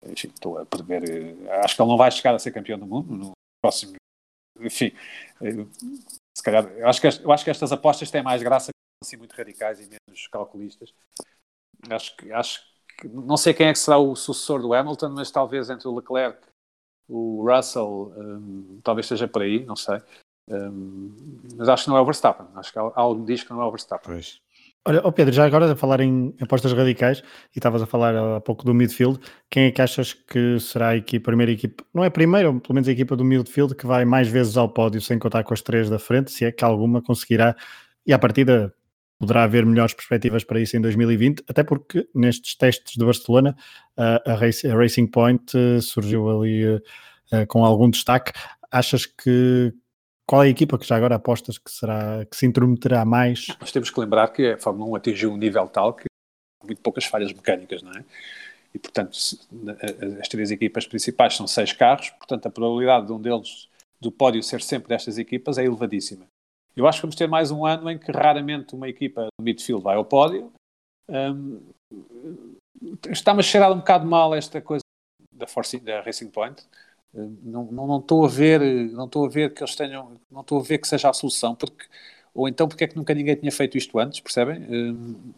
enfim, 0.07 0.29
estou 0.29 0.59
a 0.59 0.67
prever, 0.67 1.03
eh, 1.09 1.61
acho 1.65 1.77
que 1.77 1.83
ele 1.83 1.89
não 1.89 1.97
vai 1.97 2.11
chegar 2.11 2.35
a 2.35 2.39
ser 2.39 2.53
campeão 2.53 2.79
do 2.79 2.87
mundo 2.87 3.15
no 3.15 3.33
próximo, 3.63 3.95
enfim, 4.59 4.93
eh, 5.43 5.67
se 6.37 6.43
calhar, 6.43 6.67
eu 6.73 6.89
acho 6.89 7.01
que, 7.01 7.07
eu 7.07 7.33
acho 7.33 7.45
que 7.45 7.51
estas 7.51 7.73
apostas 7.73 8.11
têm 8.11 8.23
mais 8.23 8.43
graça, 8.43 8.71
assim, 9.05 9.17
muito 9.17 9.35
radicais 9.35 9.81
e 9.81 9.89
menos 9.89 10.27
calculistas. 10.29 10.93
Acho 11.89 12.17
que, 12.17 12.33
acho 12.33 12.63
que, 12.99 13.09
não 13.09 13.37
sei 13.37 13.55
quem 13.55 13.69
é 13.69 13.73
que 13.73 13.79
será 13.79 13.99
o 13.99 14.15
sucessor 14.15 14.61
do 14.61 14.75
Hamilton, 14.75 15.11
mas 15.11 15.31
talvez 15.31 15.71
entre 15.71 15.89
o 15.89 15.95
Leclerc, 15.95 16.39
o 17.09 17.45
Russell, 17.47 18.13
um, 18.17 18.81
talvez 18.83 19.07
esteja 19.07 19.27
por 19.27 19.43
aí, 19.43 19.65
não 19.65 19.77
sei. 19.77 20.01
Um, 20.49 21.41
mas 21.57 21.69
acho 21.69 21.85
que 21.85 21.91
não 21.91 21.97
é 21.97 22.01
o 22.01 22.05
Verstappen. 22.05 22.47
Acho 22.55 22.73
que 22.73 22.79
algo 22.79 23.25
diz 23.25 23.43
que 23.43 23.51
não 23.51 23.63
é 23.63 23.67
o 23.67 23.71
Verstappen. 23.71 24.13
Pois. 24.13 24.41
Olha, 24.87 25.03
oh 25.05 25.13
Pedro, 25.13 25.35
já 25.35 25.45
agora 25.45 25.71
a 25.71 25.77
falar 25.77 26.01
em 26.01 26.35
apostas 26.41 26.73
radicais, 26.73 27.23
e 27.55 27.59
estavas 27.59 27.83
a 27.83 27.87
falar 27.87 28.17
há 28.17 28.41
pouco 28.41 28.65
do 28.65 28.73
midfield, 28.73 29.21
quem 29.51 29.65
é 29.65 29.71
que 29.71 29.83
achas 29.83 30.15
que 30.15 30.59
será 30.59 30.93
a, 30.93 30.97
a 30.97 31.21
primeira 31.23 31.53
equipa, 31.53 31.85
não 31.93 32.03
é 32.03 32.07
a 32.07 32.11
primeira, 32.11 32.51
pelo 32.51 32.75
menos 32.75 32.89
a 32.89 32.93
equipa 32.93 33.15
do 33.15 33.23
midfield 33.23 33.75
que 33.75 33.87
vai 33.87 34.07
mais 34.07 34.29
vezes 34.29 34.57
ao 34.57 34.71
pódio 34.71 35.01
sem 35.03 35.19
contar 35.19 35.45
com 35.45 35.53
as 35.53 35.61
três 35.61 35.91
da 35.91 35.99
frente, 35.99 36.31
se 36.31 36.47
é 36.47 36.53
que 36.53 36.65
alguma 36.65 37.03
conseguirá, 37.03 37.55
e 38.07 38.13
à 38.13 38.19
partida 38.19 38.75
poderá 39.19 39.45
haver 39.45 39.67
melhores 39.67 39.93
perspectivas 39.93 40.45
para 40.45 40.59
isso 40.59 40.75
em 40.79 40.81
2020, 40.81 41.45
até 41.47 41.63
porque 41.63 42.09
nestes 42.15 42.57
testes 42.57 42.97
de 42.97 43.05
Barcelona 43.05 43.55
a, 43.97 44.35
Racing 44.75 45.09
Point 45.09 45.53
eh, 45.55 45.81
surgiu 45.83 46.31
ali 46.31 46.65
eh, 46.65 46.81
eh, 47.33 47.47
com 47.47 47.63
algum 47.63 47.91
destaque. 47.91 48.33
Achas 48.73 49.05
que 49.05 49.75
qual 50.31 50.45
é 50.45 50.47
a 50.47 50.51
equipa 50.51 50.79
que 50.79 50.87
já 50.87 50.95
agora 50.95 51.17
apostas 51.17 51.59
que 51.59 51.69
será 51.69 52.25
que 52.25 52.37
se 52.37 52.47
intrometerá 52.47 53.05
mais? 53.05 53.49
Nós 53.61 53.73
temos 53.73 53.91
que 53.91 53.99
lembrar 53.99 54.29
que 54.29 54.53
a 54.53 54.59
Fórmula 54.59 54.89
1 54.93 54.95
atingiu 54.95 55.33
um 55.33 55.37
nível 55.37 55.67
tal 55.67 55.93
que 55.93 56.05
há 56.05 56.65
muito 56.65 56.81
poucas 56.81 57.05
falhas 57.05 57.33
mecânicas, 57.33 57.83
não 57.83 57.91
é? 57.91 58.05
E 58.73 58.79
portanto, 58.79 59.19
as 60.21 60.29
três 60.29 60.53
equipas 60.53 60.87
principais 60.87 61.35
são 61.35 61.49
seis 61.49 61.73
carros, 61.73 62.11
portanto 62.11 62.47
a 62.47 62.51
probabilidade 62.51 63.09
de 63.09 63.13
um 63.13 63.21
deles 63.21 63.69
do 64.01 64.13
pódio 64.13 64.41
ser 64.41 64.63
sempre 64.63 64.91
destas 64.91 65.19
equipas 65.19 65.59
é 65.59 65.65
elevadíssima. 65.65 66.25
Eu 66.77 66.87
acho 66.87 66.99
que 66.99 67.03
vamos 67.03 67.17
ter 67.17 67.27
mais 67.27 67.51
um 67.51 67.67
ano 67.67 67.91
em 67.91 67.99
que 67.99 68.13
raramente 68.13 68.77
uma 68.77 68.89
equipa 68.89 69.27
do 69.37 69.43
midfield 69.43 69.83
vai 69.83 69.97
ao 69.97 70.05
pódio. 70.05 70.53
Um, 71.09 71.61
Está-me 73.11 73.41
a 73.41 73.43
cheirar 73.43 73.73
um 73.73 73.79
bocado 73.79 74.07
mal 74.07 74.33
esta 74.33 74.61
coisa 74.61 74.85
da, 75.33 75.49
Force, 75.49 75.77
da 75.81 76.03
Racing 76.03 76.31
Point. 76.31 76.65
Não, 77.13 77.65
não, 77.65 77.87
não 77.87 77.99
estou 77.99 78.25
a 78.25 78.29
ver, 78.29 78.61
não 78.93 79.07
estou 79.07 79.27
a 79.27 79.29
ver 79.29 79.53
que 79.53 79.63
eles 79.63 79.75
tenham, 79.75 80.21
não 80.31 80.43
estou 80.43 80.61
a 80.61 80.63
ver 80.63 80.79
que 80.79 80.87
seja 80.87 81.11
a 81.11 81.13
solução, 81.13 81.55
porque 81.55 81.87
ou 82.33 82.49
então 82.49 82.69
porque 82.69 82.85
é 82.85 82.87
que 82.87 82.97
nunca 82.97 83.13
ninguém 83.15 83.35
tinha 83.35 83.51
feito 83.51 83.77
isto 83.77 83.99
antes, 83.99 84.21
percebem? 84.21 84.63
Hum, 84.63 85.33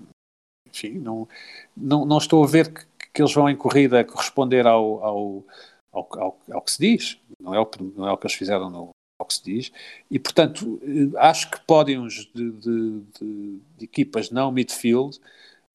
enfim, 0.69 0.99
não, 0.99 1.29
não, 1.77 2.05
não 2.05 2.19
estou 2.19 2.45
a 2.45 2.47
ver 2.47 2.73
que, 2.73 2.85
que 3.13 3.23
eles 3.23 3.33
vão 3.33 3.49
em 3.49 3.57
corrida 3.57 4.05
corresponder 4.05 4.67
ao, 4.67 5.05
ao, 5.05 5.45
ao, 5.93 6.09
ao, 6.19 6.41
ao 6.53 6.63
que 6.63 6.73
se 6.73 6.79
diz, 6.79 7.19
não 7.41 7.55
é 7.55 7.61
o, 7.61 7.71
não 7.97 8.07
é 8.09 8.13
o 8.13 8.17
que 8.19 8.27
eles 8.27 8.37
fizeram 8.37 8.69
no, 8.71 8.91
ao 9.19 9.27
que 9.27 9.35
se 9.35 9.45
diz, 9.45 9.73
e 10.11 10.19
portanto 10.19 10.81
acho 11.17 11.51
que 11.51 11.61
pódios 11.61 12.31
de, 12.35 12.51
de, 12.53 13.01
de, 13.19 13.61
de 13.79 13.85
equipas 13.85 14.31
não 14.31 14.53
midfield 14.53 15.19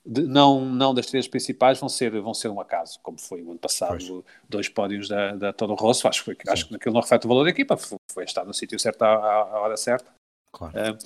de, 0.08 0.24
não, 0.24 0.63
não 0.63 0.93
das 0.93 1.08
três 1.08 1.28
principais 1.28 1.80
vão 1.80 1.89
ser, 1.89 2.10
vão 2.22 2.34
ser 2.34 2.48
um 2.48 2.62
acaso, 2.62 2.98
como 3.04 3.20
foi 3.20 3.41
o 3.41 3.52
ano 3.52 3.60
passado, 3.60 3.98
pois. 4.08 4.24
dois 4.48 4.70
pódios 4.70 5.10
da, 5.10 5.36
da 5.36 5.52
Toro 5.52 5.76
Rosso, 5.76 6.08
acho, 6.08 6.24
que, 6.24 6.50
acho 6.50 6.70
que 6.70 6.76
aquilo 6.76 6.93
não 6.93 7.02
reflete 7.02 7.26
o 7.26 7.30
valor 7.30 7.43
da 7.43 7.50
equipa, 7.50 7.76
foi, 7.76 7.98
foi 8.12 8.24
estar 8.24 8.46
no 8.46 8.54
sítio 8.54 8.80
certo 8.80 9.02
à, 9.02 9.08
à, 9.10 9.60
hora 9.60 9.76
certa. 9.76 10.10
Claro. 10.54 10.74
Uh, 10.74 10.98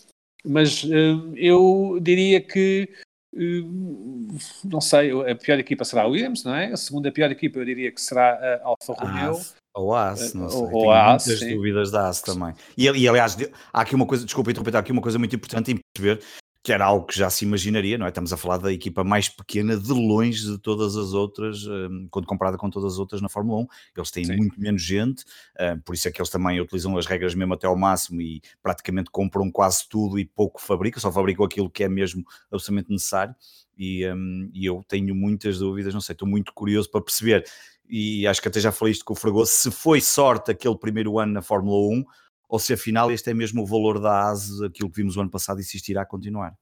mas 0.46 0.84
uh, 0.84 1.36
eu 1.36 1.98
diria 2.00 2.40
que 2.40 2.90
uh, 3.34 4.38
não 4.64 4.80
sei, 4.80 5.12
a 5.30 5.36
pior 5.36 5.58
equipa 5.58 5.84
será 5.84 6.04
a 6.04 6.08
Williams, 6.08 6.44
não 6.44 6.54
é? 6.54 6.68
A 6.68 6.78
segunda 6.78 7.12
pior 7.12 7.32
equipa 7.32 7.58
eu 7.58 7.66
diria 7.66 7.92
que 7.92 8.02
será 8.02 8.34
a 8.34 8.68
Alfa 8.68 8.94
Romeo. 8.94 9.40
Ou 9.74 9.96
a 9.96 10.10
AS, 10.10 10.34
não 10.34 10.50
sei. 10.50 10.60
Ou 10.60 10.92
a 10.92 11.14
AS, 11.14 11.26
muitas 11.26 11.40
sim. 11.40 11.56
dúvidas 11.56 11.92
da 11.92 12.10
AS 12.10 12.22
também. 12.22 12.54
E, 12.78 12.84
e 12.84 13.08
aliás, 13.08 13.38
há 13.72 13.82
aqui 13.82 13.96
uma 13.96 14.06
coisa, 14.06 14.26
desculpa 14.26 14.52
interromper, 14.52 14.76
há 14.76 14.80
aqui 14.80 14.92
uma 14.92 15.02
coisa 15.02 15.18
muito 15.18 15.36
importante 15.36 15.72
em 15.72 15.80
perceber 15.96 16.24
que 16.64 16.72
era 16.72 16.86
algo 16.86 17.08
que 17.08 17.18
já 17.18 17.30
se 17.30 17.44
imaginaria, 17.44 17.98
não 17.98 18.06
é? 18.06 18.10
Estamos 18.10 18.32
a 18.32 18.38
falar 18.38 18.58
da 18.58 18.72
equipa 18.72 19.04
mais 19.04 19.28
pequena 19.28 19.76
de 19.76 19.92
longe 19.92 20.46
de 20.46 20.60
todas 20.60 20.96
as 20.96 21.14
outras, 21.14 21.66
um, 21.66 22.08
quando 22.12 22.28
comparada 22.28 22.56
com 22.58 22.70
todas 22.70 22.94
as 22.94 23.00
outras 23.00 23.20
na 23.20 23.30
Fórmula 23.30 23.62
1. 23.62 23.68
Eles 23.98 24.12
têm 24.12 24.26
Sim. 24.26 24.36
muito 24.38 24.60
menos 24.60 24.82
gente, 24.82 25.26
um, 25.60 25.80
por 25.80 25.96
isso 25.96 26.08
é 26.08 26.12
que 26.12 26.22
eles 26.22 26.30
também 26.30 26.62
utilizam 26.62 26.96
as 26.98 27.08
regras 27.08 27.34
mesmo 27.34 27.56
até 27.56 27.66
ao 27.66 27.76
máximo 27.76 28.22
e 28.22 28.42
praticamente 28.62 29.10
compram 29.10 29.50
quase 29.50 29.90
tudo 29.90 30.20
e 30.20 30.26
pouco 30.26 30.62
fabricam, 30.62 31.00
só 31.00 31.12
fabricam 31.12 31.44
aquilo 31.44 31.70
que 31.70 31.84
é 31.84 31.90
mesmo 31.90 32.24
absolutamente 32.52 32.92
necessário. 32.92 33.36
E, 33.76 34.08
um, 34.12 34.52
e 34.54 34.66
eu 34.66 34.84
tenho 34.88 35.16
muitas 35.16 35.58
dúvidas, 35.58 35.94
não 35.94 36.02
sei, 36.02 36.14
estou 36.14 36.28
muito 36.28 36.54
curioso 36.54 36.92
para 36.92 37.02
perceber, 37.02 37.44
e 37.90 38.28
acho 38.28 38.40
que 38.40 38.48
até 38.48 38.60
já 38.60 38.72
falei 38.72 38.92
isto 38.92 39.04
com 39.04 39.14
o 39.14 39.18
Fragoso, 39.18 39.52
se 39.52 39.72
foi 39.72 40.00
sorte 40.00 40.52
aquele 40.52 40.78
primeiro 40.78 41.18
ano 41.18 41.34
na 41.34 41.42
Fórmula 41.42 41.78
1 41.98 42.06
ou 42.52 42.60
se 42.60 42.74
afinal 42.74 43.10
este 43.10 43.30
é 43.30 43.34
mesmo 43.34 43.64
o 43.64 43.66
valor 43.66 43.98
da 43.98 44.30
ASE, 44.30 44.66
aquilo 44.66 44.90
que 44.90 44.98
vimos 44.98 45.16
o 45.16 45.22
ano 45.22 45.30
passado, 45.30 45.62
e 45.62 45.64
se 45.64 45.78
isto 45.78 45.88
irá 45.88 46.06
continuar. 46.06 46.54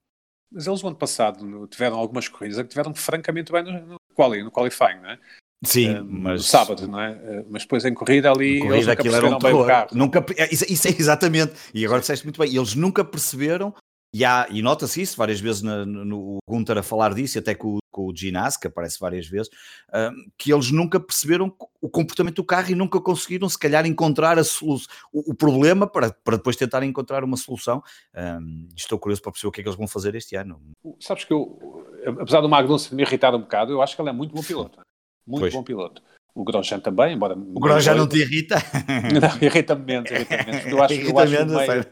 Mas 0.52 0.68
eles, 0.68 0.84
o 0.84 0.88
ano 0.88 0.96
passado, 0.96 1.68
tiveram 1.68 1.98
algumas 1.98 2.28
corridas 2.28 2.62
que 2.62 2.70
tiveram 2.70 2.94
francamente 2.94 3.52
bem 3.52 3.64
no, 3.64 3.86
no, 3.86 3.96
quali, 4.14 4.44
no 4.44 4.52
qualifying, 4.52 5.00
não 5.02 5.10
é? 5.10 5.20
Sim, 5.66 5.96
uh, 5.96 6.06
mas. 6.06 6.46
sábado, 6.46 6.88
não 6.88 7.00
é? 7.02 7.12
Uh, 7.12 7.48
mas 7.50 7.64
depois 7.64 7.84
em 7.86 7.94
corrida 7.94 8.32
ali. 8.32 8.60
Corrida, 8.60 8.76
eles 8.76 8.88
nunca 8.88 9.00
aquilo 9.02 9.16
era 9.16 9.28
um 9.28 9.40
bem 9.40 9.54
o 9.54 9.66
carro. 9.66 9.88
Nunca, 9.94 10.26
é, 10.38 10.48
isso, 10.54 10.66
isso, 10.72 10.88
é 10.88 10.92
exatamente. 10.92 11.54
E 11.74 11.84
agora 11.84 12.02
disseste 12.02 12.24
muito 12.24 12.40
bem. 12.40 12.56
Eles 12.56 12.76
nunca 12.76 13.04
perceberam 13.04 13.74
e, 14.14 14.26
há, 14.26 14.48
e 14.50 14.62
nota-se 14.62 15.02
isso 15.02 15.16
várias 15.16 15.40
vezes 15.40 15.62
no, 15.62 15.86
no 15.86 16.38
Gunter 16.48 16.78
a 16.78 16.84
falar 16.84 17.14
disso, 17.14 17.38
até 17.38 17.54
com, 17.54 17.78
com 17.92 18.08
o 18.08 18.16
Ginás, 18.16 18.58
que 18.58 18.68
aparece 18.68 19.00
várias 19.00 19.28
vezes, 19.28 19.50
um, 19.94 20.30
que 20.38 20.52
eles 20.52 20.72
nunca 20.72 21.00
perceberam 21.00 21.54
o 21.80 21.90
comportamento 21.90 22.38
do 22.38 22.44
carro 22.44 22.72
e 22.72 22.76
nunca 22.76 23.00
conseguiram, 23.00 23.48
se 23.48 23.58
calhar, 23.58 23.86
encontrar 23.86 24.40
a 24.40 24.44
solução, 24.44 24.92
o, 25.14 25.32
o, 25.32 25.36
problema 25.36 25.86
para, 25.86 26.12
para 26.12 26.38
depois 26.38 26.56
tentar 26.56 26.82
encontrar 26.84 27.24
uma 27.24 27.38
solução. 27.38 27.84
Um, 28.16 28.68
estou 28.76 28.98
curioso 28.98 29.22
para 29.22 29.32
perceber 29.32 29.50
o 29.50 29.52
que 29.52 29.62
é 29.62 29.64
que 29.64 29.70
eles 29.70 29.78
vão 29.78 29.88
fazer 29.88 30.16
este 30.16 30.36
ano. 30.36 30.60
Sabes 31.00 31.24
que 31.24 31.34
eu, 31.34 31.86
apesar 32.20 32.42
do 32.42 32.50
Magnussen 32.50 32.96
me 32.96 33.04
irritar 33.04 33.36
um 33.36 33.42
bocado, 33.42 33.72
eu 33.72 33.82
acho 33.82 33.96
que 33.96 34.02
ele 34.02 34.10
é 34.10 34.14
muito 34.14 34.34
bom 34.34 34.42
piloto. 34.42 34.80
Muito 35.28 35.42
pois. 35.42 35.54
bom 35.54 35.64
piloto. 35.64 36.02
O 36.36 36.44
Grosjean 36.44 36.80
também, 36.80 37.16
embora. 37.16 37.36
O 37.36 37.60
Grosjean 37.60 37.96
não 37.96 38.08
te 38.08 38.20
irrita? 38.20 38.56
Não, 39.20 39.48
irrita-me 39.48 39.84
menos, 39.84 40.10
irrita 40.12 40.38
menos. 40.46 40.66
Eu 40.66 40.84
acho, 40.84 40.94
irrita 40.94 41.12
eu 41.12 41.20
acho 41.20 41.32
menos, 41.32 41.54
meio, 41.54 41.86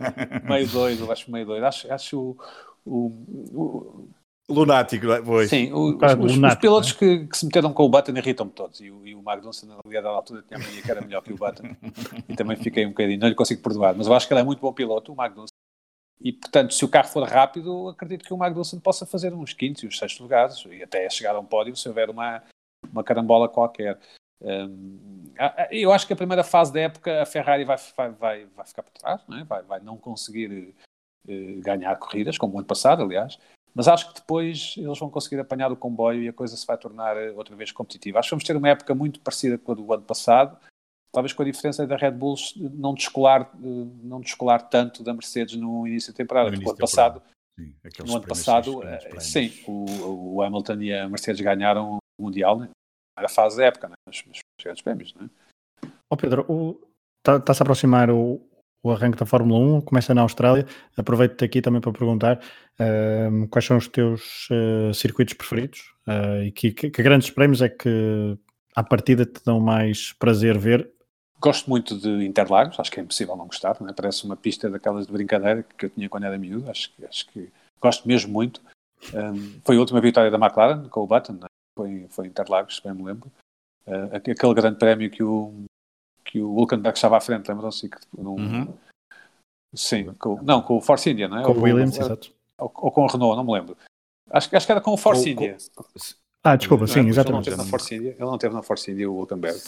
meio 0.43 0.67
doido, 0.67 1.03
eu 1.03 1.11
acho 1.11 1.31
meio 1.31 1.45
doido. 1.45 1.65
Acho, 1.65 1.91
acho 1.91 2.37
o, 2.85 3.09
o, 3.53 4.07
o 4.49 4.53
Lunático, 4.53 5.11
é? 5.11 5.21
Pois. 5.21 5.49
Sim, 5.49 5.73
os, 5.73 5.95
os, 5.95 6.35
lunático, 6.35 6.47
os 6.47 6.55
pilotos 6.55 6.91
é? 6.91 6.95
que, 6.95 7.27
que, 7.27 7.37
se 7.37 7.45
meteram 7.45 7.73
com 7.73 7.83
o 7.83 7.89
Button 7.89 8.13
irritam-me 8.13 8.51
todos. 8.51 8.79
E 8.79 8.89
o, 8.89 9.05
e 9.05 9.13
o 9.13 9.21
Magnussen, 9.21 9.67
na 9.67 9.75
realidade, 9.83 10.07
à 10.07 10.17
altura, 10.17 10.43
tinha 10.47 10.57
a 10.57 10.63
mania 10.63 10.81
que 10.81 10.91
era 10.91 11.01
melhor 11.01 11.21
que 11.21 11.33
o 11.33 11.35
Button. 11.35 11.63
e 12.29 12.35
também 12.35 12.55
fiquei 12.55 12.85
um 12.85 12.89
bocadinho, 12.89 13.19
não 13.19 13.27
lhe 13.27 13.35
consigo 13.35 13.61
perdoar. 13.61 13.93
Mas 13.95 14.07
eu 14.07 14.13
acho 14.13 14.25
que 14.25 14.33
ele 14.33 14.39
é 14.39 14.43
muito 14.43 14.59
bom 14.59 14.71
piloto, 14.71 15.11
o 15.11 15.15
Magnussen. 15.15 15.51
E, 16.21 16.31
portanto, 16.31 16.73
se 16.73 16.83
o 16.85 16.87
carro 16.87 17.09
for 17.09 17.27
rápido, 17.27 17.89
acredito 17.89 18.25
que 18.25 18.33
o 18.33 18.37
Magnussen 18.37 18.79
possa 18.79 19.05
fazer 19.05 19.33
uns 19.33 19.53
quintos 19.53 19.83
e 19.83 19.87
uns 19.87 19.97
sextos 19.99 20.21
lugares 20.21 20.63
e 20.71 20.81
até 20.81 21.09
chegar 21.09 21.35
a 21.35 21.39
um 21.39 21.45
pódio 21.45 21.75
se 21.75 21.87
houver 21.87 22.09
uma, 22.09 22.41
uma 22.89 23.03
carambola 23.03 23.49
qualquer. 23.49 23.99
Um, 24.41 25.31
eu 25.71 25.91
acho 25.91 26.05
que 26.05 26.13
a 26.13 26.15
primeira 26.15 26.43
fase 26.43 26.71
da 26.71 26.81
época 26.81 27.21
a 27.21 27.25
Ferrari 27.25 27.63
vai, 27.63 27.77
vai, 27.95 28.11
vai, 28.11 28.45
vai 28.45 28.65
ficar 28.65 28.83
por 28.83 28.91
trás, 28.91 29.21
não 29.27 29.37
é? 29.39 29.43
vai, 29.43 29.63
vai 29.63 29.79
não 29.79 29.97
conseguir 29.97 30.73
uh, 31.27 31.61
ganhar 31.61 31.95
corridas, 31.97 32.37
como 32.37 32.55
o 32.55 32.57
ano 32.59 32.67
passado, 32.67 33.03
aliás, 33.03 33.37
mas 33.73 33.87
acho 33.87 34.09
que 34.09 34.19
depois 34.19 34.75
eles 34.77 34.97
vão 34.97 35.09
conseguir 35.09 35.39
apanhar 35.39 35.71
o 35.71 35.77
comboio 35.77 36.23
e 36.23 36.27
a 36.27 36.33
coisa 36.33 36.55
se 36.55 36.65
vai 36.65 36.77
tornar 36.77 37.15
eh, 37.15 37.31
outra 37.31 37.55
vez 37.55 37.71
competitiva. 37.71 38.17
Acho 38.17 38.29
que 38.29 38.33
vamos 38.33 38.43
ter 38.43 38.57
uma 38.57 38.69
época 38.69 38.95
muito 38.95 39.19
parecida 39.19 39.55
com 39.55 39.71
a 39.71 39.75
do 39.75 39.93
ano 39.93 40.01
passado, 40.01 40.57
talvez 41.11 41.31
com 41.31 41.43
a 41.43 41.45
diferença 41.45 41.85
da 41.85 41.95
Red 41.95 42.11
Bull 42.11 42.35
não 42.55 42.95
descolar, 42.95 43.51
não 43.59 44.19
descolar 44.19 44.67
tanto 44.67 45.03
da 45.03 45.13
Mercedes 45.13 45.55
no 45.57 45.87
início 45.87 46.11
da 46.11 46.17
temporada, 46.17 46.49
no, 46.49 46.57
ano 46.57 46.75
passado. 46.75 47.21
Sim, 47.55 47.75
no 48.03 48.15
ano 48.15 48.27
passado, 48.27 48.81
sim, 49.19 49.53
o, 49.67 50.37
o 50.37 50.41
Hamilton 50.41 50.81
e 50.81 50.93
a 50.93 51.07
Mercedes 51.07 51.41
ganharam 51.41 51.99
o 52.19 52.23
Mundial, 52.23 52.57
né? 52.57 52.69
Primeira 53.17 53.29
fase 53.29 53.57
da 53.57 53.65
época, 53.65 53.89
né? 53.89 53.95
nos 54.05 54.23
grandes 54.63 54.81
prémios. 54.81 55.13
Né? 55.15 55.29
Ó 55.83 55.89
oh 56.11 56.17
Pedro, 56.17 56.79
está-se 57.19 57.43
tá 57.43 57.53
a 57.53 57.63
aproximar 57.63 58.09
o, 58.11 58.39
o 58.83 58.91
arranque 58.91 59.17
da 59.17 59.25
Fórmula 59.25 59.77
1, 59.79 59.81
começa 59.81 60.13
na 60.13 60.21
Austrália. 60.21 60.65
Aproveito-te 60.95 61.43
aqui 61.43 61.61
também 61.61 61.81
para 61.81 61.91
perguntar 61.91 62.39
uh, 62.79 63.47
quais 63.49 63.65
são 63.65 63.77
os 63.77 63.87
teus 63.87 64.47
uh, 64.51 64.93
circuitos 64.93 65.33
preferidos 65.33 65.93
uh, 66.07 66.43
e 66.43 66.51
que, 66.51 66.71
que, 66.71 66.89
que, 66.89 67.03
grandes 67.03 67.31
prémios 67.31 67.61
é 67.61 67.69
que 67.69 68.37
à 68.75 68.83
partida 68.83 69.25
te 69.25 69.43
dão 69.43 69.59
mais 69.59 70.13
prazer 70.13 70.57
ver. 70.57 70.89
Gosto 71.39 71.69
muito 71.69 71.97
de 71.99 72.25
Interlagos, 72.25 72.79
acho 72.79 72.91
que 72.91 72.99
é 72.99 73.03
impossível 73.03 73.35
não 73.35 73.45
gostar, 73.45 73.77
não 73.79 73.89
é? 73.89 73.93
parece 73.93 74.25
uma 74.25 74.35
pista 74.35 74.69
daquelas 74.69 75.05
de 75.05 75.13
brincadeira 75.13 75.63
que 75.77 75.85
eu 75.85 75.89
tinha 75.89 76.09
quando 76.09 76.23
era 76.23 76.37
miúdo, 76.37 76.69
acho, 76.69 76.91
acho 77.07 77.27
que 77.27 77.49
gosto 77.79 78.07
mesmo 78.07 78.31
muito. 78.31 78.59
Um, 79.13 79.61
foi 79.63 79.75
a 79.75 79.79
última 79.79 80.01
vitória 80.01 80.31
da 80.31 80.37
McLaren 80.37 80.89
com 80.89 81.01
o 81.01 81.07
Button, 81.07 81.37
é? 81.43 81.56
Foi, 81.77 82.07
foi 82.09 82.27
Interlagos, 82.27 82.79
bem 82.79 82.93
me 82.93 83.03
lembro. 83.03 83.31
Uh, 83.85 84.15
aquele 84.15 84.53
grande 84.53 84.77
prémio 84.77 85.09
que 85.09 85.23
o, 85.23 85.53
que 86.25 86.41
o 86.41 86.53
Hulkenberg 86.55 86.97
estava 86.97 87.17
à 87.17 87.21
frente, 87.21 87.47
lembram-se? 87.47 87.89
Uhum. 88.17 88.73
Sim, 89.73 90.13
com, 90.15 90.41
não, 90.41 90.61
com 90.61 90.77
o 90.77 90.81
Force 90.81 91.09
India, 91.09 91.27
não 91.27 91.39
é? 91.39 91.43
Com 91.43 91.51
o 91.51 91.61
Williams, 91.61 91.97
exato. 91.97 92.33
Ou, 92.57 92.71
ou, 92.75 92.91
com 92.91 93.03
o 93.03 93.07
Renault, 93.07 93.37
não 93.37 93.43
me 93.43 93.53
lembro. 93.53 93.77
Acho, 94.29 94.53
acho 94.55 94.65
que 94.65 94.71
era 94.71 94.81
com 94.81 94.91
o 94.91 94.97
Force 94.97 95.29
India. 95.29 95.55
Com... 95.75 95.85
Ah, 96.43 96.55
desculpa, 96.55 96.85
não, 96.85 96.93
sim, 96.93 97.05
é? 97.05 97.09
exatamente. 97.09 97.49
Ele 97.49 97.55
não, 97.55 97.63
teve 97.63 97.71
na 97.71 97.77
Force 97.77 97.95
India, 97.95 98.11
ele 98.11 98.25
não 98.31 98.37
teve 98.37 98.55
na 98.55 98.63
Force 98.63 98.91
India, 98.91 99.09
o 99.09 99.15
Hulkenberg. 99.15 99.59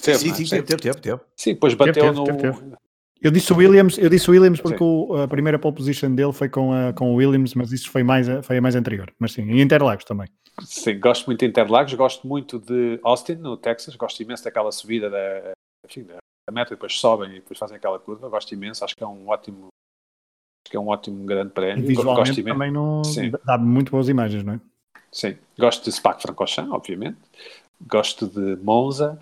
Teve, 0.00 0.18
sim, 0.18 0.34
sim, 0.34 0.62
teve, 0.62 0.76
teve, 0.76 1.00
teve. 1.00 1.20
Sim, 1.36 1.54
depois 1.54 1.74
bateu 1.74 1.94
teve, 1.94 2.50
no... 2.50 2.76
Eu 3.24 3.30
disse 3.30 3.50
o 3.54 3.56
Williams, 3.56 3.96
eu 3.96 4.10
disse 4.10 4.30
Williams 4.30 4.60
porque 4.60 4.84
o, 4.84 5.22
a 5.22 5.26
primeira 5.26 5.58
pole 5.58 5.74
position 5.74 6.14
dele 6.14 6.34
foi 6.34 6.46
com, 6.46 6.74
a, 6.74 6.92
com 6.92 7.10
o 7.10 7.14
Williams, 7.14 7.54
mas 7.54 7.72
isso 7.72 7.90
foi 7.90 8.02
mais, 8.02 8.26
foi 8.42 8.58
a 8.58 8.60
mais 8.60 8.76
anterior. 8.76 9.10
Mas 9.18 9.32
sim, 9.32 9.50
em 9.50 9.62
Interlagos 9.62 10.04
também. 10.04 10.28
Sim, 10.62 11.00
gosto 11.00 11.24
muito 11.24 11.40
de 11.40 11.46
Interlagos, 11.46 11.94
gosto 11.94 12.28
muito 12.28 12.58
de 12.58 13.00
Austin, 13.02 13.36
no 13.36 13.56
Texas, 13.56 13.96
gosto 13.96 14.22
imenso 14.22 14.44
daquela 14.44 14.70
subida 14.70 15.08
da, 15.08 15.52
enfim, 15.88 16.02
da 16.04 16.18
meta, 16.52 16.74
depois 16.74 17.00
sobem 17.00 17.30
e 17.30 17.34
depois 17.36 17.58
fazem 17.58 17.78
aquela 17.78 17.98
curva. 17.98 18.28
Gosto 18.28 18.52
imenso, 18.52 18.84
acho 18.84 18.94
que 18.94 19.02
é 19.02 19.06
um 19.06 19.26
ótimo, 19.26 19.68
acho 20.62 20.70
que 20.70 20.76
é 20.76 20.80
um 20.80 20.88
ótimo 20.88 21.24
grande 21.24 21.50
prémio. 21.50 21.86
Visualmente 21.86 22.28
gosto 22.28 22.44
também 22.44 22.70
não 22.70 23.02
Sim. 23.04 23.32
dá 23.42 23.56
muito 23.56 23.90
boas 23.90 24.06
imagens, 24.10 24.44
não 24.44 24.52
é? 24.52 24.60
Sim, 25.10 25.38
gosto 25.58 25.82
de 25.84 25.92
Spa-Francorchamps, 25.92 26.70
obviamente. 26.70 27.16
Gosto 27.88 28.26
de 28.26 28.62
Monza. 28.62 29.18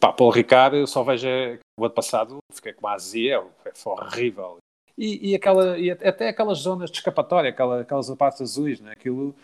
Pá, 0.00 0.12
Paulo 0.12 0.32
Ricardo, 0.32 0.76
eu 0.76 0.86
só 0.86 1.02
vejo 1.02 1.26
é, 1.26 1.58
o 1.78 1.84
ano 1.84 1.94
passado, 1.94 2.38
fiquei 2.52 2.72
com 2.72 2.86
a 2.86 2.94
azia, 2.94 3.42
é, 3.64 3.72
foi 3.74 3.92
horrível. 3.92 4.58
E, 4.96 5.30
e, 5.30 5.34
aquela, 5.34 5.78
e 5.78 5.90
até 5.90 6.28
aquelas 6.28 6.58
zonas 6.58 6.90
de 6.90 6.96
escapatória, 6.96 7.50
aquela, 7.50 7.82
aquelas 7.82 8.12
partes 8.14 8.40
azuis, 8.40 8.80
né? 8.80 8.92
aquilo 8.92 9.34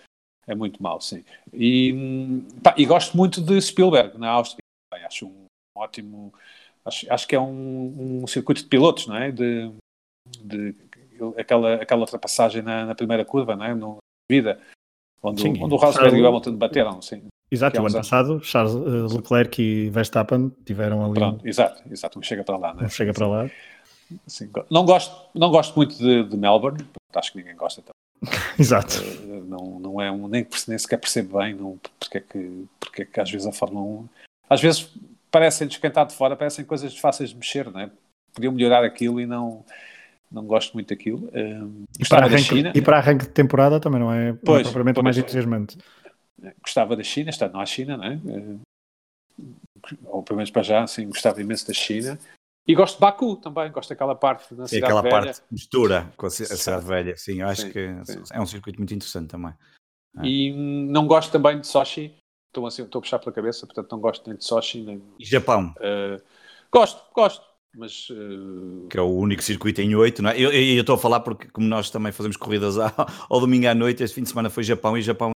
é 0.46 0.54
muito 0.54 0.82
mau, 0.82 1.00
sim. 1.00 1.24
E, 1.52 2.42
pá, 2.62 2.74
e 2.76 2.86
gosto 2.86 3.16
muito 3.16 3.40
de 3.40 3.60
Spielberg, 3.60 4.18
na 4.18 4.30
Áustria. 4.30 4.62
Acho 5.04 5.26
um 5.26 5.44
ótimo. 5.76 6.32
Acho, 6.84 7.12
acho 7.12 7.28
que 7.28 7.36
é 7.36 7.40
um, 7.40 8.22
um 8.22 8.26
circuito 8.26 8.62
de 8.62 8.68
pilotos, 8.68 9.06
não 9.06 9.16
é? 9.16 9.30
De, 9.30 9.70
de 10.40 10.74
aquela, 11.36 11.74
aquela 11.74 12.00
ultrapassagem 12.00 12.62
na, 12.62 12.86
na 12.86 12.94
primeira 12.94 13.24
curva, 13.24 13.54
não 13.54 13.64
é? 13.64 13.74
No, 13.74 13.98
vida, 14.30 14.60
onde, 15.22 15.42
sim, 15.42 15.62
onde 15.62 15.74
o 15.74 15.76
Rosberg 15.76 16.16
e 16.16 16.22
o 16.22 16.26
Hamilton 16.26 16.56
bateram, 16.56 17.02
sim. 17.02 17.26
Exato, 17.52 17.82
o 17.82 17.86
ano 17.86 17.94
passado, 17.94 18.40
Charles 18.42 18.74
eh, 18.74 19.14
Leclerc 19.14 19.62
e 19.62 19.90
Verstappen 19.90 20.50
tiveram 20.64 21.04
ali. 21.04 21.14
Pronto, 21.14 21.46
exato, 21.46 21.82
exato, 21.90 22.18
não 22.18 22.22
chega 22.22 22.42
para 22.42 22.56
lá, 22.56 22.72
né? 22.72 22.82
Não 22.82 22.88
chega 22.88 23.12
para 23.12 23.26
lá. 23.26 23.50
Sim, 24.26 24.50
não, 24.70 24.86
gosto, 24.86 25.28
não 25.34 25.50
gosto 25.50 25.76
muito 25.76 25.94
de, 25.98 26.24
de 26.24 26.34
Melbourne, 26.34 26.82
acho 27.14 27.30
que 27.30 27.38
ninguém 27.38 27.54
gosta 27.54 27.82
também. 27.82 28.40
exato. 28.58 29.02
Uh, 29.02 29.44
não, 29.46 29.78
não 29.78 30.00
é 30.00 30.10
um, 30.10 30.28
nem, 30.28 30.46
nem 30.66 30.78
sequer 30.78 30.96
percebo 30.96 31.38
bem 31.38 31.54
não, 31.54 31.78
porque, 32.00 32.18
é 32.18 32.20
que, 32.22 32.64
porque 32.80 33.02
é 33.02 33.04
que 33.04 33.20
às 33.20 33.30
vezes 33.30 33.46
a 33.46 33.52
Fórmula 33.52 33.84
1. 33.84 34.08
Às 34.48 34.60
vezes 34.62 34.90
parecem 35.30 35.68
descantar 35.68 36.06
de 36.06 36.14
fora, 36.14 36.34
parecem 36.34 36.64
coisas 36.64 36.96
fáceis 36.96 37.30
de 37.30 37.36
mexer, 37.36 37.70
não 37.70 37.80
é? 37.80 37.90
Podiam 38.32 38.52
melhorar 38.54 38.82
aquilo 38.82 39.20
e 39.20 39.26
não 39.26 39.62
não 40.30 40.46
gosto 40.46 40.72
muito 40.72 40.88
daquilo. 40.88 41.26
Uh, 41.26 41.84
e, 42.00 42.08
para 42.08 42.24
arranque, 42.24 42.70
e 42.74 42.80
para 42.80 42.96
arranque 42.96 43.26
de 43.26 43.32
temporada 43.32 43.78
também 43.78 44.00
não 44.00 44.10
é, 44.10 44.32
pois, 44.32 44.46
não 44.46 44.60
é 44.60 44.62
propriamente 44.62 45.02
mais 45.02 45.18
entusiasmante 45.18 45.76
gostava 46.62 46.96
da 46.96 47.02
China, 47.02 47.30
está 47.30 47.48
não 47.48 47.60
há 47.60 47.66
China, 47.66 47.96
não 47.96 48.04
é? 48.04 48.14
Eh, 48.14 49.94
ou 50.04 50.22
pelo 50.22 50.36
menos 50.36 50.50
para 50.50 50.62
já, 50.62 50.86
sim, 50.86 51.06
gostava 51.08 51.40
imenso 51.40 51.66
da 51.66 51.74
China. 51.74 52.18
E 52.66 52.74
gosto 52.74 52.94
de 52.94 53.00
Baku 53.00 53.36
também, 53.36 53.70
gosto 53.72 53.88
daquela 53.88 54.14
parte 54.14 54.54
da 54.54 54.68
cidade 54.68 54.84
aquela 54.84 55.02
velha. 55.02 55.32
parte 55.32 55.42
mistura 55.50 56.12
com 56.16 56.26
a 56.26 56.30
cidade 56.30 56.86
velha, 56.86 57.16
sim, 57.16 57.40
eu 57.40 57.48
acho 57.48 57.62
sim, 57.62 57.72
que 57.72 58.04
sim. 58.04 58.22
é 58.32 58.40
um 58.40 58.46
circuito 58.46 58.78
muito 58.78 58.94
interessante 58.94 59.30
também. 59.30 59.52
É. 60.18 60.26
E 60.26 60.52
não 60.52 61.06
gosto 61.06 61.32
também 61.32 61.60
de 61.60 61.66
Sochi, 61.66 62.14
estou, 62.48 62.66
assim, 62.66 62.82
estou 62.84 63.00
a 63.00 63.02
puxar 63.02 63.18
pela 63.18 63.32
cabeça, 63.32 63.66
portanto 63.66 63.90
não 63.90 64.00
gosto 64.00 64.28
nem 64.28 64.36
de 64.36 64.44
Sochi. 64.44 64.82
Nem... 64.82 65.02
E 65.18 65.24
Japão? 65.24 65.74
Uh, 65.78 66.22
gosto, 66.70 67.02
gosto, 67.12 67.44
mas... 67.74 68.08
Uh... 68.10 68.86
Que 68.88 68.98
é 68.98 69.02
o 69.02 69.10
único 69.10 69.42
circuito 69.42 69.80
em 69.80 69.96
oito, 69.96 70.22
não 70.22 70.30
é? 70.30 70.36
Eu, 70.36 70.52
eu, 70.52 70.62
eu, 70.62 70.80
estou 70.82 70.94
a 70.94 70.98
falar 70.98 71.20
porque 71.20 71.48
como 71.48 71.66
nós 71.66 71.90
também 71.90 72.12
fazemos 72.12 72.36
corridas 72.36 72.78
ao, 72.78 72.92
ao 73.28 73.40
domingo 73.40 73.66
à 73.66 73.74
noite, 73.74 74.04
este 74.04 74.14
fim 74.14 74.22
de 74.22 74.28
semana 74.28 74.50
foi 74.50 74.62
Japão 74.62 74.96
e 74.96 75.02
Japão 75.02 75.31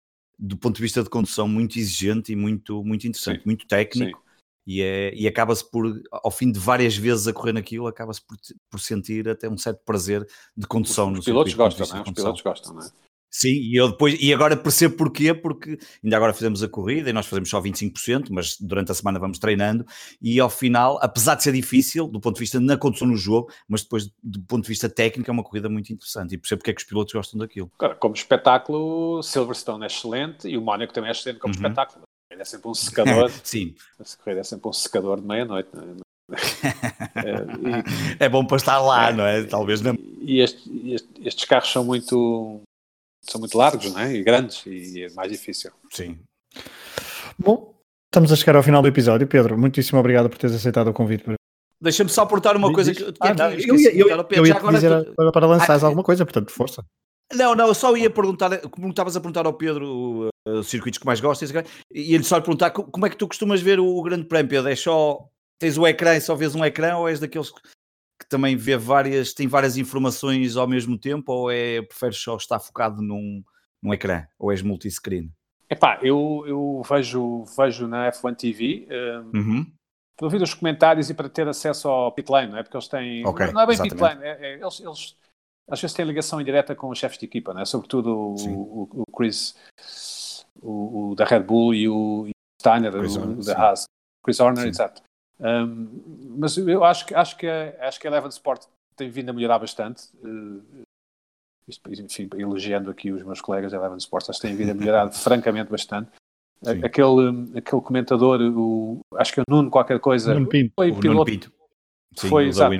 do 0.45 0.57
ponto 0.57 0.75
de 0.75 0.81
vista 0.81 1.01
de 1.01 1.09
condução 1.09 1.47
muito 1.47 1.79
exigente 1.79 2.33
e 2.33 2.35
muito, 2.35 2.83
muito 2.83 3.07
interessante, 3.07 3.37
Sim. 3.37 3.43
muito 3.45 3.65
técnico. 3.65 4.19
Sim. 4.19 4.23
E, 4.65 4.81
é, 4.81 5.13
e 5.13 5.27
acaba-se 5.27 5.69
por, 5.69 6.01
ao 6.11 6.31
fim 6.31 6.51
de 6.51 6.59
várias 6.59 6.95
vezes 6.95 7.27
a 7.27 7.33
correr 7.33 7.53
naquilo, 7.53 7.87
acaba-se 7.87 8.21
por, 8.21 8.37
por 8.69 8.79
sentir 8.79 9.27
até 9.27 9.49
um 9.49 9.57
certo 9.57 9.81
prazer 9.85 10.27
de 10.55 10.67
condução. 10.67 11.11
Os, 11.13 11.19
os 11.19 11.25
pilotos 11.25 11.53
gostam, 11.53 11.87
não 11.87 11.97
é? 11.97 12.01
Os 12.01 12.13
pilotos 12.13 12.41
gostam, 12.41 12.73
não 12.73 12.81
é? 12.81 12.91
Sim, 13.35 13.49
e 13.49 13.75
eu 13.75 13.89
depois, 13.89 14.15
e 14.21 14.31
agora 14.31 14.55
percebo 14.55 14.95
porquê, 14.95 15.33
porque 15.33 15.79
ainda 16.03 16.15
agora 16.15 16.33
fizemos 16.33 16.61
a 16.61 16.67
corrida 16.67 17.09
e 17.09 17.13
nós 17.13 17.25
fazemos 17.25 17.49
só 17.49 17.59
25%, 17.59 18.27
mas 18.29 18.55
durante 18.59 18.91
a 18.91 18.93
semana 18.93 19.17
vamos 19.17 19.39
treinando 19.39 19.83
e 20.21 20.39
ao 20.39 20.51
final, 20.51 20.99
apesar 21.01 21.33
de 21.33 21.41
ser 21.41 21.51
difícil, 21.51 22.07
do 22.07 22.19
ponto 22.21 22.35
de 22.35 22.41
vista 22.41 22.59
na 22.59 22.77
condução 22.77 23.07
no 23.07 23.17
jogo, 23.17 23.51
mas 23.67 23.81
depois 23.81 24.05
do 24.21 24.39
ponto 24.43 24.61
de 24.61 24.69
vista 24.69 24.87
técnico 24.87 25.31
é 25.31 25.33
uma 25.33 25.43
corrida 25.43 25.67
muito 25.67 25.91
interessante 25.91 26.35
e 26.35 26.37
percebo 26.37 26.59
porque 26.59 26.69
é 26.69 26.73
que 26.75 26.81
os 26.81 26.87
pilotos 26.87 27.11
gostam 27.11 27.39
daquilo. 27.39 27.71
Cara, 27.79 27.95
como 27.95 28.13
espetáculo, 28.13 29.23
Silverstone 29.23 29.83
é 29.83 29.87
excelente 29.87 30.47
e 30.47 30.55
o 30.55 30.61
Mónaco 30.61 30.93
também 30.93 31.07
é 31.07 31.11
excelente 31.11 31.39
como 31.39 31.55
uhum. 31.55 31.59
espetáculo. 31.59 32.03
É 32.29 32.45
sempre 32.45 32.67
um 32.67 32.75
secador. 32.75 33.31
Sim. 33.43 33.73
Essa 33.99 34.15
corrida 34.15 34.41
é 34.41 34.43
sempre 34.43 34.69
um 34.69 34.73
secador 34.73 35.19
de 35.19 35.25
meia-noite. 35.25 35.69
é, 38.19 38.25
é 38.25 38.29
bom 38.29 38.45
para 38.45 38.57
estar 38.57 38.79
lá, 38.79 39.09
é, 39.09 39.13
não 39.13 39.25
é? 39.25 39.43
Talvez 39.43 39.81
não. 39.81 39.95
E 40.21 40.39
este, 40.39 40.91
este, 40.91 41.09
estes 41.27 41.45
carros 41.45 41.71
são 41.71 41.83
muito 41.83 42.61
são 43.23 43.39
muito 43.39 43.57
largos 43.57 43.91
não 43.91 44.01
é? 44.01 44.13
e 44.13 44.23
grandes 44.23 44.65
e 44.65 45.03
é 45.03 45.09
mais 45.13 45.31
difícil. 45.31 45.71
Sim. 45.89 46.19
Bom, 47.37 47.73
estamos 48.05 48.31
a 48.31 48.35
chegar 48.35 48.55
ao 48.55 48.63
final 48.63 48.81
do 48.81 48.87
episódio. 48.87 49.25
Pedro, 49.25 49.57
muitíssimo 49.57 49.99
obrigado 49.99 50.29
por 50.29 50.37
teres 50.37 50.55
aceitado 50.55 50.89
o 50.89 50.93
convite. 50.93 51.25
Deixa-me 51.81 52.09
só 52.09 52.21
aportar 52.21 52.55
uma 52.55 52.71
coisa 52.71 52.93
que, 52.93 53.03
ah, 53.19 53.33
não, 53.33 53.51
eu, 53.51 53.75
ia, 53.75 53.93
eu, 53.93 54.07
eu 54.07 54.45
ia 54.45 54.53
dizer 54.53 55.03
tu... 55.03 55.31
para, 55.33 55.45
lançares 55.45 55.83
ah, 55.83 55.87
alguma 55.87 56.03
coisa, 56.03 56.23
portanto, 56.25 56.51
força. 56.51 56.85
Não, 57.33 57.55
não, 57.55 57.67
eu 57.67 57.73
só 57.73 57.95
ia 57.97 58.09
perguntar, 58.09 58.57
como 58.69 58.89
estavas 58.89 59.17
a 59.17 59.19
perguntar 59.19 59.45
ao 59.45 59.53
Pedro 59.53 60.29
uh, 60.47 60.51
os 60.59 60.67
circuitos 60.67 60.97
que 60.97 61.05
mais 61.05 61.19
gostas, 61.19 61.51
e 61.93 62.13
ele 62.15 62.23
só 62.23 62.37
lhe 62.37 62.43
perguntar 62.43 62.71
como 62.71 63.05
é 63.05 63.09
que 63.09 63.17
tu 63.17 63.27
costumas 63.27 63.61
ver 63.61 63.79
o, 63.79 63.85
o 63.85 64.03
Grande 64.03 64.25
Prémio, 64.25 64.49
Pedro? 64.49 64.69
É 64.69 64.75
só, 64.75 65.27
tens 65.59 65.77
o 65.77 65.85
ecrã 65.85 66.15
e 66.15 66.21
só 66.21 66.35
vês 66.35 66.55
um 66.55 66.63
ecrã, 66.63 66.95
ou 66.95 67.09
és 67.09 67.19
daqueles 67.19 67.49
que 67.49 67.59
também 68.29 68.55
vê 68.55 68.77
várias, 68.77 69.33
tem 69.33 69.47
várias 69.47 69.77
informações 69.77 70.55
ao 70.55 70.67
mesmo 70.67 70.97
tempo, 70.97 71.31
ou 71.31 71.51
é, 71.51 71.81
preferes 71.81 72.17
só 72.17 72.35
estar 72.35 72.59
focado 72.59 73.01
num, 73.01 73.43
num 73.81 73.93
ecrã, 73.93 74.25
ou 74.39 74.51
és 74.51 74.61
multiscreen? 74.61 75.31
Epá, 75.69 75.99
eu, 76.01 76.43
eu 76.47 76.81
vejo, 76.87 77.45
vejo 77.57 77.87
na 77.87 78.11
F1 78.11 78.35
TV 78.35 78.87
um, 79.33 79.37
uhum. 79.37 79.71
para 80.15 80.27
ouvir 80.27 80.41
os 80.41 80.53
comentários 80.53 81.09
e 81.09 81.13
para 81.13 81.29
ter 81.29 81.47
acesso 81.47 81.87
ao 81.87 82.11
pitlane, 82.11 82.51
não 82.51 82.57
é? 82.57 82.63
Porque 82.63 82.77
eles 82.77 82.87
têm. 82.87 83.25
Okay, 83.25 83.51
não 83.51 83.61
é 83.61 83.67
bem 83.67 83.81
pitlane, 83.81 84.23
é, 84.23 84.37
é, 84.39 84.53
eles, 84.53 84.79
eles 84.79 85.15
às 85.67 85.81
vezes 85.81 85.95
têm 85.95 86.05
ligação 86.05 86.41
indireta 86.41 86.75
com 86.75 86.89
os 86.89 86.99
chefes 86.99 87.17
de 87.17 87.25
equipa, 87.25 87.53
não 87.53 87.61
é? 87.61 87.65
Sobretudo 87.65 88.09
o, 88.09 88.35
o, 88.35 89.03
o, 89.07 89.17
Chris, 89.17 89.55
o, 90.61 91.11
o, 91.11 91.15
da 91.15 91.25
Red 91.25 91.41
Bull 91.41 91.73
e 91.73 91.87
o, 91.87 92.29
Steiner, 92.61 92.91
Chris 92.91 93.15
o, 93.15 93.35
da 93.43 93.57
Haas. 93.57 93.85
Chris 94.23 94.39
Horner, 94.39 94.67
exato. 94.67 95.01
Um, 95.39 96.35
mas 96.37 96.57
eu 96.57 96.83
acho 96.83 97.05
que, 97.05 97.15
acho, 97.15 97.37
que, 97.37 97.47
acho 97.47 97.99
que 97.99 98.07
a 98.07 98.11
Eleven 98.11 98.29
Sport 98.29 98.65
tem 98.95 99.09
vindo 99.09 99.29
a 99.29 99.33
melhorar 99.33 99.59
bastante. 99.59 100.03
Uh, 100.23 100.83
enfim, 101.87 102.29
elogiando 102.35 102.89
aqui 102.89 103.11
os 103.11 103.23
meus 103.23 103.41
colegas 103.41 103.71
da 103.71 103.77
Eleven 103.77 103.97
Sports, 103.97 104.29
acho 104.29 104.39
que 104.39 104.47
tem 104.47 104.55
vindo 104.55 104.71
a 104.71 104.73
melhorar 104.73 105.11
francamente 105.13 105.71
bastante. 105.71 106.09
Aquele, 106.65 107.57
aquele 107.57 107.81
comentador, 107.81 108.39
o, 108.41 109.01
acho 109.15 109.33
que 109.33 109.39
é 109.41 109.43
o 109.45 109.51
Nuno 109.51 109.69
qualquer 109.69 109.99
coisa, 109.99 110.33
Nuno 110.33 110.47
Pinto. 110.47 110.71
foi 110.75 110.91
o 110.91 110.95
piloto. 110.95 111.13
Nuno 111.13 111.25
Pinto. 111.25 111.51
Sim, 112.15 112.29
foi, 112.29 112.47
exato, 112.47 112.73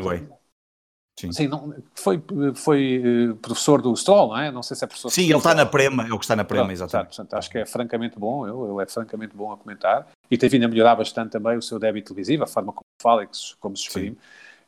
Sim, 1.19 1.31
Sim 1.31 1.47
não, 1.47 1.75
foi, 1.93 2.21
foi 2.55 3.29
uh, 3.29 3.35
professor 3.35 3.81
do 3.81 3.95
Stroll, 3.95 4.29
não 4.29 4.37
é? 4.37 4.51
Não 4.51 4.63
sei 4.63 4.75
se 4.75 4.83
é 4.83 4.87
professor. 4.87 5.09
Sim, 5.11 5.25
ele 5.25 5.37
está 5.37 5.53
na 5.53 5.65
Prema, 5.65 6.07
é 6.07 6.13
o 6.13 6.17
que 6.17 6.25
está 6.25 6.35
na 6.35 6.43
Prema, 6.43 6.65
Pronto, 6.65 6.73
exatamente. 6.73 7.07
Portanto, 7.09 7.33
acho 7.35 7.49
que 7.49 7.57
é 7.59 7.65
francamente 7.65 8.17
bom, 8.17 8.47
ele, 8.47 8.71
ele 8.71 8.83
é 8.83 8.85
francamente 8.85 9.35
bom 9.35 9.51
a 9.51 9.57
comentar 9.57 10.07
e 10.33 10.37
tem 10.37 10.49
vindo 10.49 10.65
a 10.65 10.67
melhorar 10.67 10.95
bastante 10.95 11.31
também 11.31 11.55
o 11.55 11.61
seu 11.61 11.77
débito 11.77 12.07
televisivo, 12.07 12.43
a 12.43 12.47
forma 12.47 12.73
como 12.73 12.85
fala 12.99 13.23
e 13.23 13.27
como 13.59 13.77
se 13.77 13.83
exprime. 13.83 14.17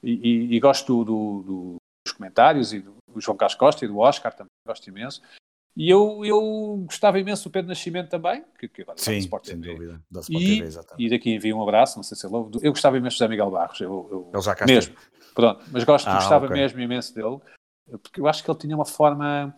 E, 0.04 0.12
e, 0.12 0.56
e, 0.56 0.60
gosto 0.60 1.04
do, 1.04 1.42
do, 1.42 1.76
dos 2.06 2.14
comentários 2.14 2.72
e 2.72 2.82
do, 2.82 2.96
do 3.12 3.20
João 3.20 3.36
Carlos 3.36 3.56
Costa 3.56 3.84
e 3.84 3.88
do 3.88 3.98
Oscar 3.98 4.32
também, 4.32 4.52
gosto 4.68 4.88
imenso. 4.88 5.24
E 5.76 5.90
eu, 5.90 6.24
eu 6.24 6.84
gostava 6.86 7.20
imenso 7.20 7.50
do 7.50 7.52
Pedro 7.52 7.70
Nascimento 7.70 8.10
também, 8.10 8.46
que, 8.60 8.68
que 8.68 8.84
agora 8.84 8.98
Sim, 9.00 9.18
Sport 9.18 9.48
sem 9.48 9.60
dúvida. 9.60 10.00
Da 10.10 10.20
Sport 10.20 10.42
e, 10.42 10.46
TV, 10.46 10.68
exatamente. 10.68 11.04
e 11.04 11.10
daqui 11.10 11.34
envio 11.34 11.58
um 11.58 11.64
abraço, 11.64 11.98
não 11.98 12.04
sei 12.04 12.16
se 12.16 12.28
ele 12.28 12.36
ouve. 12.36 12.60
Eu 12.62 12.72
gostava 12.72 12.98
imenso 12.98 13.16
do 13.16 13.18
José 13.18 13.28
Miguel 13.28 13.50
Barros. 13.50 13.82
Eu, 13.82 14.08
eu, 14.12 14.30
ele 14.32 14.42
já 14.44 14.56
cá 14.56 14.66
mesmo. 14.68 14.96
Pronto, 15.34 15.66
mas 15.72 15.84
gosto, 15.84 16.08
ah, 16.08 16.16
gostava 16.16 16.46
okay. 16.46 16.56
mesmo 16.56 16.80
imenso 16.80 17.14
dele, 17.14 17.40
porque 18.04 18.22
eu 18.22 18.28
acho 18.28 18.44
que 18.44 18.52
ele 18.52 18.60
tinha 18.60 18.76
uma 18.76 18.86
forma. 18.86 19.54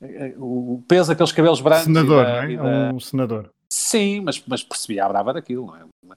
Eh, 0.00 0.28
eh, 0.28 0.34
o 0.38 0.82
peso 0.88 1.10
daqueles 1.10 1.30
cabelos 1.30 1.60
brancos. 1.60 1.84
Senador, 1.84 2.24
da, 2.24 2.32
não 2.32 2.38
é? 2.38 2.56
Da... 2.56 2.94
Um 2.94 3.00
senador. 3.00 3.53
Sim, 3.68 4.20
mas, 4.20 4.42
mas 4.46 4.62
percebia 4.62 5.04
a 5.04 5.08
brava 5.08 5.32
daquilo, 5.32 5.66
não 5.66 5.76
é? 5.76 6.16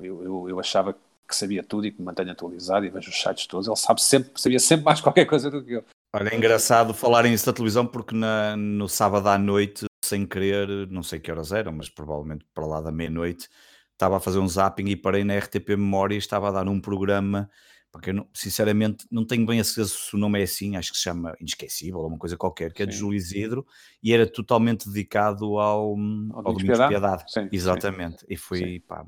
Eu, 0.00 0.22
eu, 0.22 0.48
eu 0.48 0.60
achava 0.60 0.94
que 1.28 1.36
sabia 1.36 1.62
tudo 1.62 1.86
e 1.86 1.92
que 1.92 2.00
me 2.00 2.06
mantenho 2.06 2.32
atualizado 2.32 2.84
e 2.84 2.90
vejo 2.90 3.10
os 3.10 3.20
sites 3.20 3.46
todos. 3.46 3.66
Ele 3.66 3.76
sabe 3.76 4.02
sempre, 4.02 4.30
sabia 4.36 4.58
sempre 4.58 4.84
mais 4.84 5.00
qualquer 5.02 5.24
coisa 5.26 5.50
do 5.50 5.62
que 5.64 5.72
eu. 5.72 5.84
Olha, 6.14 6.30
é 6.30 6.36
engraçado 6.36 6.92
falarem 6.92 7.32
isso 7.32 7.46
da 7.46 7.52
televisão 7.52 7.86
porque 7.86 8.14
na, 8.14 8.56
no 8.56 8.88
sábado 8.88 9.28
à 9.28 9.38
noite, 9.38 9.86
sem 10.04 10.26
querer, 10.26 10.88
não 10.88 11.02
sei 11.02 11.20
que 11.20 11.30
horas 11.30 11.52
eram, 11.52 11.72
mas 11.72 11.88
provavelmente 11.88 12.44
para 12.52 12.66
lá 12.66 12.80
da 12.80 12.90
meia-noite, 12.90 13.48
estava 13.92 14.16
a 14.16 14.20
fazer 14.20 14.40
um 14.40 14.48
zapping 14.48 14.88
e 14.88 14.96
parei 14.96 15.22
na 15.22 15.36
RTP 15.36 15.70
Memória 15.70 16.16
e 16.16 16.18
estava 16.18 16.48
a 16.48 16.52
dar 16.52 16.68
um 16.68 16.80
programa 16.80 17.48
porque 17.92 18.10
eu 18.10 18.14
não, 18.14 18.28
sinceramente 18.32 19.06
não 19.10 19.24
tenho 19.24 19.44
bem 19.44 19.60
a 19.60 19.64
certeza 19.64 19.88
se 19.88 20.14
o 20.14 20.18
nome 20.18 20.40
é 20.40 20.44
assim, 20.44 20.76
acho 20.76 20.92
que 20.92 20.96
se 20.96 21.04
chama 21.04 21.34
Inesquecível 21.40 21.98
ou 21.98 22.06
uma 22.08 22.18
coisa 22.18 22.36
qualquer, 22.36 22.72
que 22.72 22.82
é 22.82 22.86
de 22.86 22.94
Júlio 22.94 23.16
Isidro 23.16 23.66
e 24.02 24.12
era 24.12 24.26
totalmente 24.30 24.86
dedicado 24.88 25.58
ao, 25.58 25.60
ao, 25.60 26.46
ao 26.46 26.54
Domingos 26.54 26.78
de 26.78 26.88
Piedade. 26.88 27.24
Sim, 27.28 27.48
Exatamente. 27.50 28.20
Sim. 28.20 28.26
E 28.28 28.36
fui, 28.36 28.80
pá, 28.80 29.04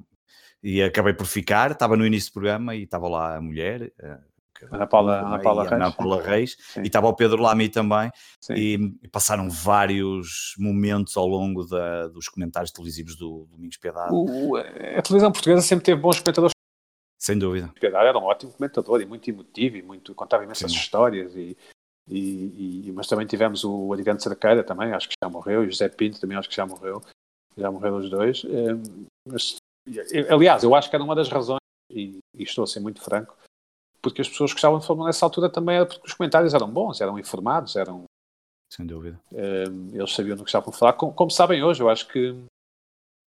e 0.62 0.82
acabei 0.82 1.12
por 1.12 1.26
ficar, 1.26 1.72
estava 1.72 1.96
no 1.96 2.06
início 2.06 2.30
do 2.30 2.34
programa 2.34 2.74
e 2.74 2.84
estava 2.84 3.08
lá 3.08 3.36
a 3.36 3.40
mulher, 3.40 3.92
eh, 4.00 4.18
Ana 4.70 4.86
Paula, 4.86 5.26
Ana 5.26 5.38
Paula 5.40 5.62
Reis, 5.62 5.72
Ana 5.72 5.90
Paula 5.90 6.22
Reis 6.22 6.56
e 6.76 6.86
estava 6.86 7.08
o 7.08 7.14
Pedro 7.14 7.42
Lamy 7.42 7.68
também 7.68 8.10
e, 8.50 8.78
e, 9.02 9.08
passaram 9.08 9.50
vários 9.50 10.54
momentos 10.58 11.16
ao 11.16 11.26
longo 11.26 11.64
da, 11.64 12.06
dos 12.08 12.28
comentários 12.28 12.70
televisivos 12.70 13.16
do 13.16 13.48
Domingos 13.50 13.76
Piedade. 13.76 14.10
O, 14.12 14.56
a 14.56 15.02
televisão 15.02 15.32
portuguesa 15.32 15.62
sempre 15.62 15.84
teve 15.84 16.00
bons 16.00 16.20
comentadores 16.20 16.51
Sem 17.22 17.38
dúvida. 17.38 17.72
Era 17.80 18.18
um 18.18 18.24
ótimo 18.24 18.50
comentador 18.50 19.00
e 19.00 19.06
muito 19.06 19.30
emotivo 19.30 19.76
e 19.76 19.82
muito, 19.82 20.12
contava 20.12 20.42
imensas 20.42 20.72
Sim. 20.72 20.76
histórias 20.76 21.32
e, 21.36 21.56
e, 22.08 22.88
e, 22.88 22.92
mas 22.92 23.06
também 23.06 23.24
tivemos 23.24 23.62
o 23.62 23.92
Adriano 23.92 24.20
Cerqueira 24.20 24.64
também, 24.64 24.92
acho 24.92 25.08
que 25.08 25.14
já 25.22 25.30
morreu, 25.30 25.62
e 25.62 25.68
o 25.68 25.70
José 25.70 25.88
Pinto 25.88 26.20
também 26.20 26.36
acho 26.36 26.48
que 26.48 26.56
já 26.56 26.66
morreu, 26.66 27.00
já 27.56 27.70
morreram 27.70 27.98
os 27.98 28.10
dois. 28.10 28.42
Ehm, 28.44 29.06
mas, 29.24 29.54
aliás, 30.28 30.64
eu 30.64 30.74
acho 30.74 30.90
que 30.90 30.96
era 30.96 31.04
uma 31.04 31.14
das 31.14 31.28
razões, 31.28 31.60
e, 31.88 32.18
e 32.36 32.42
estou 32.42 32.64
a 32.64 32.66
ser 32.66 32.80
muito 32.80 33.00
franco, 33.00 33.36
porque 34.02 34.20
as 34.20 34.28
pessoas 34.28 34.52
gostavam 34.52 34.80
de 34.80 34.86
Fórmula 34.86 35.08
nessa 35.08 35.24
altura 35.24 35.48
também 35.48 35.76
era 35.76 35.86
porque 35.86 36.04
os 36.04 36.14
comentários 36.14 36.54
eram 36.54 36.68
bons, 36.68 37.00
eram 37.00 37.20
informados, 37.20 37.76
eram. 37.76 38.02
Sem 38.68 38.84
dúvida. 38.84 39.20
Ehm, 39.32 39.94
eles 39.94 40.12
sabiam 40.12 40.36
do 40.36 40.42
que 40.42 40.50
estavam 40.50 40.70
a 40.70 40.76
falar, 40.76 40.94
como, 40.94 41.14
como, 41.14 41.30
sabem 41.30 41.62
hoje, 41.62 41.84
eu 41.84 41.88
acho 41.88 42.08
que 42.08 42.34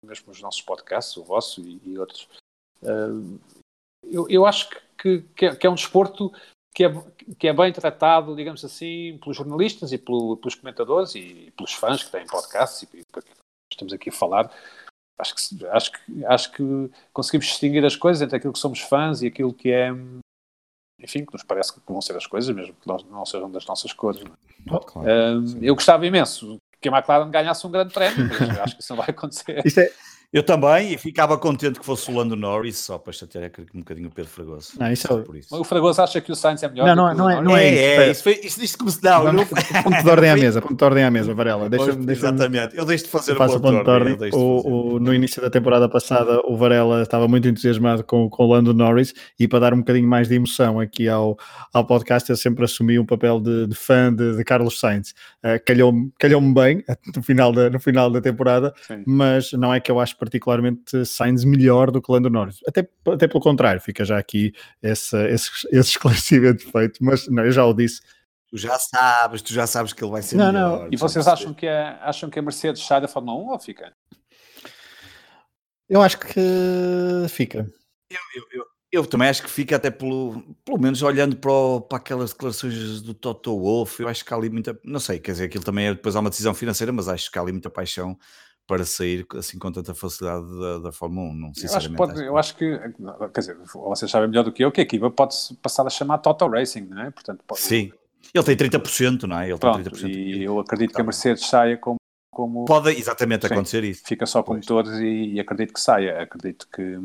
mesmo 0.03 0.31
os 0.31 0.41
nossos 0.41 0.63
podcasts, 0.63 1.15
o 1.15 1.23
vosso 1.23 1.61
e, 1.61 1.79
e 1.85 1.99
outros, 1.99 2.27
eu, 4.03 4.27
eu 4.29 4.45
acho 4.45 4.69
que, 4.97 5.21
que, 5.35 5.45
é, 5.45 5.55
que, 5.55 5.67
é, 5.67 5.69
um 5.69 5.75
desporto 5.75 6.31
que 6.73 6.85
é, 6.85 6.89
que 7.37 7.47
é 7.47 7.53
bem 7.53 7.71
tratado, 7.71 8.35
digamos 8.35 8.63
assim, 8.63 9.17
pelos 9.19 9.37
jornalistas 9.37 9.91
e 9.91 9.97
pelo, 9.97 10.37
pelos 10.37 10.55
comentadores 10.55 11.15
e 11.15 11.53
pelos 11.55 11.73
fãs 11.73 12.03
que 12.03 12.11
têm 12.11 12.25
podcasts 12.25 12.83
e, 12.83 12.97
e 12.97 13.05
estamos 13.71 13.93
aqui 13.93 14.09
a 14.09 14.13
falar. 14.13 14.51
Acho 15.17 15.35
que, 15.35 15.65
acho, 15.67 15.91
que, 15.91 16.25
acho 16.25 16.51
que 16.51 16.91
conseguimos 17.11 17.45
distinguir 17.45 17.85
as 17.85 17.95
coisas 17.95 18.21
entre 18.21 18.37
aquilo 18.37 18.53
que 18.53 18.59
somos 18.59 18.79
fãs 18.79 19.21
e 19.21 19.27
aquilo 19.27 19.53
que 19.53 19.71
é, 19.71 19.89
enfim, 20.99 21.25
que 21.25 21.33
nos 21.33 21.43
parece 21.43 21.73
que 21.73 21.79
vão 21.87 22.01
ser 22.01 22.17
as 22.17 22.25
coisas, 22.25 22.53
mesmo 22.55 22.73
que 22.73 22.87
não 22.87 23.25
sejam 23.25 23.51
das 23.51 23.65
nossas 23.65 23.93
cores. 23.93 24.23
Oh, 24.71 24.79
claro, 24.79 25.07
eu 25.61 25.75
gostava 25.75 26.05
imenso 26.07 26.57
que 26.81 26.89
a 26.89 26.91
McLaren 26.91 27.31
ganhasse 27.31 27.65
um 27.65 27.71
grande 27.71 27.93
prémio, 27.93 28.27
mas 28.27 28.59
acho 28.59 28.75
que 28.75 28.81
isso 28.81 28.93
não 28.93 28.97
vai 28.97 29.09
acontecer. 29.09 29.65
Isto 29.65 29.79
é, 29.79 29.91
eu 30.33 30.41
também, 30.41 30.93
e 30.93 30.97
ficava 30.97 31.37
contente 31.37 31.79
que 31.79 31.85
fosse 31.85 32.09
o 32.09 32.15
Lando 32.15 32.35
Norris, 32.35 32.79
só 32.79 32.97
para 32.97 33.13
chatear 33.13 33.51
um 33.71 33.79
bocadinho 33.79 34.07
o 34.07 34.11
Pedro 34.11 34.31
Fragoso. 34.31 34.71
Não, 34.79 34.91
isso 34.91 35.05
é... 35.05 35.21
por 35.21 35.35
isso. 35.35 35.55
O 35.55 35.63
Fragoso 35.63 36.01
acha 36.01 36.19
que 36.19 36.31
o 36.31 36.35
Sainz 36.35 36.63
é 36.63 36.67
melhor 36.67 36.87
não, 36.87 36.95
não, 36.95 37.09
é, 37.09 37.13
não, 37.13 37.29
é, 37.29 37.41
não 37.41 37.55
é, 37.55 37.67
é, 37.67 37.95
é, 38.07 38.11
isso. 38.11 38.23
Foi, 38.23 38.39
isso 38.43 38.59
disse 38.59 38.75
que 38.75 38.83
me 38.83 38.91
não, 39.03 39.31
não, 39.31 39.45
Ponto 39.45 40.03
de 40.03 40.09
ordem 40.09 40.31
à 40.31 40.33
mesa, 40.35 40.59
ponto 40.59 40.75
de 40.75 40.83
ordem 40.83 41.03
à 41.03 41.11
mesa, 41.11 41.35
Varela. 41.35 41.69
Deixa 41.69 41.93
deixa 41.93 42.27
Exatamente, 42.27 42.75
eu 42.75 42.83
deixo 42.83 43.03
de 43.03 43.11
fazer 43.11 43.33
o 43.33 43.35
ponto, 43.35 43.61
ponto 43.61 43.83
de 43.83 43.89
ordem. 43.91 44.13
ordem. 44.13 44.31
O, 44.33 44.95
o, 44.95 44.99
no 44.99 45.13
início 45.13 45.39
da 45.39 45.51
temporada 45.51 45.87
passada, 45.87 46.41
o 46.45 46.57
Varela 46.57 47.03
estava 47.03 47.27
muito 47.27 47.47
entusiasmado 47.47 48.03
com, 48.03 48.27
com 48.27 48.43
o 48.43 48.47
Lando 48.47 48.73
Norris 48.73 49.13
e 49.39 49.47
para 49.47 49.59
dar 49.59 49.73
um 49.75 49.79
bocadinho 49.79 50.07
mais 50.07 50.27
de 50.27 50.33
emoção 50.33 50.79
aqui 50.79 51.07
ao, 51.07 51.37
ao 51.71 51.85
podcast, 51.85 52.27
eu 52.31 52.35
sempre 52.35 52.65
assumi 52.65 52.97
um 52.97 53.05
papel 53.05 53.39
de, 53.39 53.67
de 53.67 53.75
fã 53.75 54.11
de, 54.11 54.35
de, 54.35 54.43
Carlos 54.43 54.79
Sainz. 54.79 55.13
Uh, 55.43 55.61
Calhou-me 55.63 56.11
calhou 56.17 56.41
bem 56.41 56.83
no 57.15 57.21
final 57.21 57.51
da, 57.51 57.69
no 57.69 57.79
final 57.79 58.09
da 58.09 58.19
temporada, 58.19 58.73
Sim. 58.87 59.03
mas 59.05 59.51
não 59.53 59.71
é 59.71 59.79
que 59.79 59.91
eu 59.91 59.99
acho 59.99 60.17
particularmente 60.23 61.05
Sainz 61.05 61.43
melhor 61.43 61.91
do 61.91 62.01
que 62.01 62.11
Lando 62.11 62.29
Norris. 62.29 62.59
Até, 62.67 62.87
até 63.07 63.27
pelo 63.27 63.41
contrário, 63.41 63.81
fica 63.81 64.05
já 64.05 64.17
aqui 64.17 64.53
esse, 64.81 65.17
esse, 65.27 65.49
esse 65.71 65.89
esclarecimento 65.89 66.71
feito, 66.71 67.03
mas 67.03 67.27
não, 67.27 67.45
eu 67.45 67.51
já 67.51 67.65
o 67.65 67.73
disse. 67.73 68.01
Tu 68.47 68.57
já 68.57 68.77
sabes, 68.77 69.41
tu 69.41 69.51
já 69.51 69.65
sabes 69.65 69.93
que 69.93 70.03
ele 70.03 70.11
vai 70.11 70.21
ser 70.21 70.35
não, 70.35 70.53
melhor. 70.53 70.79
Não. 70.81 70.89
E 70.91 70.95
vocês 70.95 71.27
acham 71.27 71.53
que, 71.53 71.65
é, 71.65 71.97
acham 72.01 72.29
que 72.29 72.39
a 72.39 72.41
Mercedes 72.41 72.83
sai 72.85 73.01
da 73.01 73.07
Fórmula 73.07 73.37
1 73.37 73.51
ou 73.51 73.59
fica? 73.59 73.93
Eu 75.89 76.01
acho 76.01 76.19
que 76.19 76.39
fica. 77.29 77.69
Eu, 78.09 78.19
eu, 78.35 78.43
eu, 78.51 78.65
eu, 78.91 79.05
também 79.05 79.27
acho 79.27 79.41
que 79.41 79.49
fica, 79.49 79.75
até 79.75 79.89
pelo, 79.89 80.43
pelo 80.63 80.79
menos 80.79 81.01
olhando 81.01 81.35
para, 81.35 81.51
o, 81.51 81.81
para 81.81 81.97
aquelas 81.97 82.31
declarações 82.31 83.01
do 83.01 83.13
Toto 83.13 83.59
Wolff, 83.59 84.01
eu 84.01 84.07
acho 84.07 84.23
que 84.23 84.33
há 84.33 84.37
ali 84.37 84.49
muita, 84.49 84.79
não 84.83 84.99
sei, 84.99 85.19
quer 85.19 85.31
dizer, 85.31 85.45
aquilo 85.45 85.63
também 85.63 85.87
é, 85.87 85.93
depois 85.93 86.15
há 86.15 86.19
uma 86.19 86.29
decisão 86.29 86.53
financeira, 86.53 86.93
mas 86.93 87.07
acho 87.07 87.31
que 87.31 87.37
há 87.37 87.41
ali 87.41 87.51
muita 87.51 87.69
paixão 87.69 88.17
para 88.67 88.85
sair 88.85 89.25
assim 89.35 89.59
com 89.59 89.71
tanta 89.71 89.93
facilidade 89.93 90.45
da, 90.59 90.79
da 90.79 90.91
Fórmula 90.91 91.29
1. 91.29 91.33
Não, 91.33 91.51
eu 91.55 91.75
acho, 91.75 91.93
pode, 91.93 92.23
eu 92.23 92.37
acho 92.37 92.55
que, 92.55 92.79
quer 93.33 93.39
dizer, 93.39 93.57
vocês 93.73 94.09
sabem 94.09 94.29
melhor 94.29 94.43
do 94.43 94.51
que 94.51 94.63
eu, 94.63 94.71
que 94.71 94.81
a 94.81 94.83
equipa 94.83 95.09
pode 95.11 95.35
passar 95.61 95.85
a 95.85 95.89
chamar 95.89 96.19
Total 96.19 96.49
Racing, 96.49 96.85
não 96.85 97.01
é? 97.01 97.11
Portanto, 97.11 97.43
pode, 97.45 97.61
Sim, 97.61 97.91
ele 98.33 98.43
tem 98.43 98.55
30%, 98.55 99.23
não 99.23 99.39
é? 99.39 99.49
Ele 99.49 99.57
Pronto, 99.57 99.89
tem 99.89 100.09
30%. 100.09 100.09
E 100.09 100.43
eu 100.43 100.59
acredito 100.59 100.93
que 100.93 101.01
a 101.01 101.03
Mercedes 101.03 101.45
saia 101.45 101.77
como. 101.77 101.97
como 102.31 102.65
pode 102.65 102.91
exatamente 102.91 103.47
Sim, 103.47 103.53
acontecer 103.53 103.83
isso. 103.83 104.03
Fica 104.05 104.25
só 104.25 104.41
com 104.41 104.55
motores 104.55 104.91
e, 104.99 105.33
e, 105.33 105.39
acredito 105.39 105.73
que 105.73 105.81
saia. 105.81 106.21
Acredito 106.21 106.67
que. 106.73 106.99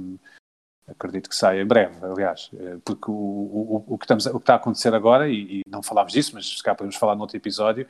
Acredito 0.86 1.28
que 1.28 1.36
saia 1.36 1.60
em 1.60 1.66
breve, 1.66 2.02
aliás, 2.02 2.50
eh, 2.58 2.78
porque 2.82 3.10
o, 3.10 3.12
o, 3.12 3.84
o, 3.88 3.98
que, 3.98 4.06
estamos, 4.06 4.24
o 4.24 4.32
que 4.32 4.38
está 4.38 4.54
a 4.54 4.56
acontecer 4.56 4.94
agora, 4.94 5.28
e, 5.28 5.58
e 5.58 5.62
não 5.68 5.82
falámos 5.82 6.14
disso, 6.14 6.30
mas 6.32 6.48
se 6.48 6.62
cá 6.62 6.74
podemos 6.74 6.96
falar 6.96 7.14
no 7.14 7.20
outro 7.20 7.36
episódio, 7.36 7.86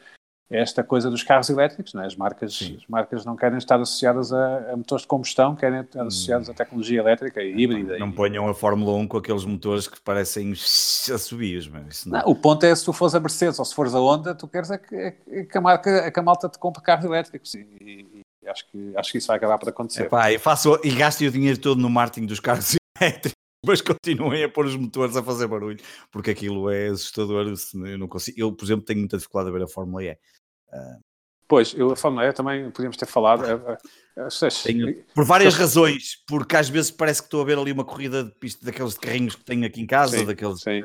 esta 0.51 0.83
coisa 0.83 1.11
dos 1.11 1.23
carros 1.23 1.51
elétricos, 1.51 1.93
não 1.93 2.03
é? 2.03 2.07
as, 2.07 2.17
marcas, 2.17 2.59
as 2.63 2.87
marcas 2.89 3.25
não 3.25 3.37
querem 3.37 3.59
estar 3.59 3.79
associadas 3.79 4.33
a, 4.33 4.73
a, 4.73 4.77
motores 4.77 5.03
de 5.03 5.09
combustão, 5.09 5.55
querem 5.55 5.81
estar 5.81 6.07
associadas 6.07 6.49
à 6.49 6.55
tecnologia 6.55 7.01
elétrica 7.01 7.43
e 7.43 7.55
híbrida. 7.55 7.99
Não 7.99 8.09
e... 8.09 8.13
ponham 8.13 8.49
a 8.49 8.55
Fórmula 8.55 8.97
1 8.97 9.09
com 9.09 9.19
aqueles 9.19 9.45
motores 9.45 9.87
que 9.87 10.01
parecem 10.01 10.53
assobios. 11.13 11.69
Mas 11.69 12.07
não... 12.07 12.21
não... 12.21 12.29
o 12.29 12.35
ponto 12.35 12.65
é 12.65 12.75
se 12.75 12.85
tu 12.85 12.93
fores 12.93 13.15
a 13.15 13.21
Mercedes 13.21 13.59
ou 13.59 13.65
se 13.65 13.75
fores 13.75 13.95
a 13.95 14.01
Honda, 14.01 14.35
tu 14.35 14.49
queres 14.49 14.71
é 14.71 14.79
que, 14.79 14.97
é 14.97 15.45
que 15.45 15.59
a, 15.59 15.61
marca, 15.61 15.91
é 15.91 16.11
que 16.11 16.19
a 16.19 16.23
malta 16.23 16.49
te 16.49 16.59
compre 16.59 16.83
carros 16.83 17.05
elétricos 17.05 17.55
e, 17.55 17.67
e, 17.81 18.25
e, 18.43 18.49
acho, 18.49 18.67
que, 18.71 18.93
acho 18.97 19.13
que 19.13 19.19
isso 19.19 19.27
vai 19.27 19.37
acabar 19.37 19.59
por 19.59 19.69
acontecer. 19.69 20.05
Epá, 20.05 20.33
e, 20.33 20.39
faço, 20.39 20.81
e 20.83 20.91
gastem 20.93 21.29
o 21.29 21.31
dinheiro 21.31 21.59
todo 21.59 21.79
no 21.79 21.91
marketing 21.91 22.27
dos 22.27 22.41
carros 22.41 22.75
elétricos 22.99 23.39
mas 23.67 23.81
continuem 23.81 24.45
a 24.45 24.49
pôr 24.49 24.67
os 24.67 24.77
motores 24.77 25.17
a 25.17 25.23
fazer 25.23 25.47
barulho, 25.47 25.79
porque 26.11 26.31
aquilo 26.31 26.71
é 26.71 26.89
assustador. 26.89 27.53
Eu, 27.75 27.99
não 27.99 28.07
consigo, 28.09 28.41
eu, 28.41 28.53
por 28.53 28.65
exemplo, 28.65 28.85
tenho 28.85 29.01
muita 29.01 29.19
dificuldade 29.19 29.51
a 29.51 29.53
ver 29.53 29.65
a 29.65 29.69
Fórmula 29.69 30.05
E. 30.05 30.17
Pois, 31.49 31.73
eu, 31.75 31.91
a 31.91 31.97
Fórmula 31.97 32.27
E 32.27 32.33
também 32.33 32.71
podíamos 32.71 32.99
ter 32.99 33.07
falado. 33.07 33.45
É, 33.47 33.53
é, 33.53 34.23
é, 34.23 34.49
tenho, 34.63 34.95
por 35.15 35.25
várias 35.25 35.55
razões, 35.55 36.23
porque 36.27 36.55
às 36.55 36.69
vezes 36.69 36.91
parece 36.91 37.23
que 37.23 37.27
estou 37.27 37.41
a 37.41 37.45
ver 37.45 37.59
ali 37.59 37.73
uma 37.73 37.87
corrida 37.87 38.23
de 38.23 38.31
pista 38.33 38.67
daqueles 38.67 38.93
de 38.93 39.01
carrinhos 39.01 39.35
que 39.35 39.45
tenho 39.45 39.65
aqui 39.65 39.81
em 39.81 39.87
casa, 39.87 40.19
sim, 40.19 40.27
daqueles. 40.27 40.61
Sim. 40.61 40.85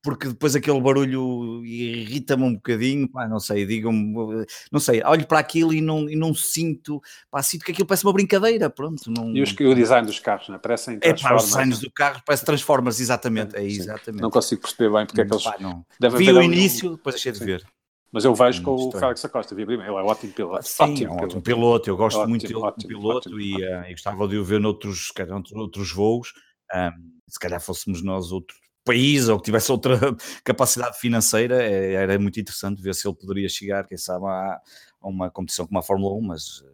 Porque 0.00 0.28
depois 0.28 0.54
aquele 0.56 0.80
barulho 0.80 1.62
irrita-me 1.66 2.44
um 2.44 2.54
bocadinho, 2.54 3.06
pá, 3.10 3.28
não 3.28 3.40
sei, 3.40 3.66
digam-me, 3.66 4.46
não 4.72 4.80
sei, 4.80 5.02
olho 5.04 5.26
para 5.26 5.40
aquilo 5.40 5.74
e 5.74 5.82
não, 5.82 6.08
e 6.08 6.16
não 6.16 6.32
sinto, 6.32 7.02
pá, 7.30 7.42
sinto 7.42 7.64
que 7.64 7.72
aquilo 7.72 7.86
parece 7.86 8.04
uma 8.04 8.12
brincadeira, 8.12 8.70
pronto. 8.70 9.10
Não... 9.10 9.36
E 9.36 9.42
os, 9.42 9.50
o 9.50 9.74
design 9.74 10.06
dos 10.06 10.20
carros, 10.20 10.48
não 10.48 10.54
é? 10.54 10.58
Parecem 10.58 10.98
É, 11.02 11.12
pá, 11.12 11.34
os 11.34 11.46
designs 11.46 11.80
do 11.80 11.90
carro 11.90 12.22
parece 12.24 12.46
Transformers, 12.46 13.00
exatamente, 13.00 13.56
é, 13.56 13.64
exatamente. 13.64 14.22
Não 14.22 14.30
consigo 14.30 14.62
perceber 14.62 14.90
bem 14.90 15.04
porque 15.04 15.20
é 15.20 15.26
que 15.26 15.34
eles... 15.34 15.44
Pá, 15.44 15.56
não. 15.60 15.84
Vi 16.16 16.32
o 16.32 16.40
início, 16.40 16.96
depois 16.96 17.16
deixei 17.16 17.32
de 17.32 17.44
ver. 17.44 17.66
Mas 18.10 18.24
eu 18.24 18.34
vejo 18.34 18.62
com 18.62 18.74
o 18.74 18.92
Félix 18.92 19.24
Acosta, 19.24 19.54
ele 19.54 19.74
é 19.74 19.90
ótimo 19.90 20.32
piloto. 20.32 20.66
Sim, 20.66 20.82
ótimo, 20.82 21.08
é 21.08 21.12
um 21.12 21.24
ótimo 21.24 21.42
piloto. 21.42 21.90
Eu 21.90 21.96
gosto 21.96 22.16
ótimo, 22.16 22.30
muito 22.30 22.46
dele 22.46 22.54
como 22.54 22.74
piloto 22.74 23.28
ótimo, 23.28 23.40
e, 23.40 23.54
uh, 23.56 23.90
gostava 23.90 24.26
de 24.26 24.38
o 24.38 24.44
ver 24.44 24.60
noutros, 24.60 25.12
outros 25.54 25.92
voos. 25.92 26.32
Um, 26.74 27.18
se 27.28 27.38
calhar 27.38 27.60
fôssemos 27.60 28.02
nós 28.02 28.32
outro 28.32 28.56
país 28.84 29.28
ou 29.28 29.38
que 29.38 29.44
tivesse 29.44 29.70
outra 29.70 29.98
capacidade 30.42 30.98
financeira, 30.98 31.62
é, 31.62 31.92
era 31.92 32.18
muito 32.18 32.40
interessante 32.40 32.80
ver 32.80 32.94
se 32.94 33.06
ele 33.06 33.16
poderia 33.16 33.48
chegar, 33.48 33.86
quem 33.86 33.98
sabe, 33.98 34.24
a, 34.26 34.58
a 35.00 35.08
uma 35.08 35.30
competição 35.30 35.66
como 35.66 35.78
a 35.78 35.82
Fórmula 35.82 36.14
1, 36.16 36.20
mas... 36.22 36.64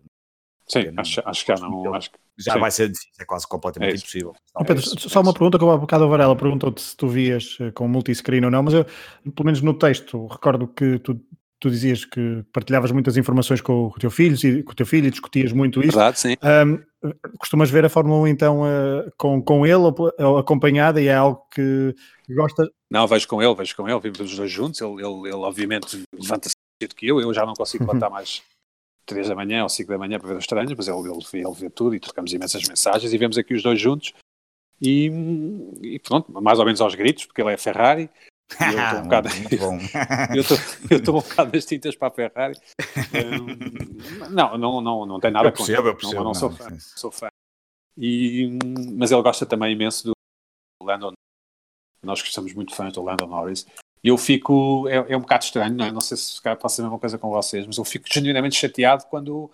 Sim, 0.68 0.92
acho, 0.96 1.20
acho 1.24 1.44
que 1.44 1.54
não... 1.56 1.94
Acho 1.94 2.10
que 2.12 2.18
já 2.38 2.54
Sim. 2.54 2.60
vai 2.60 2.70
ser 2.70 2.88
difícil, 2.88 3.10
é 3.20 3.24
quase 3.24 3.46
completamente 3.46 3.92
é 3.92 3.96
impossível. 3.96 4.34
Pedro, 4.66 4.82
é 4.82 5.08
só 5.08 5.20
uma 5.20 5.32
pergunta 5.32 5.58
que 5.58 5.64
há 5.64 5.76
bocado 5.76 6.04
a 6.04 6.06
Varela 6.06 6.36
perguntou-te 6.36 6.80
se 6.80 6.96
tu 6.96 7.08
vias 7.08 7.56
eh, 7.60 7.70
com 7.70 7.86
multiscreen 7.86 8.44
ou 8.44 8.50
não, 8.50 8.62
mas 8.62 8.74
eu, 8.74 8.84
pelo 8.84 9.46
menos 9.46 9.60
no 9.60 9.74
texto, 9.74 10.26
recordo 10.26 10.66
que 10.66 10.98
tu, 10.98 11.20
tu 11.60 11.70
dizias 11.70 12.04
que 12.04 12.44
partilhavas 12.52 12.90
muitas 12.90 13.16
informações 13.16 13.60
com 13.60 13.86
o 13.86 13.98
teu 13.98 14.10
filho 14.10 14.36
e 14.46 14.62
com 14.62 14.72
o 14.72 14.74
teu 14.74 14.84
filho 14.84 15.06
e 15.06 15.10
discutias 15.10 15.52
muito 15.52 15.80
isso. 15.80 15.92
Verdade, 15.96 16.18
sim. 16.18 16.36
Um, 16.42 16.82
costumas 17.38 17.70
ver 17.70 17.84
a 17.84 17.88
Fórmula 17.88 18.20
1 18.22 18.26
então 18.26 18.62
uh, 18.62 19.12
com, 19.16 19.40
com 19.40 19.64
ele 19.64 19.92
ou 20.18 20.38
acompanhada 20.38 21.00
e 21.00 21.06
é 21.06 21.14
algo 21.14 21.46
que 21.50 21.94
gosta? 22.30 22.68
Não, 22.90 23.06
vejo 23.06 23.28
com 23.28 23.42
ele, 23.42 23.54
vejo 23.54 23.76
com 23.76 23.88
ele, 23.88 24.00
vimos 24.00 24.20
os 24.20 24.36
dois 24.36 24.50
juntos, 24.50 24.80
ele, 24.80 24.94
ele, 24.94 25.28
ele 25.28 25.34
obviamente 25.34 26.02
levanta-se 26.12 26.54
do 26.82 26.94
que 26.94 27.06
eu, 27.06 27.20
eu 27.20 27.32
já 27.32 27.46
não 27.46 27.54
consigo 27.54 27.86
levantar 27.86 28.10
mais 28.10 28.42
3 29.04 29.28
da 29.28 29.34
manhã 29.34 29.62
ou 29.62 29.68
5 29.68 29.90
da 29.90 29.98
manhã 29.98 30.18
para 30.18 30.28
ver 30.28 30.36
os 30.36 30.46
treinos, 30.46 30.74
mas 30.74 30.88
ele, 30.88 30.98
ele, 30.98 31.46
ele 31.46 31.54
vê 31.54 31.70
tudo 31.70 31.94
e 31.94 32.00
trocamos 32.00 32.32
imensas 32.32 32.66
mensagens 32.68 33.12
e 33.12 33.18
vemos 33.18 33.38
aqui 33.38 33.54
os 33.54 33.62
dois 33.62 33.80
juntos 33.80 34.12
e, 34.80 35.10
e, 35.82 35.98
pronto, 35.98 36.30
mais 36.42 36.58
ou 36.58 36.64
menos 36.64 36.80
aos 36.80 36.94
gritos, 36.94 37.26
porque 37.26 37.40
ele 37.40 37.52
é 37.52 37.56
Ferrari. 37.56 38.10
eu 38.60 38.68
estou 38.70 38.98
um 39.00 39.02
bocado, 39.04 39.28
eu 40.90 40.96
estou 40.98 41.16
um 41.16 41.20
bocado 41.20 41.52
nas 41.54 41.64
tintas 41.64 41.96
para 41.96 42.08
a 42.08 42.10
Ferrari. 42.10 42.58
Um, 43.14 44.28
não, 44.30 44.58
não, 44.58 44.80
não, 44.80 45.06
não 45.06 45.20
tem 45.20 45.30
nada 45.30 45.48
eu 45.48 45.52
percebo, 45.52 45.82
com 45.82 45.88
eu 45.88 45.96
percebo, 45.96 46.16
não, 46.16 46.24
não, 46.24 46.34
sou 46.34 46.50
fã, 46.50 46.78
sou 46.78 47.10
fã. 47.10 47.28
E, 47.96 48.58
mas 48.92 49.12
ele 49.12 49.22
gosta 49.22 49.46
também 49.46 49.72
imenso 49.72 50.08
do 50.08 50.14
Landon. 50.82 51.12
Nós 52.02 52.20
que 52.20 52.30
somos 52.30 52.52
muito 52.52 52.74
fãs 52.74 52.92
do 52.92 53.02
Landon 53.02 53.26
Norris 53.26 53.66
eu 54.04 54.18
fico. 54.18 54.86
É, 54.88 55.12
é, 55.12 55.16
um 55.16 55.20
bocado 55.20 55.44
estranho, 55.44 55.74
não, 55.74 55.86
é? 55.86 55.90
não 55.90 56.00
sei 56.00 56.16
se 56.16 56.40
passa 56.60 56.82
a 56.82 56.84
mesma 56.84 56.98
coisa 56.98 57.16
com 57.16 57.30
vocês, 57.30 57.66
mas 57.66 57.78
eu 57.78 57.84
fico 57.84 58.06
genuinamente 58.12 58.54
chateado 58.54 59.04
quando, 59.06 59.50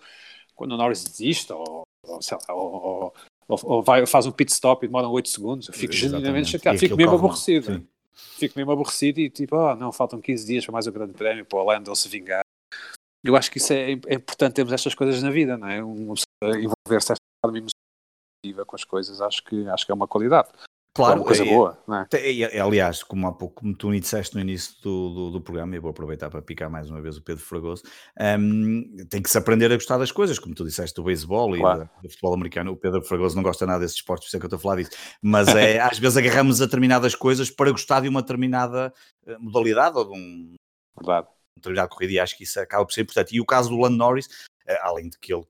quando 0.53 0.73
o 0.73 0.77
Norris 0.77 1.03
desiste 1.05 1.53
ou, 1.53 1.83
ou, 2.05 2.19
lá, 2.19 2.53
ou, 2.53 3.13
ou, 3.47 3.59
ou 3.63 3.81
vai, 3.81 4.05
faz 4.05 4.25
um 4.25 4.31
pit 4.31 4.51
stop 4.51 4.85
e 4.85 4.89
demora 4.89 5.07
8 5.07 5.29
segundos. 5.29 5.67
Eu 5.69 5.73
fico 5.73 5.93
Exatamente. 5.93 6.11
genuinamente 6.11 6.49
chateado, 6.49 6.77
fico 6.77 6.97
mesmo 6.97 7.15
aborrecido. 7.15 7.65
Sim. 7.65 7.87
Fico 8.13 8.59
mesmo 8.59 8.71
aborrecido 8.71 9.19
e 9.21 9.29
tipo, 9.29 9.55
oh, 9.55 9.75
não, 9.75 9.91
faltam 9.91 10.19
15 10.19 10.45
dias 10.45 10.65
para 10.65 10.73
mais 10.73 10.85
um 10.85 10.91
grande 10.91 11.13
prémio 11.13 11.45
para 11.45 11.59
o 11.59 11.63
Lando 11.63 11.95
se 11.95 12.09
vingar. 12.09 12.43
Eu 13.23 13.35
acho 13.37 13.49
que 13.49 13.57
isso 13.57 13.71
é, 13.71 13.91
é 13.91 14.15
importante 14.15 14.55
termos 14.55 14.73
estas 14.73 14.95
coisas 14.95 15.21
na 15.23 15.29
vida, 15.29 15.57
não 15.57 15.67
é? 15.67 15.77
envolver-se 15.77 17.13
esta 17.13 17.15
forma 17.45 17.57
emotiva 17.57 18.65
com 18.65 18.75
as 18.75 18.83
coisas, 18.83 19.21
acho 19.21 19.43
que, 19.43 19.67
acho 19.69 19.85
que 19.85 19.91
é 19.91 19.95
uma 19.95 20.07
qualidade. 20.07 20.49
Claro, 20.93 21.23
coisa 21.23 21.45
é, 21.45 21.49
boa, 21.49 21.81
não 21.87 21.99
é? 21.99 22.07
é, 22.11 22.59
aliás, 22.59 23.01
como 23.01 23.25
há 23.25 23.31
pouco, 23.31 23.61
como 23.61 23.73
tu 23.73 23.89
me 23.89 23.99
disseste 23.99 24.35
no 24.35 24.41
início 24.41 24.75
do, 24.81 25.09
do, 25.09 25.31
do, 25.31 25.41
programa, 25.41 25.73
e 25.73 25.79
vou 25.79 25.89
aproveitar 25.89 26.29
para 26.29 26.41
picar 26.41 26.69
mais 26.69 26.89
uma 26.89 27.01
vez 27.01 27.15
o 27.15 27.21
Pedro 27.21 27.41
Fragoso, 27.41 27.83
um, 28.19 28.97
tem 29.09 29.21
que 29.21 29.29
se 29.29 29.37
aprender 29.37 29.71
a 29.71 29.75
gostar 29.75 29.97
das 29.97 30.11
coisas, 30.11 30.37
como 30.37 30.53
tu 30.53 30.65
disseste 30.65 30.93
do 30.93 31.03
beisebol 31.03 31.55
claro. 31.55 31.83
e 31.83 32.01
do, 32.01 32.01
do, 32.03 32.09
futebol 32.09 32.33
americano. 32.33 32.73
O 32.73 32.77
Pedro 32.77 33.01
Fragoso 33.03 33.37
não 33.37 33.43
gosta 33.43 33.65
nada 33.65 33.79
desses 33.79 33.95
esportes, 33.95 34.25
por 34.25 34.27
isso 34.27 34.35
é 34.35 34.39
que 34.39 34.45
eu 34.45 34.47
estou 34.47 34.57
a 34.57 34.61
falar 34.61 34.75
disso. 34.81 34.91
Mas 35.21 35.47
é, 35.47 35.79
às 35.79 35.97
vezes 35.97 36.17
agarramos 36.17 36.61
a 36.61 36.65
determinadas 36.65 37.15
coisas 37.15 37.49
para 37.49 37.71
gostar 37.71 38.01
de 38.01 38.09
uma 38.09 38.21
determinada 38.21 38.93
eh, 39.25 39.37
modalidade 39.39 39.97
ou 39.97 40.03
de 40.03 40.11
um, 40.11 40.55
Verdade. 40.97 41.27
uma 41.27 41.55
determinada 41.55 41.87
corrida, 41.87 42.13
e 42.13 42.19
acho 42.19 42.35
que 42.35 42.43
isso 42.43 42.59
acaba 42.59 42.85
por 42.85 42.91
ser 42.91 43.03
importante. 43.03 43.33
E 43.33 43.39
o 43.39 43.45
caso 43.45 43.69
do 43.69 43.77
Lando 43.77 43.95
Norris, 43.95 44.27
eh, 44.67 44.77
além 44.81 45.07
de 45.07 45.17
que 45.17 45.33
ele 45.33 45.45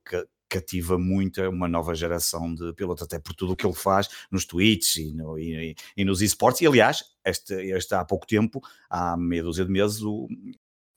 cativa 0.51 0.97
muito 0.97 1.41
uma 1.49 1.67
nova 1.67 1.95
geração 1.95 2.53
de 2.53 2.73
pilotos, 2.73 3.03
até 3.03 3.17
por 3.17 3.33
tudo 3.33 3.53
o 3.53 3.55
que 3.55 3.65
ele 3.65 3.73
faz 3.73 4.09
nos 4.29 4.45
tweets 4.45 4.97
e, 4.97 5.13
no, 5.13 5.39
e, 5.39 5.73
e 5.95 6.03
nos 6.03 6.21
esportes. 6.21 6.61
E 6.61 6.67
aliás, 6.67 7.05
este, 7.23 7.53
este 7.53 7.95
há 7.95 8.03
pouco 8.03 8.27
tempo, 8.27 8.59
há 8.89 9.15
meia 9.15 9.43
dúzia 9.43 9.63
de 9.63 9.71
meses, 9.71 10.01
o, 10.01 10.27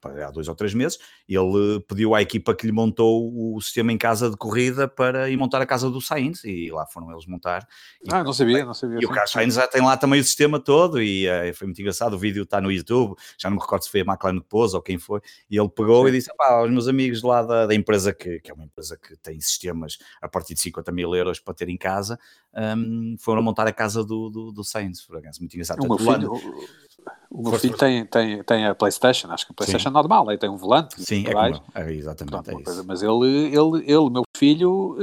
há 0.05 0.31
dois 0.31 0.49
ou 0.49 0.55
três 0.55 0.75
meses, 0.75 0.99
ele 1.29 1.81
pediu 1.89 2.15
à 2.15 2.23
equipa 2.23 2.55
que 2.55 2.67
lhe 2.67 2.73
montou 2.73 3.33
o 3.35 3.61
sistema 3.61 3.93
em 3.93 3.99
casa 3.99 4.31
de 4.31 4.37
corrida 4.37 4.87
para 4.87 5.31
ir 5.31 5.37
montar 5.37 5.61
a 5.61 5.67
casa 5.67 5.91
do 5.91 6.01
Sainz 6.01 6.45
e 6.45 6.71
lá 6.71 6.87
foram 6.87 7.11
eles 7.11 7.27
montar. 7.27 7.67
Ah, 8.11 8.23
não 8.23 8.33
sabia, 8.33 8.65
não 8.65 8.75
sabia. 8.75 8.99
E 9.01 9.07
o 9.07 9.09
Carlos 9.09 9.31
Sainz 9.31 9.55
já 9.55 9.67
tem 9.67 9.83
lá 9.83 9.97
também 9.97 10.21
o 10.21 10.25
sistema 10.25 10.61
todo 10.61 11.03
e 11.03 11.27
uh, 11.29 11.55
foi 11.55 11.67
muito 11.67 11.81
engraçado. 11.81 12.15
O 12.15 12.19
vídeo 12.19 12.43
está 12.43 12.61
no 12.61 12.71
YouTube, 12.71 13.17
já 13.39 13.49
não 13.49 13.57
me 13.57 13.63
recordo 13.63 13.83
se 13.83 13.91
foi 13.91 14.01
a 14.01 14.05
McLaren 14.05 14.41
que 14.41 14.47
pôs 14.47 14.75
ou 14.75 14.83
quem 14.83 14.99
foi. 14.99 15.21
E 15.51 15.59
ele 15.59 15.69
pegou 15.69 16.03
Sim. 16.05 16.09
e 16.09 16.13
disse: 16.13 16.31
pá, 16.37 16.53
aos 16.53 16.71
meus 16.71 16.89
amigos 16.89 17.23
lá 17.23 17.43
da, 17.43 17.67
da 17.67 17.75
empresa, 17.75 18.13
que, 18.13 18.41
que, 18.41 18.51
é 18.51 18.55
uma 18.55 18.65
empresa 18.65 18.97
que 18.97 19.17
tem 19.17 19.41
sistemas 19.41 19.99
a 20.21 20.29
partir 20.29 20.55
de 20.55 20.61
50 20.61 20.93
mil 20.93 21.15
euros 21.15 21.41
para 21.41 21.55
ter 21.55 21.69
em 21.69 21.77
casa, 21.77 22.19
um, 22.77 23.17
foram 23.19 23.43
montar 23.43 23.67
a 23.67 23.73
casa 23.73 24.05
do, 24.05 24.31
do, 24.31 24.53
do 24.53 24.65
Sainz. 24.65 25.03
Foi 25.03 25.21
muito 25.41 25.55
engraçado. 25.55 25.83
O 25.83 25.89
meu 25.89 25.99
filho, 25.99 26.33
o 27.35 27.43
meu 27.43 27.59
filho 27.59 27.77
tem, 27.77 28.07
tem, 28.07 28.45
tem 28.45 28.65
a 28.65 28.77
PlayStation, 28.77 29.29
acho 29.33 29.45
que 29.45 29.53
a 29.53 29.57
PlayStation 29.57 29.89
Sim. 29.89 29.93
normal, 29.95 30.31
aí 30.31 30.39
tem 30.39 30.49
um 30.49 30.57
volante. 30.57 30.95
Sim, 31.03 31.27
é, 31.27 31.33
como, 31.33 31.63
é 31.75 31.93
exatamente. 31.93 32.31
Pronto, 32.31 32.51
é 32.51 32.63
coisa, 32.63 32.85
mas 32.85 33.03
ele, 33.03 33.49
ele, 33.49 33.93
ele, 33.93 34.09
meu 34.09 34.23
filho, 34.37 35.01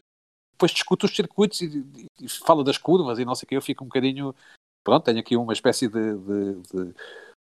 depois 0.53 0.71
discute 0.71 1.05
os 1.05 1.13
circuitos 1.13 1.59
e, 1.59 1.86
e, 2.21 2.29
fala 2.29 2.63
das 2.63 2.77
curvas 2.77 3.19
e 3.19 3.25
não 3.25 3.36
sei 3.36 3.45
o 3.45 3.49
que, 3.49 3.57
eu 3.57 3.61
fico 3.61 3.84
um 3.84 3.88
bocadinho. 3.88 4.34
Pronto, 4.82 5.03
tenho 5.03 5.19
aqui 5.19 5.36
uma 5.36 5.51
espécie 5.51 5.89
de, 5.89 6.15
de, 6.15 6.53
de, 6.71 6.93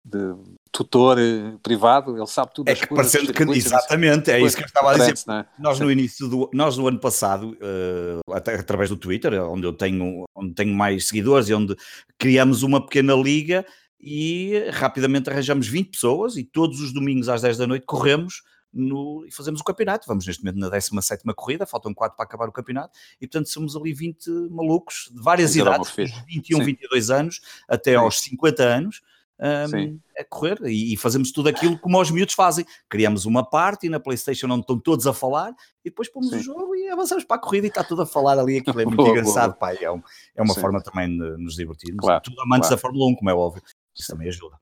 de 0.07 0.34
tutor 0.72 1.18
eh, 1.18 1.55
privado, 1.62 2.16
ele 2.16 2.26
sabe 2.26 2.55
tudo. 2.55 2.70
É 2.70 2.74
que 2.74 2.86
parecendo 2.86 3.30
que, 3.30 3.43
exatamente, 3.43 4.30
é 4.30 4.41
isso 4.41 4.57
que 4.57 4.62
eu 4.62 4.66
estava 4.66 4.93
a 4.93 4.97
dizer. 4.97 5.14
É? 5.30 5.45
Nós 5.59 5.78
no 5.78 5.93
início 5.93 6.28
do, 6.28 6.49
nós 6.55 6.78
no 6.78 6.89
ano 6.89 6.99
passado, 6.99 7.59
uh, 7.61 8.32
até 8.32 8.55
através 8.55 8.89
do 8.89 8.97
Twitter, 8.97 9.34
onde 9.34 9.66
eu 9.66 9.72
tenho, 9.74 10.24
onde 10.34 10.55
tenho 10.55 10.74
mais 10.74 11.09
seguidores 11.09 11.51
e 11.51 11.55
onde 11.55 11.76
criamos 12.18 12.62
uma 12.62 12.84
pequena 12.84 13.12
liga 13.12 13.66
e 14.01 14.70
rapidamente 14.72 15.28
arranjamos 15.28 15.66
20 15.66 15.90
pessoas 15.90 16.36
e 16.36 16.44
todos 16.44 16.80
os 16.80 16.92
domingos 16.92 17.28
às 17.28 17.42
10 17.42 17.59
da 17.59 17.66
noite 17.66 17.84
corremos 17.86 18.42
no, 18.72 19.24
e 19.26 19.32
fazemos 19.32 19.61
o 19.61 19.64
campeonato. 19.64 20.07
Vamos 20.07 20.26
neste 20.26 20.42
momento 20.42 20.61
na 20.61 20.68
17 20.68 21.24
corrida, 21.34 21.66
faltam 21.66 21.92
4 21.92 22.16
para 22.16 22.24
acabar 22.24 22.49
o 22.49 22.53
campeonato 22.53 22.96
e 23.20 23.26
portanto 23.26 23.49
somos 23.49 23.74
ali 23.76 23.92
20 23.92 24.28
malucos 24.51 25.11
de 25.12 25.20
várias 25.20 25.53
Sim, 25.53 25.62
idades, 25.62 25.92
21, 26.26 26.59
Sim. 26.59 26.64
22 26.64 27.11
anos 27.11 27.40
até 27.68 27.92
Sim. 27.92 27.96
aos 27.96 28.20
50 28.20 28.62
anos. 28.62 29.03
Um, 29.40 30.01
a 30.18 30.24
correr 30.24 30.59
e, 30.64 30.92
e, 30.92 30.96
fazemos 30.96 31.30
tudo 31.30 31.49
aquilo 31.49 31.78
como 31.78 32.01
os 32.01 32.11
miúdos 32.11 32.34
fazem. 32.34 32.66
Criamos 32.88 33.24
uma 33.24 33.49
parte 33.49 33.88
na 33.88 34.01
PlayStation 34.01 34.49
onde 34.49 34.62
estão 34.62 34.76
todos 34.76 35.07
a 35.07 35.14
falar 35.14 35.55
e 35.84 35.90
depois 35.90 36.09
pomos 36.09 36.32
o 36.32 36.40
jogo 36.40 36.74
e 36.74 36.88
avançamos 36.88 37.22
para 37.22 37.36
a 37.36 37.38
corrida 37.38 37.68
e 37.68 37.68
está 37.68 37.84
tudo 37.84 38.03
a 38.03 38.07
falar 38.07 38.36
ali. 38.36 38.59
Aquilo 38.59 38.80
é 38.80 38.84
muito 38.84 38.96
boa, 38.96 39.11
engraçado, 39.11 39.51
boa. 39.51 39.59
Pá, 39.59 39.74
é, 39.74 39.88
um, 39.88 40.03
é 40.34 40.42
uma 40.42 40.57
forma 40.57 40.82
também 40.82 41.09
de 41.09 41.36
nos 41.36 41.55
divertirmos. 41.55 42.01
Claro, 42.01 42.20
tudo 42.20 42.40
amantes 42.40 42.66
claro. 42.66 42.76
da 42.76 42.82
Fórmula 42.82 43.07
1, 43.12 43.14
como 43.14 43.30
é 43.30 43.34
óbvio. 43.34 43.62
Isso 43.99 44.12
também 44.12 44.28
ajuda. 44.28 44.57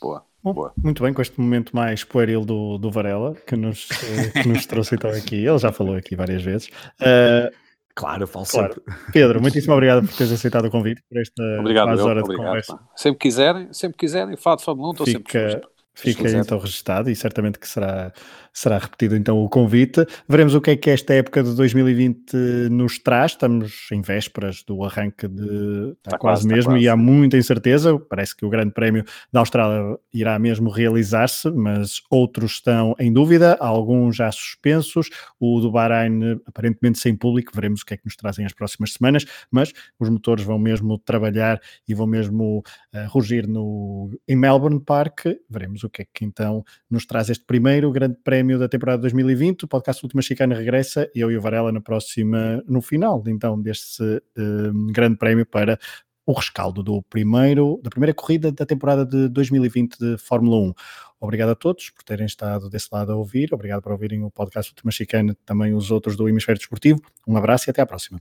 Boa. 0.00 0.24
Bom, 0.42 0.54
Boa. 0.54 0.72
Muito 0.76 1.02
bem, 1.02 1.12
com 1.12 1.20
este 1.20 1.40
momento 1.40 1.74
mais 1.74 2.04
pueril 2.04 2.44
do, 2.44 2.78
do 2.78 2.90
Varela, 2.90 3.34
que 3.34 3.56
nos, 3.56 3.88
eh, 3.90 4.42
que 4.42 4.48
nos 4.48 4.66
trouxe 4.66 4.94
então 4.94 5.10
aqui. 5.10 5.44
Ele 5.44 5.58
já 5.58 5.72
falou 5.72 5.96
aqui 5.96 6.14
várias 6.14 6.42
vezes. 6.42 6.68
Uh, 7.00 7.52
claro, 7.94 8.22
eu 8.22 8.26
falo 8.28 8.46
claro. 8.46 8.74
sempre. 8.74 9.12
Pedro, 9.12 9.40
muitíssimo 9.40 9.74
obrigado 9.74 10.06
por 10.06 10.16
teres 10.16 10.32
aceitado 10.32 10.66
o 10.66 10.70
convite, 10.70 11.02
por 11.08 11.18
esta 11.20 11.42
obrigado, 11.58 11.98
eu, 11.98 12.04
hora 12.04 12.20
obrigado, 12.20 12.30
de 12.30 12.36
conversa. 12.36 12.76
Pá. 12.76 12.88
Sempre 12.94 13.18
quiserem, 13.18 13.72
sempre 13.72 13.98
quiserem, 13.98 14.36
de 14.36 14.40
Fórmula 14.40 14.88
1, 14.88 14.92
estou 14.92 15.06
Fica... 15.06 15.50
sempre 15.50 15.68
Fica 15.98 16.30
então 16.30 16.60
registado 16.60 17.10
e 17.10 17.16
certamente 17.16 17.58
que 17.58 17.66
será, 17.66 18.12
será 18.58 18.78
repetido 18.78 19.14
então 19.14 19.38
o 19.38 19.48
convite. 19.48 20.04
Veremos 20.28 20.54
o 20.54 20.60
que 20.60 20.72
é 20.72 20.76
que 20.76 20.90
esta 20.90 21.14
época 21.14 21.42
de 21.42 21.54
2020 21.54 22.34
nos 22.70 22.98
traz. 22.98 23.32
Estamos 23.32 23.88
em 23.92 24.00
vésperas 24.00 24.64
do 24.64 24.82
arranque 24.84 25.28
de. 25.28 25.44
Está, 25.44 25.96
está 26.06 26.18
quase, 26.18 26.46
mesmo 26.46 26.72
quase. 26.72 26.84
e 26.84 26.88
há 26.88 26.96
muita 26.96 27.36
incerteza. 27.36 27.96
Parece 27.98 28.36
que 28.36 28.44
o 28.44 28.50
Grande 28.50 28.72
Prémio 28.72 29.04
da 29.32 29.40
Austrália 29.40 29.96
irá 30.12 30.38
mesmo 30.38 30.70
realizar-se, 30.70 31.50
mas 31.50 32.02
outros 32.10 32.52
estão 32.52 32.96
em 32.98 33.12
dúvida, 33.12 33.56
alguns 33.60 34.16
já 34.16 34.30
suspensos. 34.32 35.08
O 35.38 35.60
do 35.60 35.70
Bahrein 35.70 36.40
aparentemente 36.46 36.98
sem 36.98 37.14
público. 37.14 37.52
Veremos 37.54 37.82
o 37.82 37.86
que 37.86 37.94
é 37.94 37.96
que 37.96 38.06
nos 38.06 38.16
trazem 38.16 38.44
as 38.44 38.52
próximas 38.52 38.92
semanas, 38.92 39.24
mas 39.50 39.72
os 40.00 40.08
motores 40.08 40.44
vão 40.44 40.58
mesmo 40.58 40.98
trabalhar 40.98 41.60
e 41.86 41.94
vão 41.94 42.06
mesmo 42.06 42.58
uh, 42.58 43.08
rugir 43.08 43.46
no, 43.46 44.10
em 44.26 44.34
Melbourne 44.34 44.80
Park. 44.80 45.26
Veremos 45.48 45.84
o 45.84 45.90
que 45.90 46.02
é 46.02 46.06
que 46.12 46.24
então 46.24 46.64
nos 46.90 47.06
traz 47.06 47.30
este 47.30 47.44
primeiro 47.44 47.90
grande 47.92 48.16
prémio 48.48 48.58
da 48.58 48.68
temporada 48.68 49.02
2020. 49.02 49.64
O 49.64 49.68
podcast 49.68 50.02
Última 50.02 50.22
Chicana 50.22 50.54
regressa, 50.54 51.10
eu 51.14 51.30
e 51.30 51.36
o 51.36 51.40
Varela 51.40 51.70
na 51.70 51.82
próxima, 51.82 52.62
no 52.66 52.80
final 52.80 53.22
então 53.26 53.60
deste 53.60 54.02
uh, 54.02 54.90
grande 54.90 55.18
prémio 55.18 55.44
para 55.44 55.78
o 56.24 56.32
rescaldo 56.32 56.82
do 56.82 57.02
primeiro, 57.02 57.78
da 57.82 57.90
primeira 57.90 58.14
corrida 58.14 58.50
da 58.50 58.64
temporada 58.64 59.04
de 59.04 59.28
2020 59.28 59.98
de 59.98 60.16
Fórmula 60.16 60.56
1. 60.56 60.72
Obrigado 61.20 61.50
a 61.50 61.54
todos 61.54 61.90
por 61.90 62.02
terem 62.04 62.24
estado 62.24 62.70
desse 62.70 62.88
lado 62.90 63.12
a 63.12 63.16
ouvir. 63.16 63.52
Obrigado 63.52 63.82
por 63.82 63.92
ouvirem 63.92 64.24
o 64.24 64.30
podcast 64.30 64.72
Última 64.72 64.90
Chicana, 64.90 65.36
também 65.44 65.74
os 65.74 65.90
outros 65.90 66.16
do 66.16 66.26
Hemisfério 66.26 66.58
Desportivo. 66.58 67.02
Um 67.26 67.36
abraço 67.36 67.68
e 67.68 67.70
até 67.70 67.82
à 67.82 67.86
próxima. 67.86 68.18